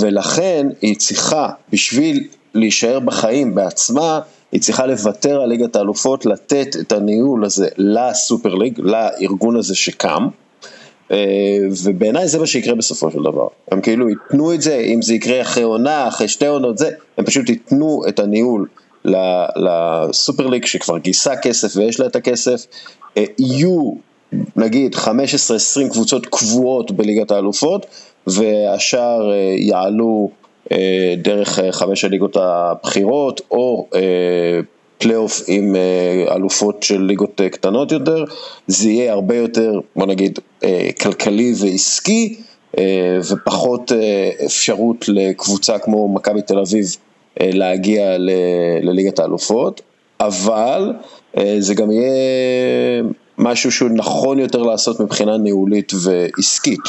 [0.00, 4.20] ולכן היא צריכה, בשביל להישאר בחיים בעצמה,
[4.52, 10.28] היא צריכה לוותר על ליגת האלופות, לתת את הניהול הזה לסופר ליג, לארגון הזה שקם.
[11.10, 11.16] אה,
[11.84, 13.46] ובעיניי זה מה שיקרה בסופו של דבר.
[13.72, 17.24] הם כאילו ייתנו את זה, אם זה יקרה אחרי עונה, אחרי שתי עונות, זה, הם
[17.24, 18.66] פשוט ייתנו את הניהול
[19.56, 22.66] לסופר ליג שכבר גייסה כסף ויש לה את הכסף,
[23.16, 23.92] אה, יהיו
[24.56, 25.08] נגיד 15-20
[25.92, 27.86] קבוצות קבועות בליגת האלופות
[28.26, 30.30] והשאר אה, יעלו
[30.72, 33.88] אה, דרך חמש הליגות הבכירות או
[34.98, 35.76] פלייאוף עם
[36.30, 38.24] אלופות של ליגות קטנות יותר,
[38.66, 40.38] זה יהיה הרבה יותר, בוא נגיד,
[41.00, 42.36] כלכלי ועסקי
[43.30, 43.92] ופחות
[44.46, 46.96] אפשרות לקבוצה כמו מכבי תל אביב
[47.40, 48.16] להגיע
[48.82, 49.82] לליגת האלופות,
[50.20, 50.92] אבל
[51.36, 53.02] אה, זה גם יהיה
[53.38, 56.80] משהו שהוא נכון יותר לעשות מבחינה ניהולית ועסקית,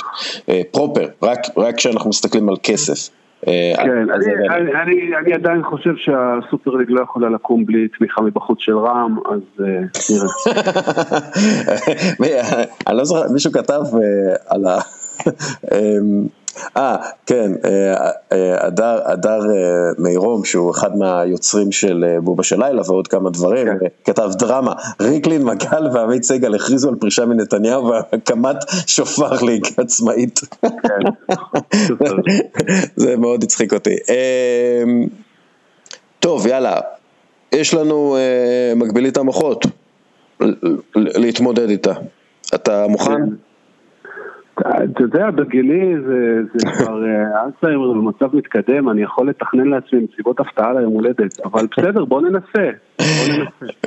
[0.71, 3.09] פרופר, אה, רק, רק כשאנחנו מסתכלים על כסף.
[3.47, 8.21] אה, כן, אני, אני, אני, אני עדיין חושב שהסופר ליג לא יכולה לקום בלי תמיכה
[8.21, 9.65] מבחוץ של רע"מ, אז
[12.19, 12.43] נראה.
[12.87, 13.81] אני לא זוכר, מישהו כתב
[14.49, 14.77] על ה...
[16.77, 16.95] אה,
[17.25, 23.07] כן, אה, אה, הדר, הדר אה, מירום, שהוא אחד מהיוצרים של בובה של לילה ועוד
[23.07, 23.85] כמה דברים, כן.
[24.03, 28.55] כתב דרמה, ריקלין, מגל ועמית סגל הכריזו על פרישה מנתניהו והקמת
[28.87, 30.39] שופר ליג עצמאית.
[30.61, 30.99] כן.
[32.95, 33.95] זה מאוד הצחיק אותי.
[36.19, 36.79] טוב, יאללה,
[37.51, 38.17] יש לנו
[38.75, 39.65] מקבילית המוחות
[40.95, 41.93] להתמודד איתה.
[42.55, 43.21] אתה מוכן?
[44.57, 44.69] כן.
[44.93, 50.39] אתה יודע, בגילי זה, זה כבר אה, אלצהיימר במצב מתקדם, אני יכול לתכנן לעצמי מסיבות
[50.39, 52.69] הפתעה ליום הולדת, אבל בסדר, בוא ננסה.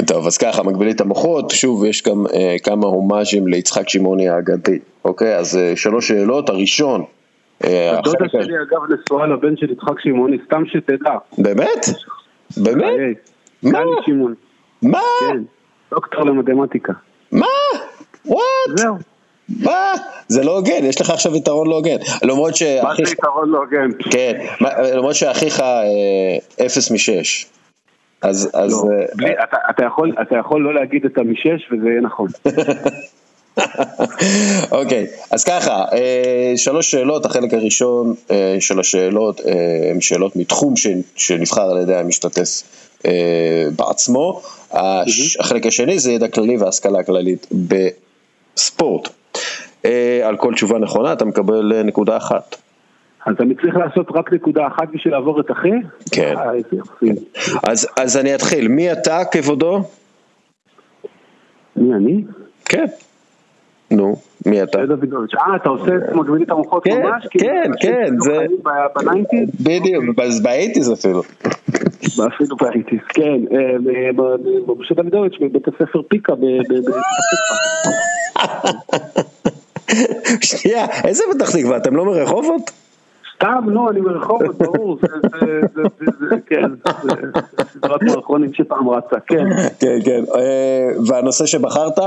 [0.07, 5.37] טוב, אז ככה, מגבילית המוחות, שוב, יש גם אה, כמה הומאז'ים ליצחק שמעוני האגדי, אוקיי?
[5.37, 7.05] אז אה, שלוש שאלות, הראשון.
[7.65, 11.19] אה, הדודה שלי אגב נשואה לבן של יצחק שמעוני, סתם שתדע.
[11.39, 11.87] באמת?
[12.57, 13.31] באמת?
[13.63, 13.79] מה?
[14.83, 15.01] מה?
[15.21, 15.43] כן,
[15.91, 16.93] דוקטור למתמטיקה.
[17.33, 17.47] מה?
[18.27, 18.43] וואט?
[18.77, 18.95] זהו.
[19.49, 19.95] מה?
[20.29, 21.97] זה לא הוגן, יש לך עכשיו יתרון לא הוגן.
[22.23, 23.89] למרות מה שאחיך, זה יתרון לא הוגן?
[24.11, 25.83] כן, מה- למרות שאחיך אה,
[26.67, 27.47] אפס משש.
[28.23, 31.89] אז, אז, לא, אה, בלי- אתה- אתה יכול- אתה יכול לא להגיד את המשש וזה
[31.89, 32.29] יהיה נכון.
[34.71, 38.15] אוקיי, אז ככה, אה, שלוש שאלות, החלק הראשון
[38.61, 39.41] של השאלות
[39.93, 40.75] הם שאלות מתחום
[41.17, 42.63] שנבחר על ידי המשתתף
[43.77, 44.41] בעצמו.
[45.41, 47.47] החלק השני זה ידע כללי והשכלה כללית
[48.57, 49.09] בספורט.
[49.85, 52.57] אה, על כל תשובה נכונה אתה מקבל אה, נקודה אחת.
[53.27, 55.71] אז אני צריך לעשות רק נקודה אחת בשביל לעבור את אחי?
[56.13, 56.35] כן.
[56.37, 56.51] אה.
[57.63, 59.83] אז, אז אני אתחיל, מי אתה כבודו?
[61.77, 62.25] מי אני?
[62.65, 62.85] כן.
[63.91, 64.79] נו, מי אתה?
[64.79, 64.85] אה,
[65.57, 67.27] אתה עושה את מגביל את המוחות כן, ממש?
[67.31, 68.47] כאילו, כן, כן, שהיו זה-
[68.97, 69.49] בניינטיז?
[69.61, 70.05] בדיוק,
[70.43, 71.23] באייטיז אפילו.
[72.27, 73.41] אפילו באייטיז, כן.
[74.79, 76.97] משה דוידוביץ' בבית הספר פיקה בפתח.
[80.43, 81.77] שנייה, איזה פתח תקווה?
[81.77, 82.71] אתם לא מרחובות?
[83.37, 87.15] סתם, נו, אני ברחובות, ברור, זה, זה, זה, זה, זה, כן, זה
[87.57, 89.45] זה סדרת מערכונים שפעם רצה, כן.
[89.81, 90.25] כן, כן.
[90.35, 91.99] אה, והנושא שבחרת?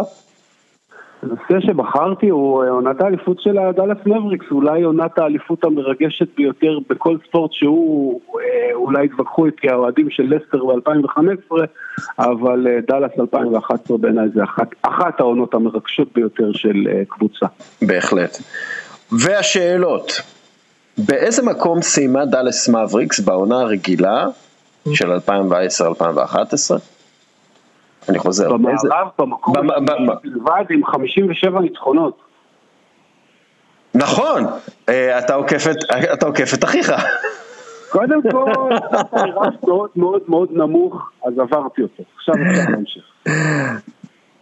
[1.21, 7.17] הנושא שבחרתי הוא אה, עונת האליפות של הדאלאס מבריקס, אולי עונת האליפות המרגשת ביותר בכל
[7.27, 11.55] ספורט שהוא, אה, אולי יתווכחו איתי האוהדים של לסטר ב-2015,
[12.19, 17.45] אבל אה, דאלאס 2011 בעיניי זה אחת, אחת העונות המרגשות ביותר של קבוצה.
[17.81, 18.37] בהחלט.
[19.11, 20.21] והשאלות,
[20.97, 24.27] באיזה מקום סיימה דאלס מבריקס בעונה הרגילה
[24.93, 25.15] של 2010-2011?
[28.09, 28.53] אני חוזר.
[28.53, 29.53] במערב, במקום
[30.23, 32.17] בלבד עם 57 ניצחונות.
[33.95, 34.43] נכון,
[34.89, 35.95] אה, אתה עוקף את-
[36.53, 36.93] אתה אחיך.
[37.89, 38.51] קודם כל,
[39.13, 42.03] לי רף מאוד מאוד מאוד נמוך, אז עברתי אותו.
[42.17, 43.03] עכשיו אפשר להמשיך.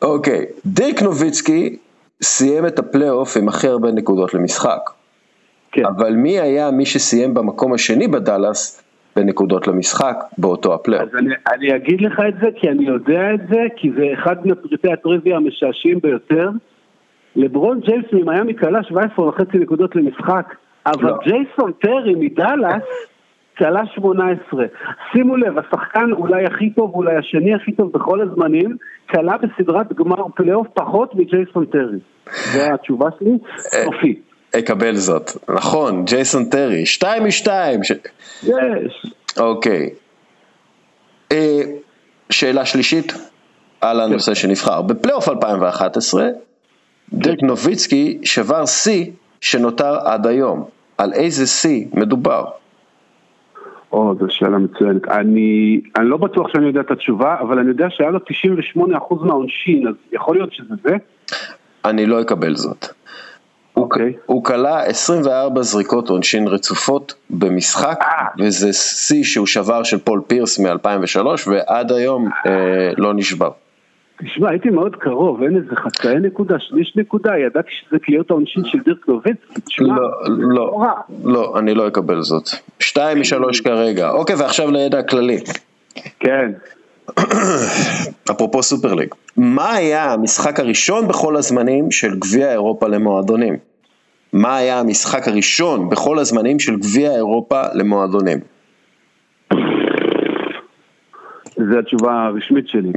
[0.02, 1.78] אוקיי, דיק נוביצקי
[2.22, 4.90] סיים את הפלייאוף עם הכי הרבה נקודות למשחק.
[5.72, 5.86] כן.
[5.86, 8.84] אבל מי היה מי שסיים במקום השני בדאלאס
[9.20, 11.10] בנקודות למשחק באותו הפלייאוף?
[11.10, 14.48] אז אני, אני אגיד לך את זה כי אני יודע את זה, כי זה אחד
[14.48, 16.50] מפריטי הטריוויה המשעשעים ביותר.
[17.36, 20.56] לברון ג'יימס ממיאמי קלע 17 וחצי נקודות למשחק,
[20.86, 21.18] אבל לא.
[21.24, 22.84] ג'ייסון טרי מדאלאס
[23.58, 24.66] קלע 18.
[25.12, 28.78] שימו לב, השחקן אולי הכי טוב, אולי השני הכי טוב בכל הזמנים,
[29.10, 32.00] קלע בסדרת גמר פלייאוף פחות מג'ייסון טרי.
[32.54, 34.22] זו התשובה שלי, סופי.
[34.56, 35.32] אקבל זאת.
[35.50, 37.84] נכון, ג'ייסון טרי, שתיים משתיים.
[37.84, 37.92] ש...
[38.44, 39.06] יש.
[39.38, 39.90] אוקיי.
[41.32, 41.62] אה,
[42.30, 43.14] שאלה שלישית
[43.82, 44.82] על הנושא שנבחר.
[44.82, 46.28] בפלייאוף 2011,
[47.14, 49.06] דיק נוביצקי שבר שיא
[49.42, 50.66] שנותר עד היום.
[50.98, 52.46] על איזה שיא מדובר?
[53.92, 55.08] או, זו שאלה מצוינת.
[55.08, 59.88] אני, אני לא בטוח שאני יודע את התשובה, אבל אני יודע שהיה לו 98% מהעונשין,
[59.88, 60.96] אז יכול להיות שזה זה?
[61.86, 62.86] אני לא אקבל זאת.
[63.92, 64.14] אוקיי.
[64.26, 68.26] הוא כלה 24 זריקות עונשין רצופות במשחק, אה.
[68.40, 73.50] וזה שיא שהוא שבר של פול פירס מ-2003, ועד היום אה, לא נשבר.
[74.26, 78.80] תשמע, הייתי מאוד קרוב, אין איזה חצאי נקודה, שליש נקודה, ידעתי שזה קליעות העונשין של
[78.80, 80.86] דירק נוביצקי, תשמע, לא, לא.
[81.24, 82.50] לא, אני לא אקבל זאת.
[82.80, 84.10] שתיים משלוש כרגע.
[84.10, 85.38] אוקיי, ועכשיו לידע הכללי.
[86.20, 86.52] כן.
[88.32, 89.14] אפרופו סופר ליג.
[89.38, 93.58] מה היה המשחק הראשון בכל הזמנים של גביע אירופה למועדונים?
[94.34, 98.40] מה היה המשחק הראשון בכל הזמנים של גביע אירופה למועדונים?
[101.72, 102.92] זו התשובה הרשמית שלי.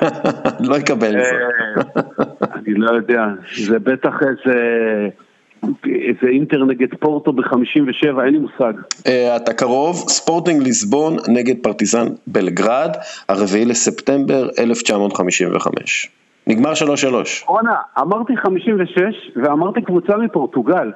[0.68, 1.30] לא אקבל את זה.
[1.98, 3.22] אה, אני לא יודע,
[3.56, 4.58] זה בטח איזה...
[5.84, 8.72] איזה אינטר נגד פורטו ב-57, אין לי מושג.
[9.06, 12.96] אה, אתה קרוב, ספורטינג ליסבון נגד פרטיזן בלגרד,
[13.28, 16.10] הרביעי לספטמבר 1955.
[16.50, 16.74] נגמר 3-3.
[17.46, 19.00] רונה, אמרתי 56
[19.36, 20.92] ואמרתי קבוצה מפורטוגל.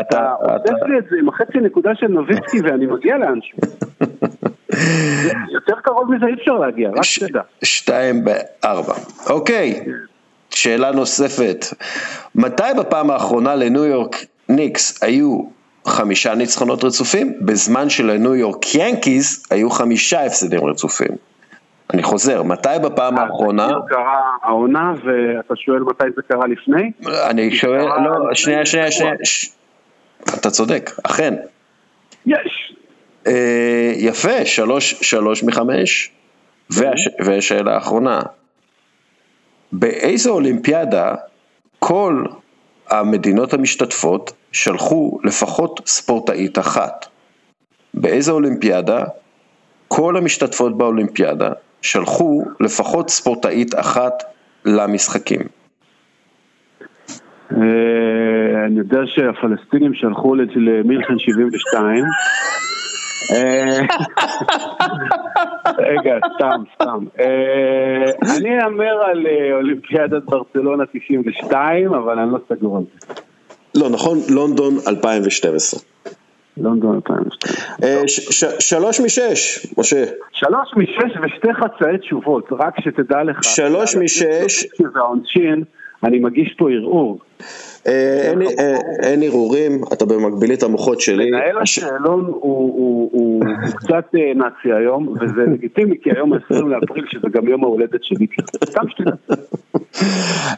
[0.00, 3.58] אתה עושה לי את זה עם החצי נקודה של נוביצקי ואני מגיע לאנשהו.
[5.52, 7.40] יותר קרוב מזה אי אפשר להגיע, רק תדע.
[7.62, 8.94] שתיים בארבע.
[9.30, 9.84] אוקיי,
[10.50, 11.64] שאלה נוספת.
[12.34, 14.16] מתי בפעם האחרונה לניו יורק
[14.48, 15.38] ניקס היו
[15.86, 21.31] חמישה ניצחונות רצופים, בזמן שלניו יורק ינקיז היו חמישה הפסדים רצופים?
[21.92, 26.92] אני חוזר, מתי בפעם האחרונה, זה קרה העונה ואתה שואל מתי זה קרה לפני?
[27.30, 28.90] אני שואל, לא, שנייה, שנייה.
[28.90, 29.14] שנייה,
[30.22, 31.34] אתה צודק, אכן.
[32.26, 32.74] יש.
[33.26, 36.10] אה, יפה, שלוש, שלוש מחמש.
[36.70, 38.20] והש, והשאלה האחרונה,
[39.72, 41.14] באיזו אולימפיאדה
[41.78, 42.24] כל
[42.88, 47.06] המדינות המשתתפות שלחו לפחות ספורטאית אחת?
[47.94, 49.04] באיזו אולימפיאדה
[49.88, 51.50] כל המשתתפות באולימפיאדה
[51.82, 54.22] שלחו לפחות ספורטאית אחת
[54.64, 55.40] למשחקים?
[57.52, 62.04] אה, אני יודע שהפלסטינים שלחו למילכן 72.
[63.32, 63.80] אה,
[65.78, 67.04] רגע, סתם, סתם.
[67.20, 73.14] אה, אני אאמר על אולימפיאדת ברצלונה 92, אבל אני לא סגור על זה.
[73.74, 75.80] לא, נכון, לונדון 2012.
[76.56, 78.50] לונדון 2012.
[78.60, 80.04] שלוש משש, משה.
[80.32, 83.44] שלוש משש ושתי חצאי תשובות, רק שתדע לך.
[83.44, 84.66] שלוש משש.
[84.94, 85.64] והעונשין,
[86.04, 87.18] אני מגיש פה ערעור.
[87.86, 88.32] אה,
[89.02, 91.30] אין ערעורים, אתה במקבילית המוחות שלי.
[91.30, 93.42] מנהל השאלון הוא
[93.76, 98.26] קצת אה, נאצי היום, וזה לגיטימי כי היום ה-20 לאפריל שזה גם יום ההולדת שלי,
[98.64, 99.12] סתם שתדע.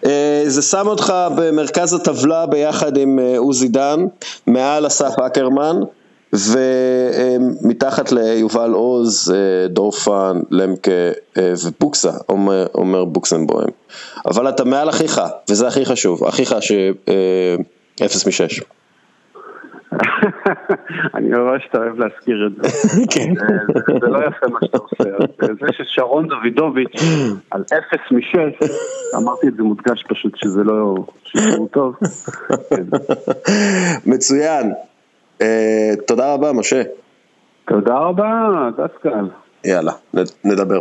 [0.06, 4.00] אה, זה שם אותך במרכז הטבלה ביחד עם עוזי דן,
[4.46, 5.76] מעל אסף אקרמן.
[6.34, 9.34] ומתחת ליובל עוז,
[9.68, 10.90] דורפן, למקה
[11.38, 13.68] ובוקסה, אומר, אומר בוקסנבוים.
[14.26, 15.20] אבל אתה מעל אחיך,
[15.50, 18.60] וזה הכי חשוב, אחיך שאפס משש.
[21.14, 22.68] אני שאתה אוהב להזכיר את זה.
[23.14, 23.34] כן.
[24.00, 25.04] זה לא יפה מה שאתה עושה.
[25.38, 27.02] זה ששרון דוידוביץ'
[27.50, 28.70] על אפס משש,
[29.16, 30.94] אמרתי את זה מודגש פשוט שזה לא...
[31.24, 31.94] שזה טוב.
[34.12, 34.72] מצוין.
[35.42, 36.82] אה, תודה רבה, משה.
[37.68, 39.28] תודה רבה, דסקל.
[39.64, 39.92] יאללה,
[40.44, 40.80] נדבר.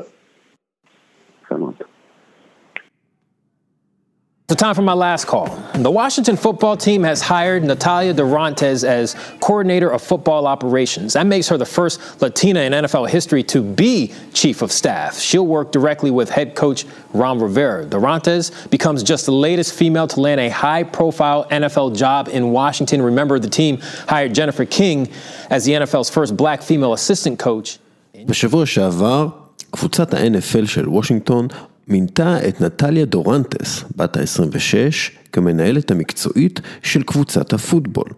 [4.52, 5.46] So time for my last call.
[5.74, 11.12] The Washington football team has hired Natalia Durantes as coordinator of football operations.
[11.12, 15.18] That makes her the first Latina in NFL history to be chief of staff.
[15.18, 17.84] She'll work directly with head coach Ron Rivera.
[17.84, 23.02] Durantes becomes just the latest female to land a high-profile NFL job in Washington.
[23.02, 23.76] Remember, the team
[24.08, 25.10] hired Jennifer King
[25.50, 27.78] as the NFL's first black female assistant coach.
[28.26, 29.28] בשבוע שעבר,
[29.70, 31.48] קבוצת ה-NFL של וושינגטון
[31.87, 38.09] מינתה את נטליה דורנטס, בת ה-26, כמנהלת המקצועית של קבוצת הפוטבול.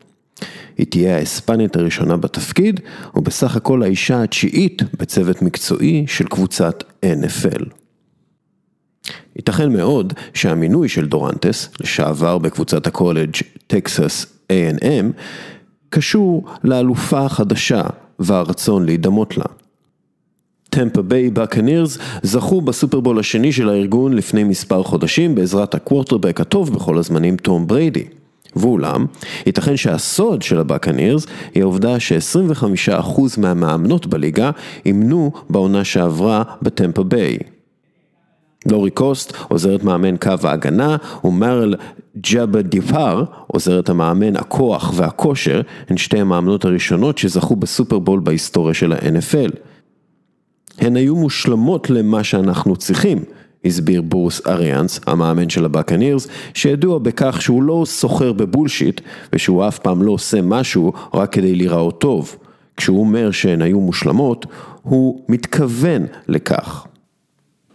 [0.78, 2.80] היא תהיה האספנית הראשונה בתפקיד,
[3.16, 7.64] ובסך הכל האישה התשיעית בצוות מקצועי של קבוצת NFL.
[9.36, 13.36] ייתכן מאוד שהמינוי של דורנטס, לשעבר בקבוצת הקולג'
[13.68, 15.06] טקסס A&M,
[15.90, 17.84] קשור לאלופה החדשה
[18.20, 19.46] והרצון להידמות לה.
[20.76, 26.98] טמפה ביי בקנירס זכו בסופרבול השני של הארגון לפני מספר חודשים בעזרת הקוורטרבק הטוב בכל
[26.98, 28.04] הזמנים טום בריידי.
[28.56, 29.06] ואולם,
[29.46, 34.52] ייתכן שהסוד של הבקנירס היא העובדה ש-25% מהמאמנות בליגה
[34.86, 37.38] אימנו בעונה שעברה בטמפה ביי.
[38.72, 41.76] לורי לוקוסט, עוזרת מאמן קו ההגנה, ומרל
[42.18, 49.75] ג'אבדיפאר, עוזרת המאמן הכוח והכושר, הן שתי המאמנות הראשונות שזכו בסופרבול בהיסטוריה של ה-NFL.
[50.80, 53.24] הן היו מושלמות למה שאנחנו צריכים,
[53.66, 59.02] הסביר בורוס אריאנס, המאמן של הבקנירס, שידוע בכך שהוא לא סוחר בבולשיט,
[59.34, 62.36] ושהוא אף פעם לא עושה משהו רק כדי להיראות טוב.
[62.78, 64.46] כשהוא אומר שהן היו מושלמות,
[64.82, 66.88] הוא מתכוון לכך.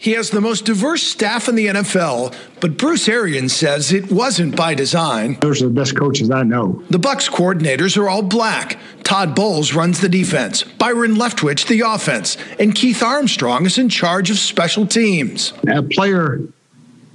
[0.01, 4.57] He has the most diverse staff in the NFL, but Bruce Arians says it wasn't
[4.57, 5.37] by design.
[5.43, 6.83] Those are the best coaches I know.
[6.89, 8.79] The Bucks coordinators are all black.
[9.03, 14.31] Todd Bowles runs the defense, Byron Leftwich the offense, and Keith Armstrong is in charge
[14.31, 15.53] of special teams.
[15.69, 16.41] A player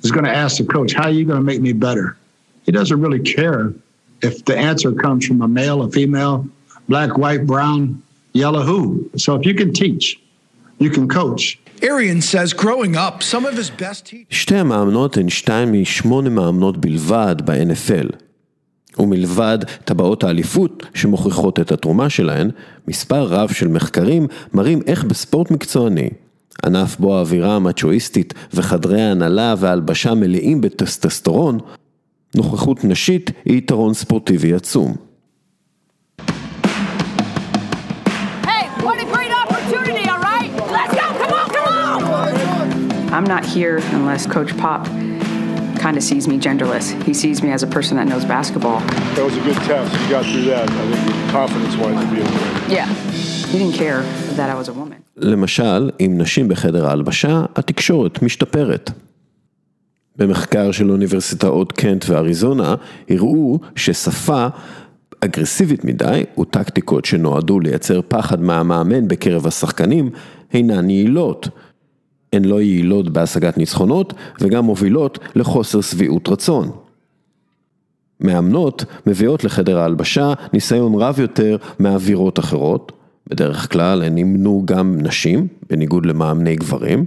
[0.03, 2.15] is going to ask the coach, "How are you going to make me better?"
[2.67, 3.73] He doesn't really care
[4.21, 6.47] if the answer comes from a male, a female,
[6.87, 8.03] black, white, brown,
[8.33, 9.09] yellow, who.
[9.17, 10.19] So if you can teach,
[10.77, 11.57] you can coach.
[14.29, 18.15] שתי המאמנות הן שתיים משמונה מאמנות בלבד ב-NFL.
[18.99, 22.49] ומלבד טבעות האליפות שמוכיחות את התרומה שלהן,
[22.87, 26.09] מספר רב של מחקרים מראים איך בספורט מקצועני,
[26.65, 31.59] ענף בו האווירה המצ'ואיסטית וחדרי ההנהלה וההלבשה מלאים בטסטסטורון,
[32.35, 35.04] נוכחות נשית היא יתרון ספורטיבי עצום.
[43.15, 44.83] I'm not here unless Coach Pop
[45.83, 46.85] kind of sees me genderless.
[47.07, 48.79] He sees me as a person that knows basketball.
[49.15, 49.89] That was a good test.
[50.01, 50.67] You got through that.
[50.69, 52.75] I think confidence-wise to be okay.
[52.77, 52.87] Yeah.
[53.51, 54.01] He didn't care
[54.39, 54.99] that I was a woman.
[55.17, 58.91] למשל, עם נשים בחדר ההלבשה, התקשורת משתפרת.
[60.15, 62.75] במחקר של אוניברסיטאות קנט ואריזונה,
[63.09, 64.47] הראו ששפה
[65.21, 70.09] אגרסיבית מדי וטקטיקות שנועדו לייצר פחד מהמאמן בקרב השחקנים
[70.53, 71.49] אינן יעילות.
[72.35, 76.71] הן לא יעילות בהשגת ניצחונות וגם מובילות לחוסר שביעות רצון.
[78.19, 82.91] מאמנות מביאות לחדר ההלבשה ניסיון רב יותר מאווירות אחרות,
[83.29, 87.05] בדרך כלל הן אימנו גם נשים, בניגוד למאמני גברים,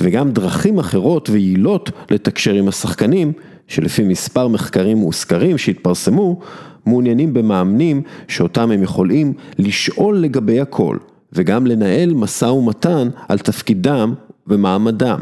[0.00, 3.32] וגם דרכים אחרות ויעילות לתקשר עם השחקנים,
[3.68, 6.40] שלפי מספר מחקרים וסקרים שהתפרסמו,
[6.86, 10.96] מעוניינים במאמנים שאותם הם יכולים לשאול לגבי הכל,
[11.32, 14.14] וגם לנהל משא ומתן על תפקידם
[14.48, 15.20] ומעמדם.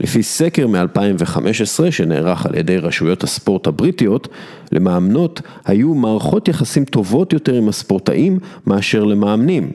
[0.00, 4.28] לפי סקר מ-2015 שנערך על ידי רשויות הספורט הבריטיות,
[4.72, 9.72] למאמנות היו מערכות יחסים טובות יותר עם הספורטאים מאשר למאמנים.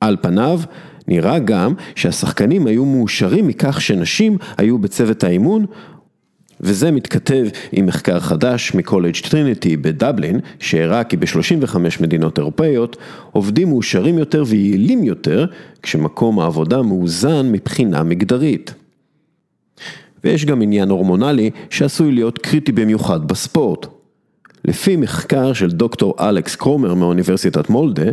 [0.00, 0.60] על פניו,
[1.08, 5.66] נראה גם שהשחקנים היו מאושרים מכך שנשים היו בצוות האימון
[6.60, 12.96] וזה מתכתב עם מחקר חדש מקולג' טריניטי בדבלין, שהראה כי ב-35 מדינות אירופאיות
[13.32, 15.46] עובדים מאושרים יותר ויעילים יותר
[15.82, 18.74] כשמקום העבודה מאוזן מבחינה מגדרית.
[20.24, 23.86] ויש גם עניין הורמונלי שעשוי להיות קריטי במיוחד בספורט.
[24.64, 28.10] לפי מחקר של דוקטור אלכס קרומר מאוניברסיטת מולדה,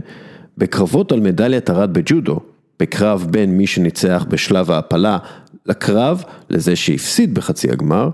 [0.57, 2.39] בקרבות על מדליית ארד בג'ודו,
[2.79, 5.17] בקרב בין מי שניצח בשלב ההעפלה
[5.65, 8.09] לקרב לזה שהפסיד בחצי הגמר,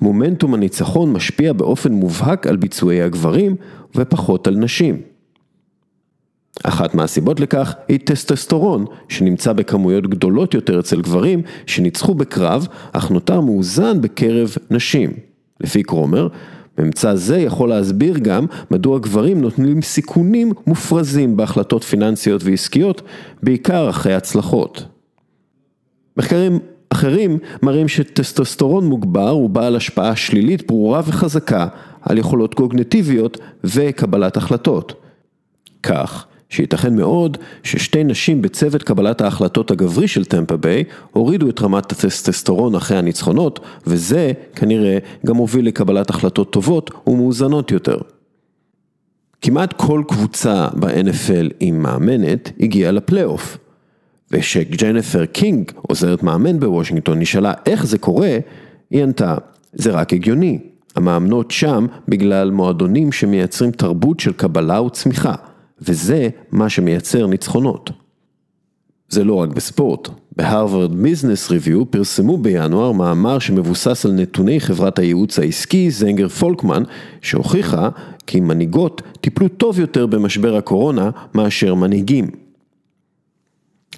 [0.00, 3.56] מומנטום הניצחון משפיע באופן מובהק על ביצועי הגברים
[3.94, 5.00] ופחות על נשים.
[6.62, 13.40] אחת מהסיבות לכך היא טסטסטורון, שנמצא בכמויות גדולות יותר אצל גברים שניצחו בקרב, אך נותר
[13.40, 15.10] מאוזן בקרב נשים.
[15.60, 16.28] לפי קרומר,
[16.78, 23.02] ממצא זה יכול להסביר גם מדוע גברים נוטלים סיכונים מופרזים בהחלטות פיננסיות ועסקיות,
[23.42, 24.84] בעיקר אחרי הצלחות.
[26.16, 26.58] מחקרים
[26.94, 31.66] אחרים מראים שטסטוסטרון מוגבר הוא בעל השפעה שלילית ברורה וחזקה
[32.02, 34.92] על יכולות קוגנטיביות וקבלת החלטות.
[35.82, 41.92] כך, שייתכן מאוד ששתי נשים בצוות קבלת ההחלטות הגברי של טמפה ביי הורידו את רמת
[41.92, 47.98] הטסטסטורון אחרי הניצחונות, וזה כנראה גם הוביל לקבלת החלטות טובות ומאוזנות יותר.
[49.42, 53.58] כמעט כל קבוצה ב-NFL עם מאמנת הגיעה לפלייאוף.
[54.34, 58.38] וכשג'נפר קינג, עוזרת מאמן בוושינגטון, נשאלה איך זה קורה,
[58.90, 59.36] היא ענתה,
[59.72, 60.58] זה רק הגיוני.
[60.96, 65.34] המאמנות שם בגלל מועדונים שמייצרים תרבות של קבלה וצמיחה,
[65.80, 67.90] וזה מה שמייצר ניצחונות.
[69.08, 75.38] זה לא רק בספורט, בהרווארד ביזנס ריוויו פרסמו בינואר מאמר שמבוסס על נתוני חברת הייעוץ
[75.38, 76.82] העסקי זנגר פולקמן,
[77.22, 77.88] שהוכיחה
[78.26, 82.43] כי מנהיגות טיפלו טוב יותר במשבר הקורונה מאשר מנהיגים.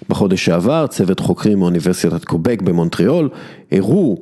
[0.09, 3.29] בחודש שעבר צוות חוקרים מאוניברסיטת קובק במונטריאול
[3.73, 4.19] הראו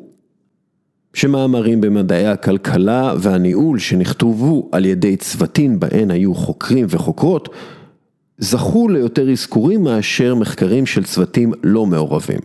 [1.14, 7.48] שמאמרים במדעי הכלכלה והניהול שנכתובו על ידי צוותים בהן היו חוקרים וחוקרות
[8.38, 12.40] זכו ליותר אזכורים מאשר מחקרים של צוותים לא מעורבים.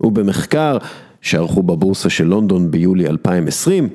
[0.00, 0.78] ובמחקר
[1.20, 3.88] שערכו בבורסה של לונדון ביולי 2020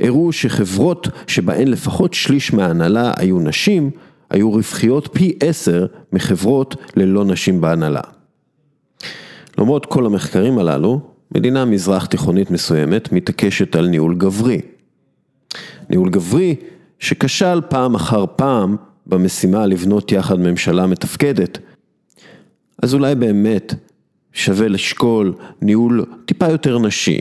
[0.00, 3.90] הראו שחברות שבהן לפחות שליש מההנהלה היו נשים
[4.30, 8.00] היו רווחיות פי עשר מחברות ללא נשים בהנהלה.
[9.58, 11.00] למרות כל המחקרים הללו,
[11.34, 14.60] מדינה מזרח תיכונית מסוימת מתעקשת על ניהול גברי.
[15.90, 16.56] ניהול גברי
[16.98, 18.76] שכשל פעם אחר פעם
[19.06, 21.58] במשימה לבנות יחד ממשלה מתפקדת.
[22.82, 23.74] אז אולי באמת
[24.32, 27.20] שווה לשקול ניהול טיפה יותר נשי.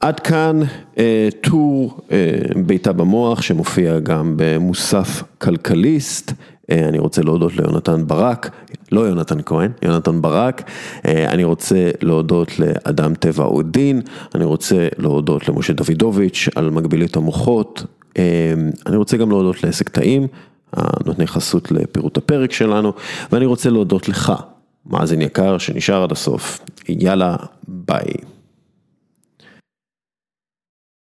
[0.00, 0.60] עד כאן
[0.98, 6.32] אה, טור אה, ביתה במוח שמופיע גם במוסף כלכליסט.
[6.70, 8.50] אה, אני רוצה להודות ליונתן ברק,
[8.92, 10.62] לא יונתן כהן, יונתן ברק.
[11.06, 14.00] אה, אני רוצה להודות לאדם טבע אודין,
[14.34, 17.84] אני רוצה להודות למשה דוידוביץ' על מגבילית המוחות.
[18.18, 18.54] אה,
[18.86, 20.26] אני רוצה גם להודות לעסק טעים,
[20.72, 22.92] הנותני חסות לפירוט הפרק שלנו,
[23.32, 24.32] ואני רוצה להודות לך,
[24.86, 26.60] מאזין יקר שנשאר עד הסוף.
[26.88, 27.36] יאללה,
[27.68, 28.39] ביי.